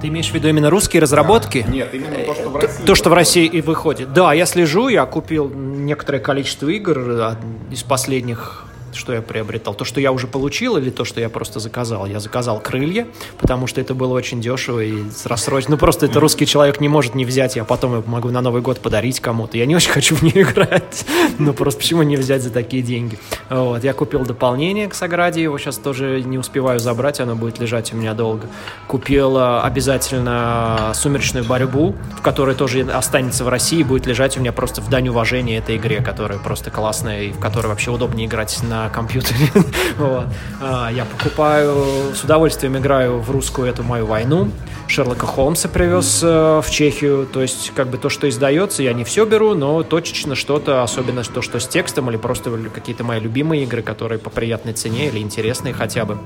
Ты 0.01 0.09
имеешь 0.09 0.31
в 0.31 0.35
виду 0.35 0.49
именно 0.49 0.71
русские 0.71 1.03
разработки? 1.03 1.66
Нет, 1.68 1.90
именно 1.92 2.16
то, 2.25 2.35
что 2.35 2.49
в 2.49 2.57
России. 2.57 2.87
То, 2.87 2.95
что 2.95 3.11
в 3.11 3.14
России 3.14 3.47
и 3.47 3.61
выходит. 3.61 4.12
Да, 4.12 4.33
я 4.33 4.47
слежу, 4.47 4.88
я 4.88 5.05
купил 5.07 5.49
некоторое 5.49 6.21
количество 6.21 6.68
игр 6.68 7.37
из 7.71 7.83
последних 7.83 8.66
что 8.94 9.12
я 9.12 9.22
приобретал? 9.22 9.74
То, 9.74 9.85
что 9.85 10.00
я 10.00 10.12
уже 10.12 10.26
получил 10.26 10.76
или 10.76 10.90
то, 10.90 11.05
что 11.05 11.20
я 11.20 11.28
просто 11.28 11.61
заказал? 11.61 12.07
Я 12.07 12.20
заказал 12.20 12.61
крылья, 12.61 13.07
потому 13.38 13.66
что 13.66 13.81
это 13.81 13.94
было 13.94 14.12
очень 14.12 14.40
дешево 14.40 14.81
и 14.81 15.11
с 15.11 15.26
рассрочкой. 15.26 15.72
Ну, 15.72 15.78
просто 15.78 16.07
это 16.07 16.20
русский 16.20 16.46
человек 16.46 16.81
не 16.81 16.88
может 16.88 17.14
не 17.14 17.24
взять, 17.24 17.57
я 17.57 17.64
потом 17.64 18.02
могу 18.07 18.31
на 18.31 18.40
Новый 18.40 18.62
год 18.62 18.81
подарить 18.81 19.20
кому-то. 19.20 19.57
Я 19.57 19.66
не 19.66 19.76
очень 19.76 19.90
хочу 19.92 20.16
в 20.16 20.22
нее 20.22 20.42
играть, 20.42 21.05
но 21.38 21.52
просто 21.52 21.81
почему 21.81 22.02
не 22.02 22.16
взять 22.16 22.42
за 22.42 22.50
такие 22.50 22.83
деньги? 22.83 23.18
Вот, 23.50 23.85
я 23.85 23.92
купил 23.92 24.24
дополнение 24.24 24.88
к 24.88 24.94
Саграде, 24.94 25.42
его 25.42 25.59
сейчас 25.59 25.78
тоже 25.78 26.22
не 26.22 26.38
успеваю 26.38 26.81
забрать, 26.81 27.20
оно 27.20 27.35
будет 27.35 27.59
лежать 27.59 27.92
у 27.92 27.96
меня 27.96 28.14
долго. 28.14 28.48
Купил 28.87 29.37
э, 29.37 29.61
обязательно 29.61 30.92
«Сумеречную 30.94 31.44
борьбу», 31.44 31.94
в 32.18 32.22
которой 32.22 32.55
тоже 32.55 32.83
останется 32.83 33.44
в 33.44 33.48
России, 33.48 33.83
будет 33.83 34.07
лежать 34.07 34.37
у 34.37 34.40
меня 34.40 34.52
просто 34.52 34.81
в 34.81 34.88
дань 34.88 35.09
уважения 35.09 35.59
этой 35.59 35.76
игре, 35.76 36.00
которая 36.00 36.38
просто 36.38 36.70
классная 36.70 37.22
и 37.24 37.33
в 37.33 37.38
которой 37.38 37.68
вообще 37.68 37.90
удобнее 37.90 38.26
играть 38.26 38.59
на 38.62 38.82
компьютере. 38.88 39.51
вот. 39.99 40.27
а, 40.61 40.90
я 40.90 41.05
покупаю, 41.05 42.14
с 42.14 42.25
удовольствием 42.25 42.77
играю 42.79 43.18
в 43.18 43.31
русскую 43.31 43.68
эту 43.68 43.83
мою 43.83 44.07
войну. 44.07 44.51
Шерлока 44.88 45.27
Холмса 45.27 45.68
привез 45.68 46.21
э, 46.23 46.61
в 46.62 46.71
Чехию. 46.71 47.27
То 47.27 47.40
есть, 47.42 47.73
как 47.75 47.88
бы 47.88 47.99
то, 47.99 48.09
что 48.09 48.29
издается, 48.29 48.83
я 48.83 48.92
не 48.92 49.05
все 49.05 49.25
беру, 49.25 49.55
но 49.55 49.83
точечно 49.83 50.35
что-то, 50.35 50.83
особенно 50.83 51.23
то, 51.25 51.40
что 51.40 51.61
с 51.61 51.68
текстом, 51.68 52.11
или 52.11 52.16
просто 52.16 52.51
какие-то 52.75 53.05
мои 53.05 53.21
любимые 53.21 53.62
игры, 53.62 53.83
которые 53.83 54.18
по 54.18 54.31
приятной 54.31 54.73
цене 54.75 55.09
или 55.09 55.18
интересные 55.18 55.73
хотя 55.73 56.05
бы. 56.05 56.18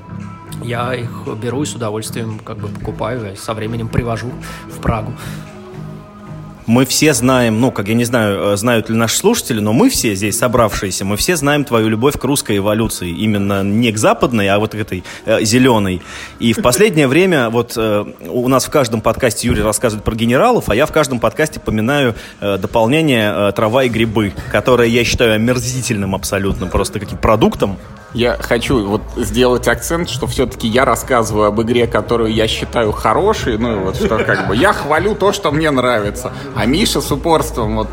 Я 0.63 0.93
их 0.95 1.27
беру 1.41 1.63
и 1.63 1.65
с 1.65 1.75
удовольствием 1.75 2.39
как 2.39 2.57
бы 2.57 2.67
покупаю, 2.67 3.35
со 3.37 3.53
временем 3.53 3.87
привожу 3.87 4.31
в 4.65 4.81
Прагу 4.81 5.13
мы 6.67 6.85
все 6.85 7.13
знаем, 7.13 7.59
ну, 7.59 7.71
как 7.71 7.87
я 7.87 7.95
не 7.95 8.03
знаю, 8.03 8.53
э, 8.53 8.57
знают 8.57 8.89
ли 8.89 8.95
наши 8.95 9.17
слушатели, 9.17 9.59
но 9.59 9.73
мы 9.73 9.89
все 9.89 10.13
здесь 10.15 10.37
собравшиеся, 10.37 11.05
мы 11.05 11.15
все 11.15 11.37
знаем 11.37 11.63
твою 11.63 11.87
любовь 11.87 12.19
к 12.19 12.23
русской 12.23 12.57
эволюции, 12.57 13.09
именно 13.09 13.63
не 13.63 13.91
к 13.91 13.97
западной, 13.97 14.49
а 14.49 14.59
вот 14.59 14.71
к 14.71 14.75
этой 14.75 15.03
э, 15.25 15.43
зеленой. 15.43 16.01
И 16.39 16.53
в 16.53 16.61
последнее 16.61 17.07
время 17.07 17.49
вот 17.49 17.73
э, 17.77 18.05
у 18.29 18.47
нас 18.49 18.65
в 18.65 18.69
каждом 18.69 19.01
подкасте 19.01 19.47
Юрий 19.47 19.61
рассказывает 19.61 20.03
про 20.03 20.13
генералов, 20.13 20.69
а 20.69 20.75
я 20.75 20.85
в 20.85 20.91
каждом 20.91 21.19
подкасте 21.19 21.59
поминаю 21.59 22.15
э, 22.41 22.57
дополнение 22.57 23.33
э, 23.33 23.51
«Трава 23.55 23.85
и 23.85 23.89
грибы», 23.89 24.33
которое 24.51 24.89
я 24.89 25.05
считаю 25.05 25.35
омерзительным 25.35 26.13
абсолютно 26.15 26.67
просто 26.67 26.99
каким 26.99 27.17
продуктом, 27.17 27.77
Я 28.13 28.37
хочу 28.39 28.85
вот 28.85 29.01
сделать 29.17 29.67
акцент, 29.67 30.09
что 30.09 30.27
все-таки 30.27 30.67
я 30.67 30.85
рассказываю 30.85 31.47
об 31.47 31.61
игре, 31.61 31.87
которую 31.87 32.33
я 32.33 32.47
считаю 32.47 32.91
хорошей, 32.91 33.57
ну 33.57 33.73
и 33.73 33.79
вот 33.79 33.97
что 33.97 34.17
как 34.19 34.47
бы 34.47 34.55
я 34.55 34.73
хвалю 34.73 35.13
то, 35.13 35.33
что 35.33 35.51
мне 35.51 35.69
нравится, 35.71 36.31
а 36.55 36.65
Миша 36.65 37.01
с 37.01 37.11
упорством 37.11 37.75
вот 37.75 37.87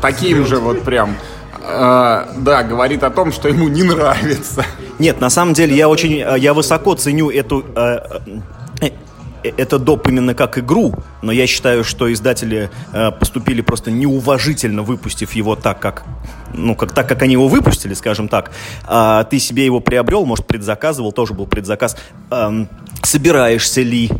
таким 0.00 0.44
же 0.46 0.58
вот 0.58 0.82
прям 0.82 1.16
э, 1.62 2.26
да, 2.36 2.62
говорит 2.62 3.02
о 3.04 3.10
том, 3.10 3.32
что 3.32 3.48
ему 3.48 3.68
не 3.68 3.82
нравится. 3.82 4.64
Нет, 4.98 5.20
на 5.20 5.30
самом 5.30 5.54
деле 5.54 5.76
я 5.76 5.88
очень, 5.88 6.20
э, 6.20 6.38
я 6.38 6.52
высоко 6.52 6.94
ценю 6.94 7.30
эту 7.30 7.64
э, 7.74 7.98
это 9.42 9.78
доп. 9.78 10.08
именно 10.08 10.34
как 10.34 10.58
игру, 10.58 10.94
но 11.22 11.32
я 11.32 11.46
считаю, 11.46 11.84
что 11.84 12.12
издатели 12.12 12.70
э, 12.92 13.10
поступили 13.12 13.60
просто 13.60 13.90
неуважительно, 13.90 14.82
выпустив 14.82 15.32
его 15.32 15.56
так, 15.56 15.80
как 15.80 16.04
ну, 16.52 16.74
как, 16.74 16.92
так, 16.92 17.08
как 17.08 17.22
они 17.22 17.34
его 17.34 17.48
выпустили, 17.48 17.94
скажем 17.94 18.28
так, 18.28 18.50
а 18.84 19.24
ты 19.24 19.38
себе 19.38 19.64
его 19.64 19.80
приобрел, 19.80 20.24
может, 20.26 20.46
предзаказывал, 20.46 21.12
тоже 21.12 21.34
был 21.34 21.46
предзаказ. 21.46 21.96
Эм, 22.30 22.68
собираешься 23.02 23.82
ли 23.82 24.10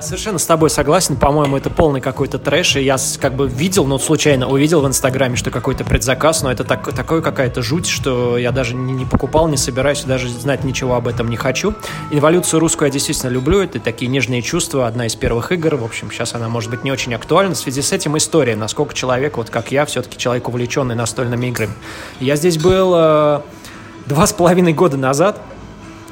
Совершенно 0.00 0.38
с 0.38 0.46
тобой 0.46 0.70
согласен. 0.70 1.16
По-моему, 1.16 1.56
это 1.56 1.68
полный 1.68 2.00
какой-то 2.00 2.38
трэш. 2.38 2.76
И 2.76 2.82
я 2.82 2.96
как 3.20 3.34
бы 3.34 3.48
видел, 3.48 3.84
но 3.84 3.98
случайно 3.98 4.48
увидел 4.48 4.80
в 4.80 4.86
Инстаграме, 4.86 5.36
что 5.36 5.50
какой-то 5.50 5.84
предзаказ, 5.84 6.42
но 6.42 6.50
это 6.50 6.64
так, 6.64 6.94
такой 6.94 7.22
какая-то 7.22 7.62
жуть, 7.62 7.86
что 7.86 8.38
я 8.38 8.52
даже 8.52 8.74
не, 8.74 8.92
не 8.92 9.04
покупал, 9.04 9.48
не 9.48 9.56
собираюсь, 9.56 10.04
даже 10.04 10.28
знать 10.28 10.64
ничего 10.64 10.94
об 10.94 11.08
этом 11.08 11.28
не 11.28 11.36
хочу. 11.36 11.74
Инволюцию 12.10 12.60
русскую 12.60 12.88
я 12.88 12.92
действительно 12.92 13.30
люблю. 13.30 13.60
Это 13.60 13.80
такие 13.80 14.10
нежные 14.10 14.42
чувства. 14.42 14.86
Одна 14.86 15.06
из 15.06 15.14
первых 15.14 15.52
игр. 15.52 15.76
В 15.76 15.84
общем, 15.84 16.10
сейчас 16.10 16.34
она 16.34 16.48
может 16.48 16.70
быть 16.70 16.84
не 16.84 16.92
очень 16.92 17.14
актуальна. 17.14 17.54
В 17.54 17.58
связи 17.58 17.82
с 17.82 17.92
этим 17.92 18.16
история, 18.16 18.56
насколько 18.56 18.94
человек, 18.94 19.36
вот 19.36 19.50
как 19.50 19.72
я, 19.72 19.84
все-таки 19.84 20.16
человек 20.16 20.48
увлеченный 20.48 20.94
настольными 20.94 21.46
играми. 21.46 21.72
Я 22.20 22.36
здесь 22.36 22.58
был 22.58 22.94
э, 22.94 23.40
два 24.06 24.26
с 24.26 24.32
половиной 24.32 24.72
года 24.72 24.96
назад, 24.96 25.40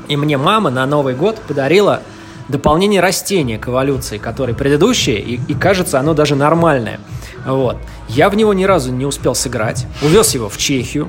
и 0.09 0.16
мне 0.16 0.37
мама 0.37 0.71
на 0.71 0.85
Новый 0.87 1.14
год 1.14 1.38
подарила 1.47 2.03
дополнение 2.51 3.01
растения 3.01 3.59
к 3.59 3.69
эволюции, 3.69 4.19
которое 4.19 4.55
предыдущее, 4.55 5.21
и, 5.21 5.41
и 5.49 5.55
кажется, 5.55 5.99
оно 5.99 6.15
даже 6.15 6.37
нормальное. 6.37 7.01
Вот. 7.47 7.77
Я 8.09 8.29
в 8.29 8.37
него 8.37 8.53
ни 8.53 8.65
разу 8.65 8.93
не 8.93 9.07
успел 9.07 9.35
сыграть. 9.35 9.87
Увез 10.03 10.35
его 10.35 10.49
в 10.49 10.59
Чехию. 10.59 11.09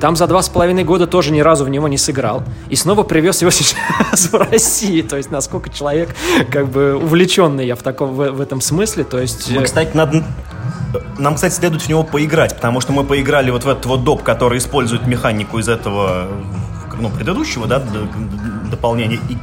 Там 0.00 0.16
за 0.16 0.26
два 0.26 0.42
с 0.42 0.48
половиной 0.48 0.84
года 0.84 1.06
тоже 1.06 1.32
ни 1.32 1.40
разу 1.40 1.64
в 1.64 1.68
него 1.68 1.86
не 1.88 1.96
сыграл. 1.96 2.42
И 2.68 2.76
снова 2.76 3.04
привез 3.04 3.40
его 3.40 3.50
сейчас 3.52 4.30
в 4.30 4.34
Россию. 4.34 5.04
То 5.04 5.16
есть, 5.16 5.30
насколько 5.30 5.70
человек 5.70 6.10
как 6.50 6.68
бы 6.68 6.94
увлеченный 6.96 7.66
я 7.66 7.76
в, 7.76 7.82
таком, 7.82 8.12
в, 8.12 8.30
в 8.30 8.40
этом 8.40 8.60
смысле. 8.60 9.04
То 9.04 9.20
есть... 9.20 9.50
Мы, 9.50 9.62
кстати, 9.62 9.96
надо 9.96 10.24
нам, 11.18 11.36
кстати, 11.36 11.54
следует 11.54 11.82
в 11.82 11.88
него 11.88 12.02
поиграть, 12.02 12.54
потому 12.54 12.80
что 12.80 12.92
мы 12.92 13.04
поиграли 13.04 13.50
вот 13.50 13.64
в 13.64 13.68
этот 13.68 13.86
вот 13.86 14.04
доп, 14.04 14.22
который 14.22 14.58
использует 14.58 15.06
механику 15.06 15.58
из 15.58 15.68
этого 15.68 16.28
ну, 17.00 17.08
предыдущего, 17.08 17.66
да, 17.66 17.82
дополнения. 18.70 19.18
И, 19.28 19.38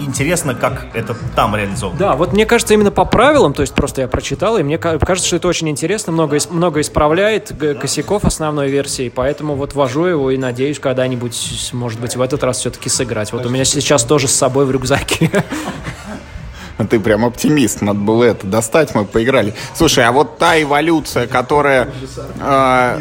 интересно, 0.00 0.54
как 0.54 0.86
это 0.94 1.16
там 1.34 1.54
реализовано. 1.56 1.98
Да, 1.98 2.16
вот 2.16 2.32
мне 2.32 2.46
кажется, 2.46 2.74
именно 2.74 2.90
по 2.90 3.04
правилам, 3.04 3.54
то 3.54 3.62
есть 3.62 3.74
просто 3.74 4.02
я 4.02 4.08
прочитал, 4.08 4.58
и 4.58 4.62
мне 4.62 4.78
кажется, 4.78 5.26
что 5.26 5.36
это 5.36 5.48
очень 5.48 5.68
интересно, 5.68 6.12
много, 6.12 6.38
много 6.50 6.80
исправляет 6.80 7.52
косяков 7.80 8.24
основной 8.24 8.68
версии, 8.68 9.08
поэтому 9.08 9.54
вот 9.54 9.74
вожу 9.74 10.04
его 10.04 10.30
и 10.30 10.36
надеюсь 10.36 10.78
когда-нибудь, 10.78 11.70
может 11.72 12.00
быть, 12.00 12.16
в 12.16 12.20
этот 12.20 12.42
раз 12.42 12.58
все-таки 12.58 12.88
сыграть. 12.88 13.32
Вот 13.32 13.46
у 13.46 13.48
меня 13.48 13.64
сейчас 13.64 14.04
тоже 14.04 14.28
с 14.28 14.34
собой 14.34 14.64
в 14.66 14.70
рюкзаке. 14.70 15.30
Ты 16.90 17.00
прям 17.00 17.24
оптимист, 17.24 17.82
надо 17.82 18.00
было 18.00 18.24
это 18.24 18.46
достать, 18.46 18.94
мы 18.94 19.04
поиграли. 19.04 19.54
Слушай, 19.74 20.04
а 20.04 20.12
вот 20.12 20.38
та 20.38 20.60
эволюция, 20.60 21.26
которая 21.26 21.88
э, 22.40 22.98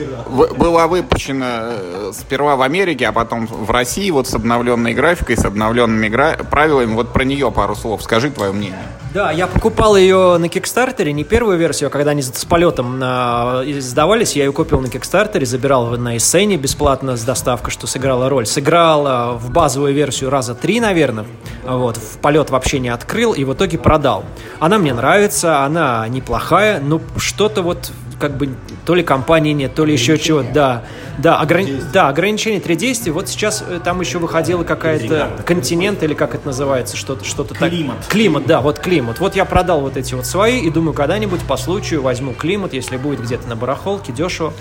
была 0.57 0.87
выпущена 0.87 1.69
э, 1.71 2.11
сперва 2.13 2.55
в 2.55 2.61
Америке, 2.61 3.07
а 3.07 3.11
потом 3.11 3.47
в 3.47 3.69
России, 3.71 4.09
вот 4.11 4.27
с 4.27 4.33
обновленной 4.33 4.93
графикой, 4.93 5.37
с 5.37 5.45
обновленными 5.45 6.07
игра... 6.07 6.33
правилами, 6.33 6.93
вот 6.93 7.13
про 7.13 7.23
нее 7.23 7.51
пару 7.51 7.75
слов. 7.75 8.03
Скажи 8.03 8.29
твое 8.29 8.51
мнение. 8.51 8.79
Да, 9.13 9.29
я 9.29 9.45
покупал 9.45 9.97
ее 9.97 10.37
на 10.37 10.47
Кикстартере, 10.47 11.11
не 11.11 11.25
первую 11.25 11.57
версию, 11.57 11.87
а 11.87 11.89
когда 11.89 12.11
они 12.11 12.21
с 12.21 12.45
полетом 12.45 12.97
на... 12.97 13.61
издавались, 13.65 14.37
я 14.37 14.45
ее 14.45 14.53
купил 14.53 14.79
на 14.79 14.87
Кикстартере, 14.87 15.45
забирал 15.45 15.97
на 15.97 16.15
Эссене 16.15 16.55
бесплатно 16.55 17.17
с 17.17 17.23
доставкой, 17.23 17.71
что 17.71 17.87
сыграла 17.87 18.29
роль. 18.29 18.45
Сыграл 18.45 19.37
в 19.37 19.51
базовую 19.51 19.93
версию 19.93 20.29
раза 20.29 20.55
три, 20.55 20.79
наверное, 20.79 21.25
вот, 21.65 21.97
в 21.97 22.19
полет 22.19 22.51
вообще 22.51 22.79
не 22.79 22.87
открыл, 22.87 23.33
и 23.33 23.43
в 23.43 23.53
итоге 23.53 23.77
продал. 23.77 24.23
Она 24.59 24.77
мне 24.77 24.93
нравится, 24.93 25.65
она 25.65 26.07
неплохая, 26.07 26.79
но 26.79 27.01
что-то 27.17 27.63
вот 27.63 27.91
как 28.21 28.37
бы 28.37 28.49
то 28.85 28.95
ли 28.95 29.03
компании 29.03 29.51
нет, 29.51 29.73
то 29.73 29.83
ли 29.83 29.91
еще 29.91 30.17
чего. 30.17 30.43
Да, 30.43 30.83
да, 31.17 31.39
ограни... 31.39 31.81
да, 31.91 32.07
ограничение 32.07 32.61
три 32.61 32.75
действия. 32.75 33.11
Вот 33.11 33.27
сейчас 33.27 33.63
э, 33.67 33.79
там 33.83 33.99
еще 33.99 34.19
выходила 34.19 34.63
какая-то 34.63 35.43
континент 35.45 36.03
или 36.03 36.13
как 36.13 36.35
это 36.35 36.47
называется, 36.47 36.95
что-то, 36.95 37.25
что-то 37.25 37.55
так. 37.55 37.69
Климат. 37.69 37.97
Климат, 38.07 38.45
да, 38.45 38.61
вот 38.61 38.79
климат. 38.79 39.19
Вот 39.19 39.35
я 39.35 39.43
продал 39.43 39.81
вот 39.81 39.97
эти 39.97 40.13
вот 40.13 40.25
свои 40.25 40.59
и 40.61 40.69
думаю, 40.69 40.93
когда-нибудь 40.93 41.41
по 41.41 41.57
случаю 41.57 42.01
возьму 42.01 42.33
климат, 42.33 42.73
если 42.73 42.95
будет 42.97 43.21
где-то 43.21 43.49
на 43.49 43.55
барахолке, 43.55 44.13
дешево. 44.13 44.53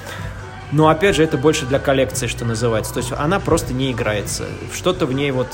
Но 0.73 0.89
опять 0.89 1.17
же, 1.17 1.25
это 1.25 1.37
больше 1.37 1.67
для 1.67 1.79
коллекции, 1.79 2.27
что 2.27 2.45
называется. 2.45 2.95
То 2.95 3.01
есть 3.01 3.13
она 3.13 3.41
просто 3.41 3.75
не 3.75 3.91
играется. 3.91 4.45
Что-то 4.73 5.07
в 5.07 5.13
ней 5.13 5.31
вот 5.31 5.49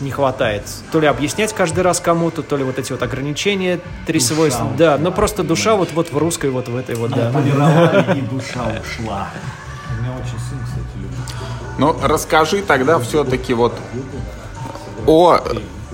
не 0.00 0.10
хватает. 0.10 0.62
То 0.90 1.00
ли 1.00 1.06
объяснять 1.06 1.52
каждый 1.52 1.80
раз 1.80 2.00
кому-то, 2.00 2.42
то 2.42 2.56
ли 2.56 2.64
вот 2.64 2.78
эти 2.78 2.92
вот 2.92 3.02
ограничения, 3.02 3.80
три 4.06 4.18
душа 4.18 4.34
свойства. 4.34 4.64
Ушла. 4.64 4.76
Да, 4.76 4.98
но 4.98 5.12
просто 5.12 5.42
душа 5.42 5.76
вот, 5.76 5.92
вот 5.92 6.10
в 6.10 6.16
русской, 6.16 6.50
вот 6.50 6.68
в 6.68 6.76
этой 6.76 6.94
вот, 6.94 7.10
да. 7.10 7.30
Полировали, 7.30 8.18
и 8.18 8.22
душа 8.22 8.64
ушла. 8.80 9.28
У 9.90 10.02
меня 10.02 10.12
очень 10.14 10.38
сын, 10.38 10.58
кстати, 10.64 10.96
любит. 10.96 11.18
Ну, 11.78 11.96
расскажи 12.02 12.62
тогда 12.62 12.98
все-таки 12.98 13.54
вот 13.54 13.74
о 15.06 15.38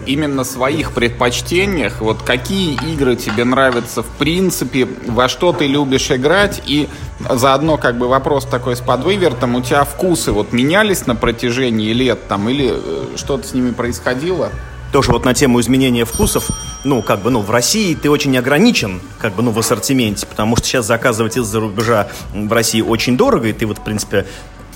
именно 0.09 0.43
своих 0.43 0.93
предпочтениях, 0.93 2.01
вот 2.01 2.23
какие 2.23 2.75
игры 2.93 3.15
тебе 3.15 3.45
нравятся 3.45 4.03
в 4.03 4.09
принципе, 4.19 4.89
во 5.07 5.29
что 5.29 5.53
ты 5.53 5.67
любишь 5.67 6.11
играть, 6.11 6.63
и 6.67 6.89
заодно 7.31 7.77
как 7.77 7.99
бы 7.99 8.09
вопрос 8.09 8.47
такой 8.47 8.77
с 8.77 8.81
подвывертом, 8.81 9.55
у 9.55 9.61
тебя 9.61 9.85
вкусы 9.85 10.33
вот 10.33 10.53
менялись 10.53 11.07
на 11.07 11.15
протяжении 11.15 11.93
лет 11.93 12.27
там, 12.27 12.49
или 12.49 12.73
э, 12.73 13.17
что-то 13.17 13.47
с 13.47 13.53
ними 13.53 13.73
происходило? 13.73 14.51
Тоже 14.93 15.13
вот 15.13 15.27
на 15.27 15.35
тему 15.35 15.61
изменения 15.61 16.07
вкусов, 16.07 16.49
ну, 16.85 17.03
как 17.03 17.21
бы, 17.21 17.31
ну, 17.31 17.41
в 17.41 17.51
России 17.51 17.95
ты 17.95 18.09
очень 18.09 18.37
ограничен, 18.39 19.03
как 19.19 19.35
бы, 19.35 19.43
ну, 19.43 19.51
в 19.51 19.59
ассортименте, 19.59 20.27
потому 20.27 20.57
что 20.57 20.67
сейчас 20.67 20.87
заказывать 20.87 21.37
из-за 21.37 21.61
рубежа 21.61 22.09
в 22.33 22.51
России 22.51 22.81
очень 22.81 23.19
дорого, 23.19 23.49
и 23.49 23.53
ты 23.53 23.67
вот, 23.67 23.79
в 23.79 23.83
принципе, 23.83 24.25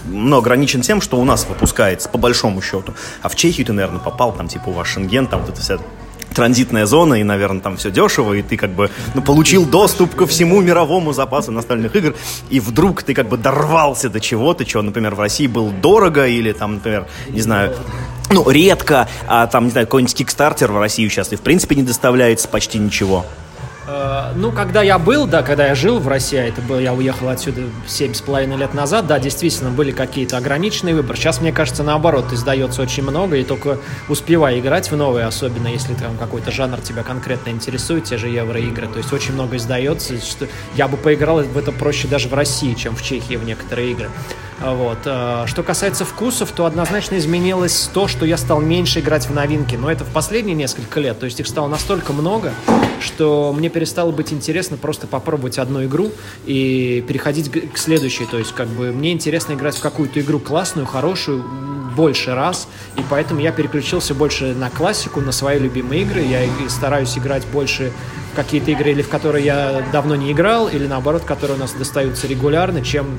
но 0.04 0.38
ограничен 0.38 0.82
тем, 0.82 1.00
что 1.00 1.18
у 1.18 1.24
нас 1.24 1.46
выпускается, 1.48 2.08
по 2.08 2.18
большому 2.18 2.62
счету. 2.62 2.94
А 3.22 3.28
в 3.28 3.36
Чехию 3.36 3.66
ты, 3.66 3.72
наверное, 3.72 4.00
попал, 4.00 4.32
там, 4.32 4.48
типа, 4.48 4.68
у 4.68 4.84
Шенген, 4.84 5.26
там 5.26 5.40
вот 5.40 5.50
эта 5.50 5.60
вся 5.60 5.78
транзитная 6.32 6.86
зона, 6.86 7.14
и, 7.14 7.22
наверное, 7.22 7.60
там 7.60 7.76
все 7.76 7.90
дешево, 7.90 8.34
и 8.34 8.42
ты 8.42 8.56
как 8.56 8.70
бы 8.70 8.90
ну, 9.14 9.22
получил 9.22 9.64
доступ 9.64 10.14
ко 10.14 10.26
всему 10.26 10.60
мировому 10.60 11.12
запасу 11.12 11.52
настольных 11.52 11.94
игр, 11.94 12.14
и 12.50 12.60
вдруг 12.60 13.02
ты 13.02 13.14
как 13.14 13.28
бы 13.28 13.36
дорвался 13.36 14.08
до 14.08 14.20
чего-то, 14.20 14.64
чего, 14.64 14.82
например, 14.82 15.14
в 15.14 15.20
России 15.20 15.46
было 15.46 15.70
дорого, 15.70 16.26
или 16.26 16.52
там, 16.52 16.74
например, 16.74 17.06
не 17.28 17.40
знаю, 17.40 17.74
ну, 18.30 18.48
редко, 18.48 19.08
а 19.26 19.46
там, 19.46 19.66
не 19.66 19.70
знаю, 19.70 19.86
какой-нибудь 19.86 20.14
кикстартер 20.14 20.72
в 20.72 20.78
Россию 20.78 21.10
сейчас 21.10 21.32
и 21.32 21.36
в 21.36 21.42
принципе 21.42 21.76
не 21.76 21.82
доставляется 21.82 22.48
почти 22.48 22.78
ничего. 22.78 23.26
Э, 23.92 24.32
ну, 24.34 24.52
когда 24.52 24.82
я 24.82 24.98
был, 24.98 25.26
да, 25.26 25.42
когда 25.42 25.66
я 25.66 25.74
жил 25.74 25.98
в 25.98 26.08
России, 26.08 26.38
а 26.38 26.44
это 26.44 26.60
было, 26.62 26.78
я 26.78 26.94
уехал 26.94 27.28
отсюда 27.28 27.62
семь 27.86 28.14
с 28.14 28.20
половиной 28.20 28.56
лет 28.56 28.74
назад, 28.74 29.06
да, 29.06 29.18
действительно, 29.18 29.70
были 29.70 29.90
какие-то 29.90 30.36
ограниченные 30.36 30.94
выборы. 30.94 31.16
Сейчас, 31.18 31.40
мне 31.40 31.52
кажется, 31.52 31.82
наоборот, 31.82 32.32
издается 32.32 32.82
очень 32.82 33.02
много, 33.02 33.36
и 33.36 33.44
только 33.44 33.78
успевай 34.08 34.60
играть 34.60 34.90
в 34.90 34.96
новые, 34.96 35.26
особенно 35.26 35.68
если 35.68 35.94
там 35.94 36.16
какой-то 36.16 36.50
жанр 36.50 36.80
тебя 36.80 37.02
конкретно 37.02 37.50
интересует, 37.50 38.04
те 38.04 38.16
же 38.16 38.28
евроигры. 38.28 38.86
То 38.86 38.98
есть 38.98 39.12
очень 39.12 39.34
много 39.34 39.56
издается, 39.56 40.18
что 40.20 40.48
я 40.74 40.88
бы 40.88 40.96
поиграл 40.96 41.42
в 41.42 41.58
это 41.58 41.72
проще 41.72 42.08
даже 42.08 42.28
в 42.28 42.34
России, 42.34 42.74
чем 42.74 42.96
в 42.96 43.02
Чехии 43.02 43.36
в 43.36 43.44
некоторые 43.44 43.92
игры. 43.92 44.10
Вот. 44.62 44.98
Э, 45.06 45.44
что 45.46 45.62
касается 45.62 46.04
вкусов, 46.04 46.52
то 46.52 46.66
однозначно 46.66 47.18
изменилось 47.18 47.90
то, 47.92 48.06
что 48.08 48.24
я 48.24 48.36
стал 48.36 48.60
меньше 48.60 49.00
играть 49.00 49.26
в 49.26 49.34
новинки. 49.34 49.76
Но 49.76 49.90
это 49.90 50.04
в 50.04 50.08
последние 50.08 50.54
несколько 50.54 51.00
лет. 51.00 51.18
То 51.18 51.26
есть 51.26 51.40
их 51.40 51.46
стало 51.46 51.68
настолько 51.68 52.12
много, 52.12 52.52
что 53.00 53.52
мне 53.56 53.68
перестало 53.68 54.12
быть 54.12 54.32
интересно 54.32 54.76
просто 54.76 55.06
попробовать 55.06 55.58
одну 55.58 55.84
игру 55.84 56.10
и 56.46 57.04
переходить 57.06 57.50
к 57.50 57.76
следующей. 57.76 58.26
То 58.26 58.38
есть 58.38 58.52
как 58.52 58.68
бы 58.68 58.92
мне 58.92 59.12
интересно 59.12 59.54
играть 59.54 59.76
в 59.76 59.80
какую-то 59.80 60.20
игру 60.20 60.38
классную, 60.38 60.86
хорошую, 60.86 61.44
больше 61.92 62.34
раз. 62.34 62.68
И 62.96 63.02
поэтому 63.08 63.40
я 63.40 63.52
переключился 63.52 64.14
больше 64.14 64.54
на 64.54 64.70
классику, 64.70 65.20
на 65.20 65.32
свои 65.32 65.58
любимые 65.58 66.02
игры. 66.02 66.22
Я 66.22 66.40
стараюсь 66.68 67.16
играть 67.18 67.46
больше 67.46 67.92
какие-то 68.34 68.70
игры, 68.70 68.92
или 68.92 69.02
в 69.02 69.08
которые 69.08 69.44
я 69.44 69.84
давно 69.92 70.16
не 70.16 70.32
играл, 70.32 70.68
или 70.68 70.86
наоборот, 70.86 71.24
которые 71.24 71.56
у 71.56 71.60
нас 71.60 71.72
достаются 71.72 72.26
регулярно, 72.26 72.82
чем 72.82 73.18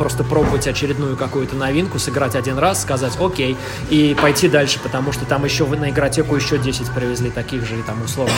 просто 0.00 0.24
пробовать 0.24 0.66
очередную 0.66 1.14
какую-то 1.14 1.56
новинку, 1.56 1.98
сыграть 1.98 2.34
один 2.34 2.56
раз, 2.56 2.80
сказать 2.80 3.18
окей, 3.20 3.54
и 3.90 4.16
пойти 4.18 4.48
дальше, 4.48 4.80
потому 4.82 5.12
что 5.12 5.26
там 5.26 5.44
еще 5.44 5.66
на 5.66 5.90
игротеку 5.90 6.34
еще 6.34 6.56
10 6.56 6.90
привезли 6.94 7.30
таких 7.30 7.66
же, 7.66 7.82
там, 7.82 8.02
условно. 8.02 8.32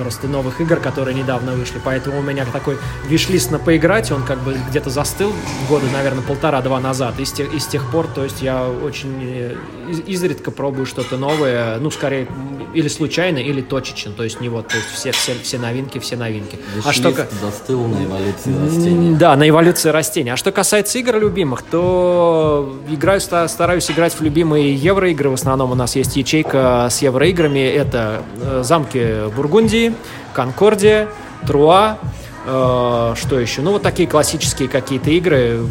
Просто 0.00 0.26
новых 0.28 0.60
игр, 0.60 0.76
которые 0.76 1.14
недавно 1.14 1.52
вышли. 1.52 1.80
Поэтому 1.84 2.18
у 2.18 2.22
меня 2.22 2.44
такой 2.52 2.78
виш-лист 3.06 3.50
на 3.50 3.58
поиграть, 3.58 4.10
он 4.10 4.22
как 4.22 4.38
бы 4.40 4.56
где-то 4.70 4.90
застыл 4.90 5.32
года, 5.68 5.86
наверное, 5.92 6.22
полтора-два 6.22 6.80
назад. 6.80 7.14
И 7.18 7.24
с, 7.24 7.32
тех, 7.32 7.52
и 7.52 7.58
с 7.58 7.66
тех 7.66 7.90
пор, 7.90 8.06
то 8.06 8.24
есть 8.24 8.42
я 8.42 8.66
очень 8.68 9.14
э, 9.22 9.56
из- 9.88 10.00
изредка 10.06 10.50
пробую 10.50 10.86
что-то 10.86 11.16
новое, 11.18 11.78
ну, 11.78 11.90
скорее, 11.90 12.26
или 12.72 12.88
случайно, 12.88 13.38
или 13.38 13.60
точечно, 13.60 14.12
то 14.12 14.22
есть 14.24 14.40
не 14.40 14.48
вот, 14.48 14.68
то 14.68 14.76
есть 14.76 14.88
все, 14.90 15.10
все, 15.12 15.34
все 15.42 15.58
новинки, 15.58 15.98
все 15.98 16.16
новинки. 16.16 16.58
А 16.84 16.92
что, 16.92 17.10
ка- 17.12 17.22
Виш-лист 17.22 17.40
застыл 17.42 17.86
на 17.86 18.04
эволюции 18.04 18.64
растения. 18.64 19.08
М, 19.10 19.18
Да, 19.18 19.36
на 19.36 19.48
эволюции 19.48 19.90
растений. 19.90 20.30
А 20.30 20.36
что 20.36 20.52
касается 20.52 20.98
игр 20.98 21.18
любимых, 21.18 21.62
то 21.62 22.76
играю, 22.88 23.20
ста- 23.20 23.46
стараюсь 23.48 23.90
играть 23.90 24.14
в 24.14 24.20
любимые 24.22 24.74
евроигры. 24.74 25.30
В 25.30 25.34
основном 25.34 25.72
у 25.72 25.74
нас 25.74 25.96
есть 25.96 26.16
ячейка 26.16 26.86
с 26.90 27.02
евроиграми. 27.02 27.58
Это 27.58 28.22
э, 28.40 28.62
замки 28.64 29.28
Бургундии, 29.36 29.89
Конкордия, 30.32 31.08
Труа. 31.46 31.98
э, 32.46 33.14
что 33.16 33.38
еще? 33.38 33.62
Ну, 33.62 33.72
вот 33.72 33.82
такие 33.82 34.08
классические 34.08 34.68
какие-то 34.68 35.10
игры. 35.10 35.66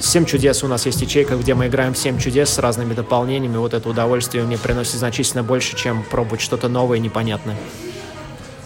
Семь 0.00 0.26
чудес 0.26 0.62
у 0.62 0.68
нас 0.68 0.84
есть 0.86 1.00
ячейка, 1.00 1.36
где 1.36 1.54
мы 1.54 1.68
играем 1.68 1.94
семь 1.94 2.18
чудес 2.18 2.50
с 2.50 2.58
разными 2.58 2.92
дополнениями. 2.92 3.56
Вот 3.56 3.72
это 3.74 3.88
удовольствие 3.88 4.44
мне 4.44 4.58
приносит 4.58 4.96
значительно 4.96 5.42
больше, 5.42 5.76
чем 5.76 6.02
пробовать 6.02 6.42
что-то 6.42 6.68
новое 6.68 6.98
и 6.98 7.00
непонятное. 7.00 7.56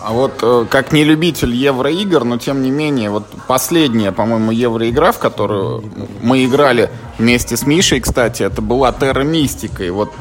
А 0.06 0.12
вот 0.12 0.38
э, 0.40 0.66
как 0.70 0.92
не 0.92 1.02
любитель 1.02 1.52
евроигр, 1.52 2.22
но 2.22 2.38
тем 2.38 2.62
не 2.62 2.70
менее, 2.70 3.10
вот 3.10 3.24
последняя, 3.48 4.12
по-моему, 4.12 4.52
евроигра, 4.52 5.10
в 5.10 5.18
которую 5.18 5.82
мы 6.22 6.44
играли 6.44 6.90
вместе 7.18 7.56
с 7.56 7.66
Мишей, 7.66 7.98
кстати, 7.98 8.44
это 8.44 8.62
была 8.62 8.92
Терра 8.92 9.24
Мистика. 9.24 9.82
И 9.82 9.90
вот 9.90 10.12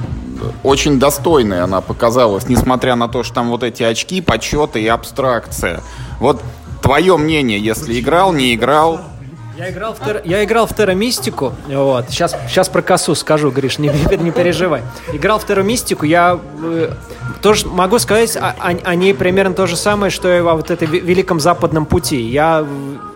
очень 0.64 0.98
достойной 0.98 1.62
она 1.62 1.82
показалась, 1.82 2.50
несмотря 2.50 2.96
на 2.96 3.08
то, 3.08 3.22
что 3.22 3.36
там 3.36 3.52
вот 3.52 3.62
эти 3.62 3.84
очки, 3.84 4.22
подсчеты 4.22 4.82
и 4.82 4.88
абстракция. 4.88 5.82
Вот 6.20 6.42
твое 6.82 7.16
мнение, 7.18 7.60
если 7.60 8.00
играл, 8.00 8.34
не 8.34 8.56
играл, 8.56 9.02
Я 9.56 9.70
играл 9.70 9.94
в, 9.94 10.00
Тер- 10.02 10.24
вот, 11.70 12.10
сейчас, 12.10 12.36
сейчас 12.50 12.70
про 12.70 12.82
косу 12.82 13.14
скажу, 13.16 13.52
Гриш, 13.52 13.78
не, 13.78 13.90
не 14.18 14.32
переживай. 14.32 14.82
Играл 15.14 15.38
в 15.38 15.46
Террамистику, 15.46 16.06
я 16.06 16.40
э, 16.64 16.92
тоже 17.42 17.68
могу 17.68 18.00
сказать 18.00 18.36
о, 18.38 18.56
о- 18.60 18.70
о 18.84 18.96
ней 18.96 19.14
примерно 19.14 19.54
то 19.54 19.68
же 19.68 19.76
самое, 19.76 20.10
что 20.10 20.36
и 20.36 20.42
во 20.42 20.54
вот 20.56 20.72
этой 20.72 20.88
ве- 20.88 21.00
Великом 21.00 21.40
Западном 21.40 21.86
пути. 21.86 22.20
Я 22.22 22.66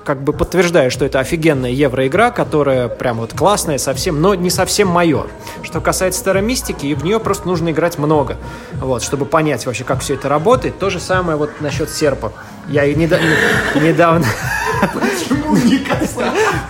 как 0.03 0.23
бы 0.23 0.33
подтверждаю, 0.33 0.89
что 0.91 1.05
это 1.05 1.19
офигенная 1.19 1.71
евроигра, 1.71 2.31
которая 2.31 2.87
прям 2.87 3.17
вот 3.17 3.33
классная 3.33 3.77
совсем, 3.77 4.21
но 4.21 4.33
не 4.35 4.49
совсем 4.49 4.87
мое. 4.87 5.25
Что 5.61 5.81
касается 5.81 6.23
Террамистики, 6.23 6.93
в 6.93 7.03
нее 7.03 7.19
просто 7.19 7.47
нужно 7.47 7.69
играть 7.69 7.97
много, 7.99 8.37
вот, 8.79 9.03
чтобы 9.03 9.25
понять 9.25 9.65
вообще, 9.65 9.83
как 9.83 9.99
все 10.01 10.15
это 10.15 10.29
работает. 10.29 10.79
То 10.79 10.89
же 10.89 10.99
самое 10.99 11.37
вот 11.37 11.49
насчет 11.61 11.89
серпа. 11.89 12.31
Я 12.69 12.85
и 12.85 12.93
неда- 12.95 13.19
недавно... 13.75 14.25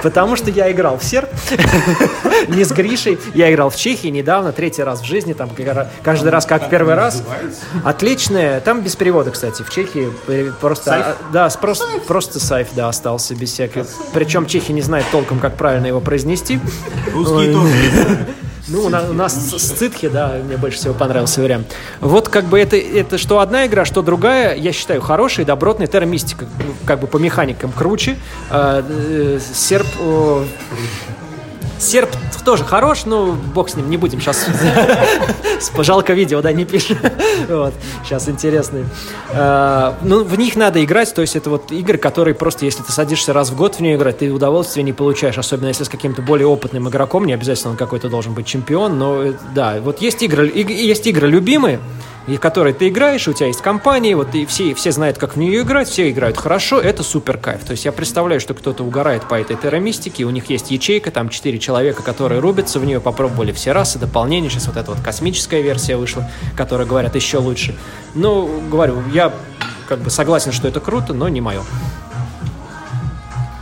Потому 0.01 0.35
что 0.35 0.49
я 0.49 0.71
играл 0.71 0.97
в 0.97 1.03
серп, 1.03 1.29
не 2.47 2.63
с 2.63 2.71
Гришей. 2.71 3.19
Я 3.33 3.51
играл 3.51 3.69
в 3.69 3.75
Чехии 3.75 4.07
недавно, 4.07 4.51
третий 4.51 4.81
раз 4.83 5.01
в 5.01 5.05
жизни, 5.05 5.33
там 5.33 5.51
каждый 6.03 6.29
раз 6.29 6.45
как 6.45 6.69
первый 6.69 6.95
раз. 6.95 7.21
Отличная, 7.83 8.62
там 8.62 8.81
без 8.81 8.95
перевода, 8.95 9.31
кстати, 9.31 9.62
в 9.62 9.69
Чехии 9.69 10.12
э, 10.27 10.51
просто, 10.59 10.95
а, 10.95 11.17
да, 11.33 11.49
просто, 11.49 11.85
просто 12.07 12.39
сайф, 12.39 12.69
да, 12.75 12.88
остался 12.88 13.35
без 13.35 13.51
всяких. 13.51 13.85
Причем 14.13 14.45
чехи 14.45 14.71
не 14.71 14.81
знают 14.81 15.07
толком, 15.12 15.39
как 15.39 15.55
правильно 15.57 15.88
его 15.88 15.99
произнести. 15.99 16.59
Русские 17.13 17.53
тоже. 17.53 18.27
Ну, 18.69 18.86
у 18.86 18.89
нас, 18.89 19.10
у 19.10 19.13
нас 19.13 19.34
с- 19.36 19.58
с 19.60 19.71
Цитхи, 19.71 20.08
да, 20.10 20.36
мне 20.45 20.58
больше 20.58 20.77
всего 20.77 20.93
понравился 20.93 21.41
вариант. 21.41 21.67
Вот 22.01 22.29
как 22.29 22.45
бы 22.45 22.60
это, 22.60 22.77
это 22.77 23.17
что 23.17 23.39
одна 23.39 23.65
игра, 23.65 23.84
что 23.86 24.01
другая, 24.01 24.55
я 24.55 24.71
считаю, 24.71 25.01
хорошая, 25.01 25.45
добротная. 25.45 25.88
Терра 25.88 26.05
Мистика 26.05 26.45
как 26.86 26.99
бы 26.99 27.08
по 27.08 27.17
механикам 27.17 27.71
круче. 27.71 28.17
А, 28.49 28.84
э, 28.88 29.39
серп... 29.53 29.88
э, 29.99 30.43
Серп 31.79 32.09
тоже 32.45 32.63
хорош, 32.65 33.05
но 33.05 33.33
бог 33.53 33.69
с 33.69 33.75
ним, 33.75 33.89
не 33.89 33.97
будем 33.97 34.19
сейчас. 34.21 34.45
Жалко 35.79 36.13
видео, 36.13 36.41
да, 36.41 36.51
не 36.51 36.65
пишем. 36.65 36.97
Вот, 37.47 37.73
сейчас 38.03 38.27
интересные. 38.27 38.85
А, 39.31 39.97
Ну, 40.01 40.23
в 40.23 40.37
них 40.37 40.55
надо 40.55 40.83
играть, 40.83 41.13
то 41.13 41.21
есть 41.21 41.35
это 41.35 41.49
вот 41.49 41.71
игры, 41.71 41.97
которые 41.97 42.35
просто, 42.35 42.65
если 42.65 42.83
ты 42.83 42.91
садишься 42.91 43.31
раз 43.33 43.49
в 43.49 43.55
год 43.55 43.75
в 43.75 43.79
нее 43.79 43.95
играть, 43.95 44.17
ты 44.19 44.31
удовольствия 44.31 44.83
не 44.83 44.91
получаешь, 44.93 45.37
особенно 45.37 45.67
если 45.69 45.83
с 45.85 45.89
каким-то 45.89 46.21
более 46.21 46.47
опытным 46.47 46.89
игроком, 46.89 47.25
не 47.25 47.33
обязательно 47.33 47.71
он 47.71 47.77
какой-то 47.77 48.09
должен 48.09 48.33
быть 48.33 48.45
чемпион, 48.45 48.99
но 48.99 49.23
э, 49.23 49.33
да, 49.55 49.77
вот 49.81 50.01
есть 50.01 50.21
игры, 50.21 50.47
иг- 50.49 50.69
есть 50.69 51.07
игры 51.07 51.27
любимые, 51.29 51.79
в 52.37 52.39
которые 52.39 52.73
ты 52.73 52.89
играешь, 52.89 53.27
у 53.27 53.33
тебя 53.33 53.47
есть 53.47 53.61
компании, 53.61 54.13
вот 54.13 54.35
и 54.35 54.45
все, 54.45 54.73
все 54.73 54.91
знают, 54.91 55.17
как 55.17 55.35
в 55.35 55.39
нее 55.39 55.61
играть, 55.61 55.87
все 55.87 56.09
играют 56.09 56.37
хорошо, 56.37 56.79
это 56.79 57.03
супер 57.03 57.37
кайф. 57.37 57.63
То 57.63 57.71
есть 57.71 57.85
я 57.85 57.91
представляю, 57.91 58.39
что 58.39 58.53
кто-то 58.53 58.83
угорает 58.83 59.27
по 59.27 59.35
этой 59.35 59.55
терромистике, 59.55 60.23
у 60.25 60.29
них 60.29 60.49
есть 60.49 60.71
ячейка, 60.71 61.11
там 61.11 61.29
четыре 61.29 61.59
человека, 61.59 62.03
которые 62.03 62.39
рубятся 62.39 62.79
в 62.79 62.85
нее, 62.85 62.99
попробовали 62.99 63.51
все 63.51 63.71
расы, 63.71 63.99
дополнения, 63.99 64.49
сейчас 64.49 64.67
вот 64.67 64.77
эта 64.77 64.91
вот 64.91 65.01
космическая 65.01 65.61
версия 65.61 65.97
вышла, 65.97 66.29
которая, 66.55 66.87
говорят, 66.87 67.15
еще 67.15 67.37
лучше. 67.37 67.75
Ну, 68.13 68.61
говорю, 68.69 69.01
я 69.13 69.33
как 69.87 69.99
бы 69.99 70.09
согласен, 70.09 70.51
что 70.51 70.67
это 70.67 70.79
круто, 70.79 71.13
но 71.13 71.29
не 71.29 71.41
мое. 71.41 71.61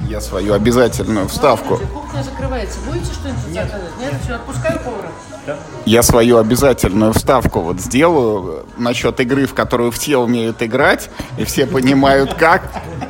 я 0.07 0.21
свою 0.21 0.53
обязательную 0.53 1.27
вставку. 1.27 1.77
Кухня 1.93 2.23
закрывается. 2.23 2.79
Будете 2.85 3.13
что-нибудь 3.13 3.53
заказывать? 3.53 3.97
Нет? 3.99 4.13
Все, 4.23 4.33
отпускаю 4.35 4.79
повара. 4.79 5.11
Я 5.85 6.03
свою 6.03 6.37
обязательную 6.37 7.13
вставку 7.13 7.61
вот 7.61 7.79
сделаю 7.79 8.65
насчет 8.77 9.19
игры, 9.19 9.45
в 9.45 9.53
которую 9.53 9.91
все 9.91 10.17
умеют 10.17 10.61
играть, 10.61 11.09
и 11.37 11.45
все 11.45 11.65
понимают 11.65 12.33
как. 12.33 12.63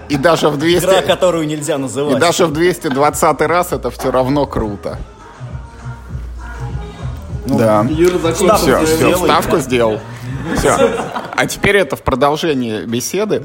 И 0.10 0.18
даже 0.18 0.50
в 0.50 0.58
200... 0.58 0.86
Игра, 0.86 1.02
которую 1.02 1.48
нельзя 1.48 1.76
И 1.76 1.80
называть. 1.80 2.20
даже 2.20 2.46
в 2.46 2.54
220 2.54 3.42
раз 3.42 3.72
это 3.72 3.90
все 3.92 4.12
равно 4.12 4.46
круто. 4.46 4.98
Да. 7.48 7.86
Юра 7.90 8.18
закончил. 8.18 8.58
Ставку 8.58 8.86
Все, 8.86 8.86
все, 8.86 9.28
да. 9.28 9.60
сделал. 9.60 10.00
Все. 10.56 10.76
А 11.36 11.46
теперь 11.46 11.78
это 11.78 11.96
в 11.96 12.02
продолжение 12.02 12.86
беседы. 12.86 13.44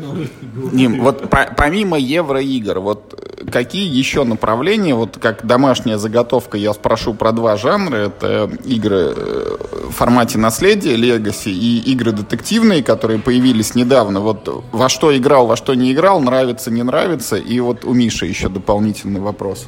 Ним, 0.72 1.02
вот 1.02 1.28
по- 1.28 1.48
помимо 1.56 1.98
евроигр, 1.98 2.78
вот 2.78 3.14
э, 3.18 3.44
какие 3.50 3.86
еще 3.86 4.24
направления, 4.24 4.94
вот 4.94 5.18
как 5.20 5.44
домашняя 5.44 5.98
заготовка, 5.98 6.56
я 6.56 6.72
спрошу 6.72 7.12
про 7.12 7.32
два 7.32 7.56
жанра. 7.56 7.96
Это 7.96 8.50
игры 8.64 9.12
э, 9.14 9.56
в 9.88 9.92
формате 9.92 10.38
наследия, 10.38 10.94
Legacy 10.96 11.50
и 11.50 11.80
игры 11.92 12.12
детективные, 12.12 12.82
которые 12.82 13.18
появились 13.18 13.74
недавно. 13.74 14.20
Вот 14.20 14.64
во 14.72 14.88
что 14.88 15.14
играл, 15.16 15.46
во 15.46 15.56
что 15.56 15.74
не 15.74 15.92
играл, 15.92 16.20
нравится, 16.20 16.70
не 16.70 16.82
нравится. 16.82 17.36
И 17.36 17.60
вот 17.60 17.84
у 17.84 17.92
Миши 17.92 18.26
еще 18.26 18.48
дополнительный 18.48 19.20
вопрос. 19.20 19.66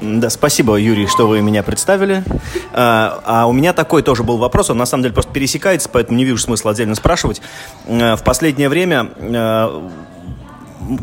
Да, 0.00 0.30
спасибо, 0.30 0.76
Юрий, 0.76 1.06
что 1.06 1.26
вы 1.26 1.40
меня 1.40 1.62
представили. 1.62 2.24
А, 2.72 3.20
а 3.24 3.46
у 3.46 3.52
меня 3.52 3.72
такой 3.72 4.02
тоже 4.02 4.22
был 4.22 4.38
вопрос, 4.38 4.70
он 4.70 4.78
на 4.78 4.86
самом 4.86 5.02
деле 5.02 5.14
просто 5.14 5.32
пересекается, 5.32 5.88
поэтому 5.92 6.18
не 6.18 6.24
вижу 6.24 6.38
смысла 6.38 6.72
отдельно 6.72 6.94
спрашивать. 6.94 7.40
В 7.86 8.20
последнее 8.24 8.68
время, 8.68 9.10
а, 9.20 9.90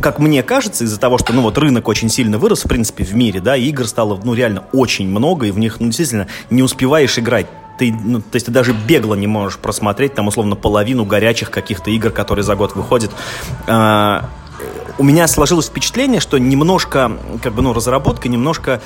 как 0.01 0.19
мне 0.19 0.43
кажется, 0.43 0.83
из-за 0.83 0.99
того, 0.99 1.17
что 1.17 1.33
ну, 1.33 1.41
вот 1.41 1.57
рынок 1.57 1.87
очень 1.87 2.09
сильно 2.09 2.37
вырос, 2.37 2.65
в 2.65 2.67
принципе, 2.67 3.03
в 3.03 3.13
мире, 3.13 3.39
да, 3.39 3.55
игр 3.55 3.87
стало 3.87 4.19
ну, 4.23 4.33
реально 4.33 4.63
очень 4.71 5.07
много, 5.07 5.47
и 5.47 5.51
в 5.51 5.59
них 5.59 5.79
ну, 5.79 5.87
действительно 5.87 6.27
не 6.49 6.63
успеваешь 6.63 7.17
играть. 7.19 7.47
Ты, 7.77 7.91
ну, 7.91 8.21
то 8.21 8.35
есть 8.35 8.45
ты 8.45 8.51
даже 8.53 8.73
бегло 8.73 9.15
не 9.15 9.27
можешь 9.27 9.59
просмотреть 9.59 10.13
там 10.13 10.27
условно 10.27 10.55
половину 10.55 11.03
горячих 11.03 11.51
каких-то 11.51 11.91
игр, 11.91 12.09
которые 12.09 12.43
за 12.43 12.55
год 12.55 12.75
выходят. 12.75 13.11
А, 13.67 14.29
у 14.97 15.03
меня 15.03 15.27
сложилось 15.27 15.67
впечатление, 15.67 16.19
что 16.21 16.37
немножко, 16.37 17.11
как 17.43 17.53
бы, 17.53 17.61
ну, 17.61 17.73
разработка 17.73 18.29
немножко, 18.29 18.81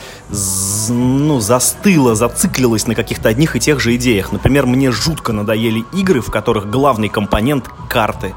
ну, 0.90 1.40
застыла, 1.40 2.16
зациклилась 2.16 2.88
на 2.88 2.96
каких-то 2.96 3.30
одних 3.30 3.56
и 3.56 3.60
тех 3.60 3.80
же 3.80 3.96
идеях. 3.96 4.32
Например, 4.32 4.66
мне 4.66 4.92
жутко 4.92 5.34
надоели 5.34 5.86
игры, 5.94 6.22
в 6.22 6.32
которых 6.32 6.70
главный 6.70 7.10
компонент— 7.10 7.70
карты. 7.90 8.34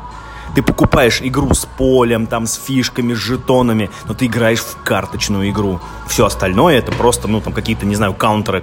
Ты 0.54 0.62
покупаешь 0.62 1.22
игру 1.22 1.54
с 1.54 1.64
полем, 1.64 2.26
там, 2.26 2.46
с 2.46 2.60
фишками, 2.62 3.14
с 3.14 3.18
жетонами, 3.18 3.90
но 4.04 4.12
ты 4.12 4.26
играешь 4.26 4.60
в 4.60 4.76
карточную 4.84 5.48
игру. 5.48 5.80
Все 6.06 6.26
остальное 6.26 6.76
это 6.76 6.92
просто, 6.92 7.26
ну, 7.26 7.40
там, 7.40 7.54
какие-то, 7.54 7.86
не 7.86 7.94
знаю, 7.94 8.12
каунтеры, 8.12 8.62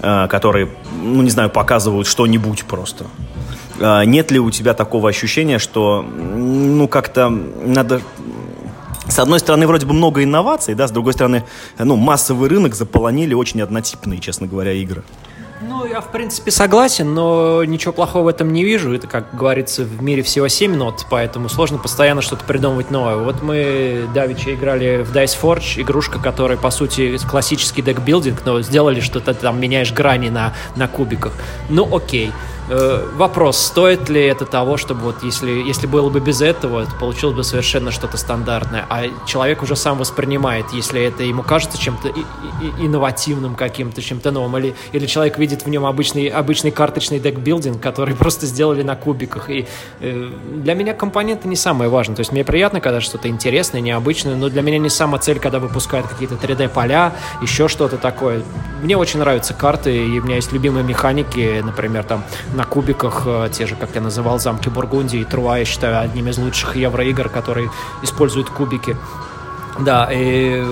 э, 0.00 0.26
которые, 0.28 0.70
ну, 1.02 1.20
не 1.20 1.30
знаю, 1.30 1.50
показывают 1.50 2.06
что-нибудь 2.06 2.64
просто. 2.64 3.04
А, 3.80 4.04
Нет 4.04 4.30
ли 4.30 4.38
у 4.38 4.50
тебя 4.50 4.74
такого 4.74 5.08
ощущения, 5.08 5.58
что, 5.58 6.02
ну, 6.02 6.88
как-то 6.88 7.28
надо... 7.28 8.00
С 9.08 9.18
одной 9.18 9.38
стороны, 9.38 9.66
вроде 9.66 9.86
бы 9.86 9.94
много 9.94 10.22
инноваций, 10.22 10.74
да, 10.74 10.86
с 10.86 10.90
другой 10.90 11.14
стороны, 11.14 11.44
ну, 11.78 11.96
массовый 11.96 12.50
рынок 12.50 12.74
заполонили 12.74 13.32
очень 13.32 13.62
однотипные, 13.62 14.20
честно 14.20 14.46
говоря, 14.46 14.72
игры. 14.72 15.02
Ну, 15.60 15.84
я, 15.86 16.00
в 16.00 16.12
принципе, 16.12 16.52
согласен, 16.52 17.14
но 17.14 17.64
ничего 17.64 17.92
плохого 17.92 18.24
в 18.24 18.28
этом 18.28 18.52
не 18.52 18.64
вижу. 18.64 18.92
Это, 18.94 19.08
как 19.08 19.34
говорится, 19.34 19.82
в 19.82 20.02
мире 20.02 20.22
всего 20.22 20.46
7 20.46 20.76
нот, 20.76 21.06
поэтому 21.10 21.48
сложно 21.48 21.78
постоянно 21.78 22.22
что-то 22.22 22.44
придумывать 22.44 22.92
новое. 22.92 23.16
Вот 23.16 23.42
мы 23.42 24.08
давеча 24.14 24.54
играли 24.54 25.02
в 25.02 25.10
Dice 25.12 25.36
Forge, 25.40 25.80
игрушка, 25.82 26.20
которая, 26.20 26.58
по 26.58 26.70
сути, 26.70 27.18
классический 27.28 27.82
декбилдинг, 27.82 28.42
но 28.44 28.62
сделали 28.62 29.00
что-то 29.00 29.34
там, 29.34 29.60
меняешь 29.60 29.92
грани 29.92 30.28
на, 30.28 30.54
на 30.76 30.86
кубиках. 30.86 31.32
Ну, 31.68 31.88
окей. 31.92 32.30
Э, 32.70 33.08
вопрос, 33.14 33.56
стоит 33.56 34.10
ли 34.10 34.20
это 34.20 34.44
того, 34.44 34.76
чтобы 34.76 35.00
вот 35.00 35.22
если, 35.22 35.50
если 35.50 35.86
было 35.86 36.10
бы 36.10 36.20
без 36.20 36.42
этого, 36.42 36.82
это 36.82 36.94
получилось 36.96 37.34
бы 37.34 37.44
совершенно 37.44 37.90
что-то 37.90 38.18
стандартное. 38.18 38.84
А 38.90 39.04
человек 39.26 39.62
уже 39.62 39.74
сам 39.74 39.96
воспринимает, 39.96 40.66
если 40.72 41.02
это 41.02 41.22
ему 41.22 41.42
кажется 41.42 41.78
чем-то 41.78 42.12
инновативным 42.78 43.54
каким-то, 43.54 44.02
чем-то 44.02 44.30
новым. 44.32 44.58
Или, 44.58 44.74
или 44.92 45.06
человек 45.06 45.38
видит 45.38 45.64
в 45.64 45.68
нем 45.70 45.86
обычный, 45.86 46.28
обычный 46.28 46.70
карточный 46.70 47.18
декбилдинг, 47.20 47.80
который 47.80 48.14
просто 48.16 48.44
сделали 48.44 48.82
на 48.82 48.96
кубиках. 48.96 49.48
И 49.48 49.66
э, 50.00 50.30
для 50.56 50.74
меня 50.74 50.92
компоненты 50.92 51.48
не 51.48 51.56
самое 51.56 51.88
важное. 51.90 52.16
То 52.16 52.20
есть 52.20 52.32
мне 52.32 52.44
приятно, 52.44 52.80
когда 52.80 53.00
что-то 53.00 53.28
интересное, 53.28 53.80
необычное, 53.80 54.36
но 54.36 54.50
для 54.50 54.60
меня 54.60 54.78
не 54.78 54.90
самая 54.90 55.20
цель, 55.22 55.38
когда 55.38 55.58
выпускают 55.58 56.06
какие-то 56.06 56.34
3D-поля, 56.34 57.14
еще 57.40 57.68
что-то 57.68 57.96
такое. 57.96 58.42
Мне 58.82 58.96
очень 58.96 59.20
нравятся 59.20 59.54
карты, 59.54 59.96
и 59.96 60.20
у 60.20 60.24
меня 60.24 60.36
есть 60.36 60.52
любимые 60.52 60.84
механики, 60.84 61.62
например, 61.64 62.04
там 62.04 62.24
на 62.58 62.64
кубиках, 62.64 63.22
э, 63.24 63.48
те 63.52 63.66
же, 63.66 63.76
как 63.76 63.94
я 63.94 64.00
называл, 64.00 64.40
замки 64.40 64.68
Бургундии 64.68 65.20
и 65.20 65.24
Труа, 65.24 65.58
я 65.58 65.64
считаю, 65.64 66.00
одним 66.00 66.28
из 66.28 66.38
лучших 66.38 66.74
евроигр, 66.74 67.28
которые 67.28 67.70
используют 68.02 68.50
кубики. 68.50 68.96
Да, 69.80 70.08
и 70.12 70.64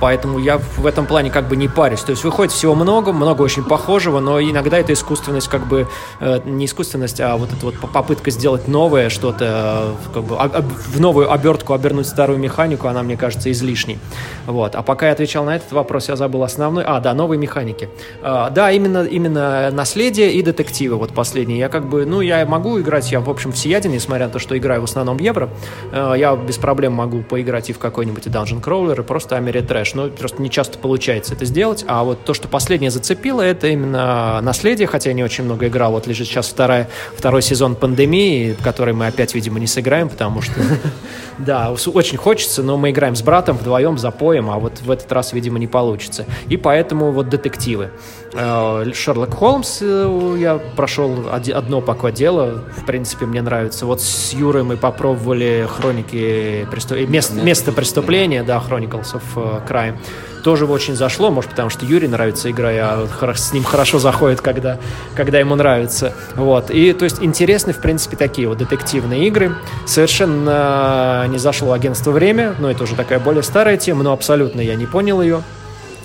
поэтому 0.00 0.38
я 0.38 0.58
в 0.58 0.86
этом 0.86 1.06
плане 1.06 1.30
как 1.30 1.48
бы 1.48 1.56
не 1.56 1.68
парюсь. 1.68 2.00
То 2.02 2.10
есть 2.10 2.24
выходит 2.24 2.52
всего 2.52 2.74
много, 2.74 3.12
много 3.12 3.42
очень 3.42 3.64
похожего, 3.64 4.20
но 4.20 4.40
иногда 4.40 4.78
эта 4.78 4.92
искусственность 4.92 5.48
как 5.48 5.66
бы 5.66 5.88
э, 6.20 6.40
не 6.44 6.66
искусственность, 6.66 7.20
а 7.20 7.36
вот 7.36 7.52
эта 7.52 7.64
вот 7.64 7.74
попытка 7.78 8.30
сделать 8.30 8.68
новое 8.68 9.08
что-то, 9.08 9.96
э, 10.08 10.12
как 10.14 10.24
бы 10.24 10.36
в 10.36 11.00
новую 11.00 11.32
обертку 11.32 11.72
обернуть 11.74 12.06
старую 12.06 12.38
механику, 12.38 12.86
она 12.88 13.02
мне 13.02 13.16
кажется 13.16 13.50
излишней. 13.50 13.98
Вот. 14.46 14.74
А 14.74 14.82
пока 14.82 15.06
я 15.06 15.12
отвечал 15.12 15.44
на 15.44 15.56
этот 15.56 15.72
вопрос, 15.72 16.08
я 16.08 16.16
забыл 16.16 16.42
основной. 16.44 16.84
А, 16.84 17.00
да, 17.00 17.14
новые 17.14 17.38
механики. 17.38 17.88
А, 18.22 18.50
да, 18.50 18.70
именно 18.70 19.04
именно 19.04 19.70
наследие 19.70 20.32
и 20.32 20.42
детективы. 20.42 20.96
Вот 20.96 21.12
последние. 21.12 21.58
Я 21.58 21.68
как 21.68 21.88
бы, 21.88 22.06
ну, 22.06 22.20
я 22.20 22.44
могу 22.46 22.80
играть, 22.80 23.10
я 23.12 23.20
в 23.20 23.28
общем 23.28 23.52
всеяден, 23.52 23.90
несмотря 23.90 24.26
на 24.26 24.32
то, 24.32 24.38
что 24.38 24.56
играю 24.56 24.80
в 24.82 24.84
основном 24.84 25.18
евро. 25.18 25.48
Э, 25.92 26.14
Я 26.16 26.36
без 26.36 26.58
проблем 26.58 26.92
могу 26.92 27.22
поиграть 27.22 27.70
и 27.70 27.72
в 27.72 27.78
какой-нибудь 27.78 28.26
Dungeon 28.26 28.51
И 28.60 29.02
просто 29.02 29.36
Америтрэш. 29.36 29.94
Но 29.94 30.08
просто 30.08 30.42
не 30.42 30.50
часто 30.50 30.78
получается 30.78 31.34
это 31.34 31.44
сделать. 31.44 31.84
А 31.86 32.04
вот 32.04 32.24
то, 32.24 32.34
что 32.34 32.48
последнее 32.48 32.90
зацепило, 32.90 33.42
это 33.42 33.68
именно 33.68 34.40
наследие, 34.42 34.86
хотя 34.86 35.10
я 35.10 35.14
не 35.14 35.24
очень 35.24 35.44
много 35.44 35.68
играл. 35.68 35.92
Вот 35.92 36.06
лежит 36.06 36.26
сейчас 36.26 36.48
вторая, 36.48 36.88
второй 37.16 37.42
сезон 37.42 37.74
пандемии, 37.74 38.56
который 38.62 38.94
мы 38.94 39.06
опять, 39.06 39.34
видимо, 39.34 39.60
не 39.60 39.66
сыграем, 39.66 40.08
потому 40.08 40.42
что, 40.42 40.54
да, 41.38 41.72
очень 41.92 42.18
хочется, 42.18 42.62
но 42.62 42.76
мы 42.76 42.90
играем 42.90 43.16
с 43.16 43.22
братом 43.22 43.56
вдвоем, 43.56 43.98
запоем, 43.98 44.50
а 44.50 44.58
вот 44.58 44.80
в 44.80 44.90
этот 44.90 45.10
раз, 45.12 45.32
видимо, 45.32 45.58
не 45.58 45.66
получится. 45.66 46.26
И 46.48 46.56
поэтому 46.56 47.12
вот 47.12 47.28
детективы. 47.28 47.90
Э, 48.34 48.84
Шерлок 48.94 49.34
Холмс 49.34 49.78
э, 49.82 50.36
я 50.38 50.58
прошел 50.76 51.26
одно 51.30 51.80
пока 51.80 52.10
дело, 52.10 52.64
в 52.76 52.86
принципе, 52.86 53.26
мне 53.26 53.42
нравится. 53.42 53.84
Вот 53.84 54.00
с 54.00 54.32
Юрой 54.32 54.62
мы 54.62 54.76
попробовали 54.76 55.68
хроники 55.70 56.66
преступ... 56.70 56.98
э, 56.98 57.04
мест- 57.04 57.34
место 57.34 57.72
преступления, 57.72 58.42
да, 58.42 58.62
Chronicles 58.66 59.14
of 59.14 59.66
Crime. 59.68 59.98
Тоже 60.42 60.66
очень 60.66 60.96
зашло, 60.96 61.30
может, 61.30 61.50
потому 61.50 61.70
что 61.70 61.86
Юре 61.86 62.08
нравится 62.08 62.50
игра, 62.50 62.72
я 62.72 63.06
с 63.34 63.52
ним 63.52 63.62
хорошо 63.62 64.00
заходит, 64.00 64.40
когда, 64.40 64.78
когда 65.14 65.38
ему 65.38 65.54
нравится. 65.54 66.14
Вот. 66.34 66.70
И, 66.70 66.92
то 66.94 67.04
есть, 67.04 67.22
интересны, 67.22 67.72
в 67.72 67.78
принципе, 67.78 68.16
такие 68.16 68.48
вот 68.48 68.58
детективные 68.58 69.28
игры. 69.28 69.54
Совершенно 69.86 71.26
не 71.28 71.38
зашло 71.38 71.72
агентство 71.72 72.10
«Время», 72.10 72.56
но 72.58 72.70
это 72.70 72.82
уже 72.84 72.96
такая 72.96 73.20
более 73.20 73.44
старая 73.44 73.76
тема, 73.76 74.02
но 74.02 74.12
абсолютно 74.12 74.60
я 74.60 74.74
не 74.74 74.86
понял 74.86 75.22
ее. 75.22 75.42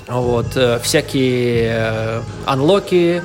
Вот, 0.08 0.56
э, 0.56 0.80
всякие 0.80 1.72
э, 1.74 2.22
анлоки 2.46 3.22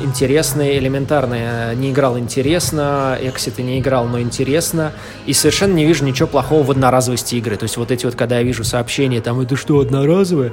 интересные, 0.00 0.78
элементарные. 0.78 1.74
Не 1.74 1.90
играл 1.90 2.18
интересно, 2.18 3.18
экситы 3.20 3.62
не 3.62 3.80
играл, 3.80 4.06
но 4.06 4.20
интересно. 4.20 4.92
И 5.26 5.32
совершенно 5.32 5.74
не 5.74 5.84
вижу 5.84 6.04
ничего 6.04 6.28
плохого 6.28 6.62
в 6.62 6.70
одноразовости 6.70 7.36
игры. 7.36 7.56
То 7.56 7.64
есть 7.64 7.76
вот 7.76 7.90
эти 7.90 8.04
вот, 8.04 8.14
когда 8.14 8.38
я 8.38 8.42
вижу 8.42 8.64
сообщения, 8.64 9.20
там, 9.20 9.40
это 9.40 9.56
что, 9.56 9.80
одноразовое? 9.80 10.52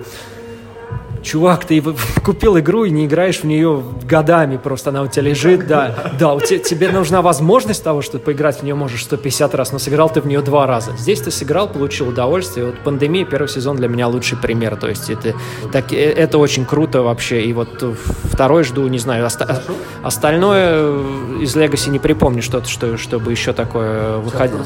Чувак, 1.26 1.66
ты 1.66 1.82
купил 2.24 2.60
игру 2.60 2.84
и 2.84 2.92
не 2.92 3.08
играешь 3.08 3.40
в 3.40 3.46
нее 3.46 3.82
годами, 4.08 4.58
просто 4.58 4.92
она 4.92 5.02
у 5.02 5.08
тебя 5.08 5.24
лежит, 5.24 5.66
да. 5.66 6.14
Да, 6.20 6.36
у 6.36 6.40
те- 6.40 6.60
тебе 6.60 6.92
нужна 6.92 7.24
возможность 7.24 7.84
того, 7.84 8.04
что 8.04 8.20
поиграть 8.20 8.60
в 8.60 8.64
нее 8.64 8.76
можешь 8.76 9.04
150 9.04 9.56
раз, 9.56 9.72
но 9.72 9.80
сыграл 9.80 10.08
ты 10.10 10.22
в 10.22 10.28
нее 10.28 10.42
два 10.42 10.68
раза. 10.68 10.96
Здесь 10.96 11.22
ты 11.22 11.32
сыграл, 11.32 11.68
получил 11.68 12.10
удовольствие. 12.10 12.68
Вот 12.68 12.76
пандемия, 12.84 13.26
первый 13.26 13.48
сезон 13.48 13.76
для 13.76 13.88
меня 13.88 14.08
лучший 14.08 14.38
пример. 14.38 14.76
То 14.76 14.88
есть 14.88 15.10
это, 15.10 15.34
так, 15.72 15.92
э, 15.92 15.96
это 16.12 16.38
очень 16.38 16.64
круто 16.64 17.02
вообще. 17.02 17.42
И 17.42 17.54
вот 17.54 17.70
э, 17.82 17.94
второй 18.26 18.64
жду, 18.64 18.88
не 18.88 19.00
знаю, 19.00 19.26
оста- 19.26 19.64
остальное 20.04 20.74
э, 20.74 21.38
из 21.42 21.56
Legacy 21.56 21.90
не 21.90 21.98
припомню 21.98 22.44
что-то, 22.44 22.70
что, 22.70 22.98
чтобы 22.98 23.32
еще 23.32 23.52
такое 23.52 24.18
выходило. 24.18 24.62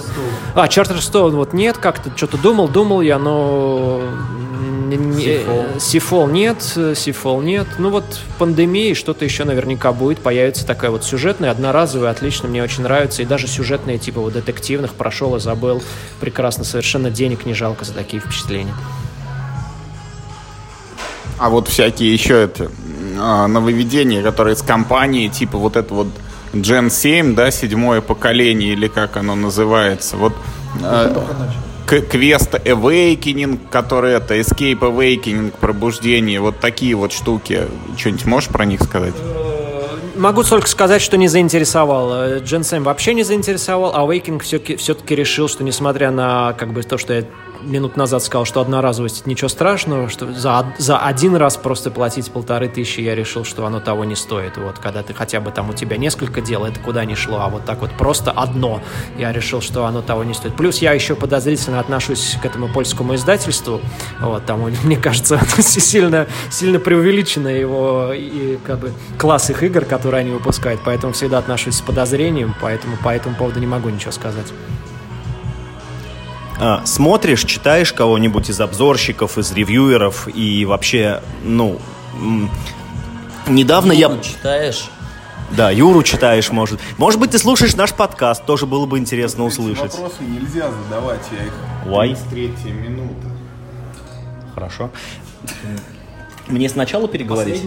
А, 0.56 0.68
Charterstone 0.68 1.32
вот 1.32 1.54
нет, 1.54 1.78
как-то 1.78 2.12
что-то 2.18 2.38
думал, 2.38 2.68
думал 2.68 3.00
я, 3.00 3.18
но... 3.18 4.02
э, 4.98 5.80
Сифол 5.80 6.28
нет, 6.28 6.74
э, 6.76 6.94
Сифол 6.96 7.42
нет. 7.42 7.68
Ну 7.78 7.90
вот 7.90 8.06
в 8.06 8.38
пандемии 8.38 8.94
что-то 8.94 9.26
еще 9.26 9.44
наверняка 9.44 9.92
будет, 9.92 10.20
появится 10.20 10.66
такая 10.66 10.92
вот 10.92 11.04
сюжетная, 11.04 11.52
одноразовая, 11.52 12.12
отлично, 12.12 12.48
мне 12.48 12.64
очень 12.64 12.84
нравится. 12.84 13.22
И 13.22 13.26
даже 13.26 13.48
сюжетные, 13.48 13.98
типа 13.98 14.22
вот 14.22 14.34
детективных, 14.34 14.94
прошел 14.94 15.36
и 15.36 15.40
забыл. 15.40 15.84
Прекрасно, 16.20 16.64
совершенно 16.64 17.10
денег 17.10 17.46
не 17.46 17.54
жалко 17.54 17.86
за 17.86 17.94
такие 17.94 18.22
впечатления. 18.22 18.74
А 21.38 21.50
вот 21.50 21.68
всякие 21.70 22.14
еще 22.14 22.42
это 22.42 22.70
а, 23.18 23.48
нововведения, 23.48 24.22
которые 24.22 24.56
с 24.56 24.62
компании, 24.62 25.30
типа 25.30 25.58
вот 25.58 25.78
это 25.78 25.94
вот 25.94 26.08
Gen 26.54 26.90
7, 26.90 27.36
да, 27.36 27.52
седьмое 27.52 28.02
поколение, 28.02 28.74
или 28.74 28.88
как 28.88 29.18
оно 29.18 29.36
называется. 29.36 30.18
Вот 30.18 30.34
э, 30.82 31.16
квест 31.90 32.54
Awakening, 32.54 33.60
который 33.72 34.14
это 34.14 34.40
Escape 34.40 34.80
Awakening, 34.80 35.54
пробуждение, 35.60 36.40
вот 36.40 36.60
такие 36.60 36.96
вот 36.96 37.12
штуки. 37.12 37.64
Что-нибудь 37.98 38.26
можешь 38.26 38.50
про 38.50 38.66
них 38.66 38.82
сказать? 38.82 39.16
Могу 40.16 40.44
только 40.44 40.68
сказать, 40.68 41.02
что 41.02 41.18
не 41.18 41.28
заинтересовал. 41.30 42.12
Э, 42.14 42.40
Джен 42.40 42.64
Сэм 42.64 42.84
вообще 42.84 43.14
не 43.14 43.24
заинтересовал, 43.24 43.94
а 43.96 44.06
Вейкинг 44.06 44.44
все-таки 44.44 45.16
решил, 45.16 45.48
что 45.48 45.64
несмотря 45.64 46.12
на 46.12 46.54
как 46.54 46.74
бы 46.74 46.84
то, 46.84 46.98
что 46.98 47.14
я 47.14 47.24
минут 47.62 47.98
назад 47.98 48.24
сказал, 48.24 48.46
что 48.46 48.62
одноразовость 48.62 49.26
ничего 49.26 49.50
страшного, 49.50 50.10
что 50.10 50.32
за, 50.34 50.74
за 50.78 50.98
один 51.00 51.36
раз 51.36 51.58
просто 51.58 51.92
платить 51.92 52.32
полторы 52.32 52.68
тысячи, 52.68 53.02
я 53.02 53.16
решил, 53.16 53.44
что 53.44 53.66
оно 53.66 53.80
того 53.80 54.06
не 54.06 54.16
стоит. 54.16 54.58
Вот, 54.58 54.80
когда 54.80 55.04
ты 55.04 55.14
хотя 55.14 55.40
бы 55.40 55.52
там 55.52 55.70
у 55.70 55.74
тебя 55.74 55.98
несколько 55.98 56.42
дел, 56.42 56.66
это 56.66 56.80
куда 56.80 57.06
ни 57.06 57.16
шло, 57.16 57.40
а 57.42 57.50
вот 57.50 57.66
так 57.66 57.80
вот 57.82 57.92
просто 57.92 58.32
одно, 58.32 58.82
я 59.18 59.32
решил, 59.32 59.62
что 59.62 59.86
оно 59.86 60.02
того 60.02 60.24
не 60.24 60.34
стоит. 60.34 60.56
Плюс 60.56 60.80
я 60.80 60.94
еще 60.94 61.16
подозрительно 61.16 61.80
отношусь 61.80 62.38
к 62.42 62.46
этому 62.46 62.68
польскому 62.70 63.16
издательству, 63.16 63.82
вот, 64.20 64.46
там, 64.46 64.60
мне 64.84 64.98
кажется, 64.98 65.40
сильно, 65.60 66.28
сильно 66.50 66.80
преувеличено 66.80 67.48
его 67.48 68.12
и, 68.14 68.58
как 68.66 68.80
бы, 68.80 68.92
класс 69.18 69.50
их 69.50 69.64
игр, 69.64 69.86
которые 69.86 70.22
они 70.22 70.32
выпускают, 70.32 70.82
поэтому 70.84 71.14
всегда 71.14 71.40
отношусь 71.40 71.76
с 71.76 71.82
подозрением, 71.82 72.56
поэтому 72.62 72.98
по 72.98 73.10
этому 73.10 73.36
поводу 73.36 73.60
не 73.60 73.68
могу 73.68 73.90
ничего 73.90 74.12
сказать. 74.12 74.48
А, 76.62 76.86
смотришь, 76.86 77.44
читаешь 77.46 77.94
кого-нибудь 77.94 78.50
из 78.50 78.60
обзорщиков, 78.60 79.38
из 79.38 79.52
ревьюеров 79.54 80.28
и 80.34 80.66
вообще, 80.66 81.22
ну, 81.44 81.80
недавно 83.48 83.94
я... 83.94 84.08
Юру 84.08 84.22
читаешь? 84.22 84.90
Да, 85.52 85.72
Юру 85.72 86.04
читаешь, 86.04 86.52
может. 86.52 86.80
Может 86.98 87.20
быть, 87.20 87.32
ты 87.32 87.40
слушаешь 87.40 87.76
наш 87.76 87.94
подкаст, 87.94 88.46
тоже 88.46 88.66
было 88.66 88.86
бы 88.86 89.00
интересно 89.00 89.46
услышать. 89.46 89.94
Вопросы 89.94 90.22
нельзя 90.22 90.70
задавать, 90.72 91.22
я 91.32 91.46
их... 91.46 91.54
Why? 91.86 92.16
С 92.16 92.30
третьей 92.30 92.72
минуты. 92.72 93.28
Хорошо. 94.54 94.90
Мне 96.48 96.68
сначала 96.68 97.08
переговорить? 97.08 97.64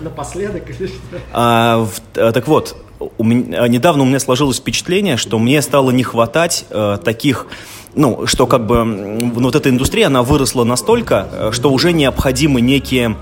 Напоследок 0.00 0.68
или 0.70 0.86
что? 0.86 0.96
А, 1.32 1.84
в- 1.84 2.00
а, 2.16 2.32
так 2.32 2.48
вот, 2.48 2.76
у 2.98 3.24
меня, 3.24 3.62
а, 3.62 3.68
недавно 3.68 4.02
у 4.02 4.06
меня 4.06 4.20
сложилось 4.20 4.58
впечатление, 4.58 5.16
что 5.16 5.38
мне 5.38 5.60
стало 5.62 5.90
не 5.90 6.02
хватать 6.02 6.64
э, 6.70 6.98
таких, 7.04 7.46
ну, 7.94 8.26
что 8.26 8.46
как 8.46 8.66
бы 8.66 8.84
ну, 8.84 9.44
вот 9.44 9.54
эта 9.54 9.68
индустрия, 9.68 10.06
она 10.06 10.22
выросла 10.22 10.64
настолько, 10.64 11.28
э, 11.30 11.50
что 11.52 11.70
уже 11.70 11.92
необходимы 11.92 12.60
некие 12.60 13.16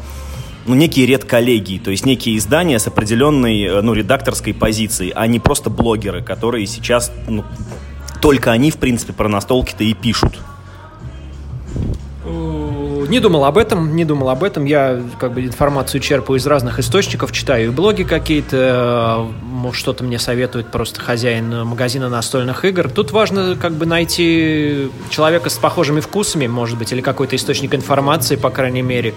ну, 0.64 0.74
некие 0.74 1.06
редколлегии, 1.06 1.78
то 1.78 1.90
есть 1.90 2.06
некие 2.06 2.36
издания 2.36 2.78
с 2.78 2.86
определенной 2.86 3.62
э, 3.62 3.80
ну, 3.80 3.94
редакторской 3.94 4.54
позицией, 4.54 5.12
а 5.14 5.26
не 5.26 5.40
просто 5.40 5.70
блогеры, 5.70 6.22
которые 6.22 6.66
сейчас 6.66 7.10
ну, 7.28 7.44
только 8.20 8.52
они, 8.52 8.70
в 8.70 8.76
принципе, 8.76 9.12
про 9.12 9.28
настолки-то 9.28 9.82
и 9.82 9.94
пишут. 9.94 10.38
Э, 13.02 13.08
Не 13.08 13.20
думал 13.20 13.44
об 13.44 13.58
этом, 13.58 13.94
не 13.94 14.04
думал 14.04 14.30
об 14.30 14.44
этом. 14.44 14.64
Я 14.64 15.02
как 15.18 15.32
бы 15.32 15.44
информацию 15.44 16.00
черпаю 16.00 16.38
из 16.38 16.46
разных 16.46 16.78
источников, 16.78 17.32
читаю 17.32 17.66
и 17.66 17.70
блоги 17.70 18.02
какие-то, 18.02 19.28
э, 19.28 19.42
может, 19.42 19.80
что-то 19.80 20.04
мне 20.04 20.18
советует 20.18 20.68
просто 20.68 21.00
хозяин 21.00 21.66
магазина 21.66 22.08
настольных 22.08 22.64
игр. 22.64 22.88
Тут 22.88 23.12
важно 23.12 23.56
как 23.60 23.72
бы 23.72 23.86
найти 23.86 24.90
человека 25.10 25.50
с 25.50 25.54
похожими 25.54 26.00
вкусами, 26.00 26.46
может 26.46 26.78
быть, 26.78 26.92
или 26.92 27.00
какой-то 27.00 27.36
источник 27.36 27.74
информации, 27.74 28.36
по 28.36 28.50
крайней 28.50 28.82
мере. 28.82 29.14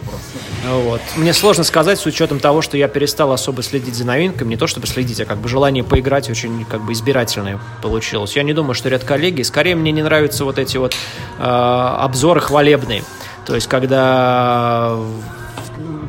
Вот. 0.67 1.01
Мне 1.15 1.33
сложно 1.33 1.63
сказать 1.63 1.99
с 1.99 2.05
учетом 2.05 2.39
того, 2.39 2.61
что 2.61 2.77
я 2.77 2.87
перестал 2.87 3.31
особо 3.31 3.61
следить 3.61 3.95
за 3.95 4.05
новинками. 4.05 4.49
Не 4.49 4.57
то 4.57 4.67
чтобы 4.67 4.87
следить, 4.87 5.21
а 5.21 5.25
как 5.25 5.37
бы 5.37 5.49
желание 5.49 5.83
поиграть 5.83 6.29
очень 6.29 6.65
как 6.65 6.83
бы 6.83 6.93
избирательное 6.93 7.59
получилось. 7.81 8.35
Я 8.35 8.43
не 8.43 8.53
думаю, 8.53 8.73
что 8.73 8.89
редколлегии. 8.89 9.43
Скорее 9.43 9.75
мне 9.75 9.91
не 9.91 10.01
нравятся 10.01 10.43
вот 10.45 10.57
эти 10.57 10.77
вот 10.77 10.95
э, 11.37 11.43
обзоры 11.43 12.41
хвалебные. 12.41 13.03
То 13.45 13.55
есть, 13.55 13.67
когда 13.67 14.97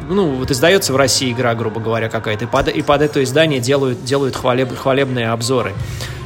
ну, 0.08 0.36
вот 0.36 0.50
издается 0.50 0.92
в 0.92 0.96
России 0.96 1.32
игра, 1.32 1.54
грубо 1.54 1.80
говоря, 1.80 2.08
какая-то, 2.08 2.44
и 2.44 2.48
под, 2.48 2.68
и 2.68 2.82
под 2.82 3.02
это 3.02 3.22
издание 3.22 3.60
делают, 3.60 4.04
делают 4.04 4.36
хвалеб, 4.36 4.76
хвалебные 4.76 5.30
обзоры 5.30 5.74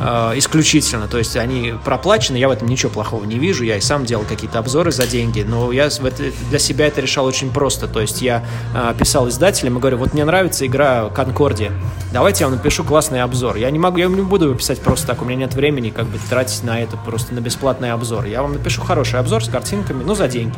э, 0.00 0.32
исключительно. 0.36 1.08
То 1.08 1.18
есть 1.18 1.36
они 1.36 1.74
проплачены, 1.84 2.36
я 2.36 2.48
в 2.48 2.52
этом 2.52 2.68
ничего 2.68 2.90
плохого 2.90 3.24
не 3.24 3.38
вижу, 3.38 3.64
я 3.64 3.76
и 3.76 3.80
сам 3.80 4.04
делал 4.04 4.24
какие-то 4.24 4.58
обзоры 4.58 4.92
за 4.92 5.06
деньги, 5.06 5.44
но 5.46 5.72
я 5.72 5.88
в 5.88 6.04
это, 6.04 6.24
для 6.48 6.58
себя 6.58 6.86
это 6.86 7.00
решал 7.00 7.24
очень 7.24 7.52
просто. 7.52 7.88
То 7.88 8.00
есть 8.00 8.22
я 8.22 8.44
э, 8.74 8.94
писал 8.98 9.28
издателям 9.28 9.76
и 9.78 9.80
говорю, 9.80 9.98
вот 9.98 10.12
мне 10.12 10.24
нравится 10.24 10.66
игра 10.66 11.08
Конкордия, 11.08 11.72
давайте 12.12 12.44
я 12.44 12.48
вам 12.48 12.56
напишу 12.56 12.84
классный 12.84 13.22
обзор. 13.22 13.56
Я 13.56 13.70
не 13.70 13.78
могу, 13.78 13.98
я 13.98 14.06
не 14.06 14.22
буду 14.22 14.46
его 14.46 14.54
писать 14.54 14.80
просто 14.80 15.08
так, 15.08 15.22
у 15.22 15.24
меня 15.24 15.46
нет 15.46 15.54
времени 15.54 15.90
как 15.90 16.06
бы 16.06 16.18
тратить 16.28 16.62
на 16.64 16.80
это, 16.80 16.96
просто 16.96 17.34
на 17.34 17.40
бесплатный 17.40 17.92
обзор. 17.92 18.26
Я 18.26 18.42
вам 18.42 18.52
напишу 18.54 18.82
хороший 18.82 19.18
обзор 19.18 19.44
с 19.44 19.48
картинками, 19.48 20.02
ну, 20.02 20.14
за 20.14 20.28
деньги. 20.28 20.54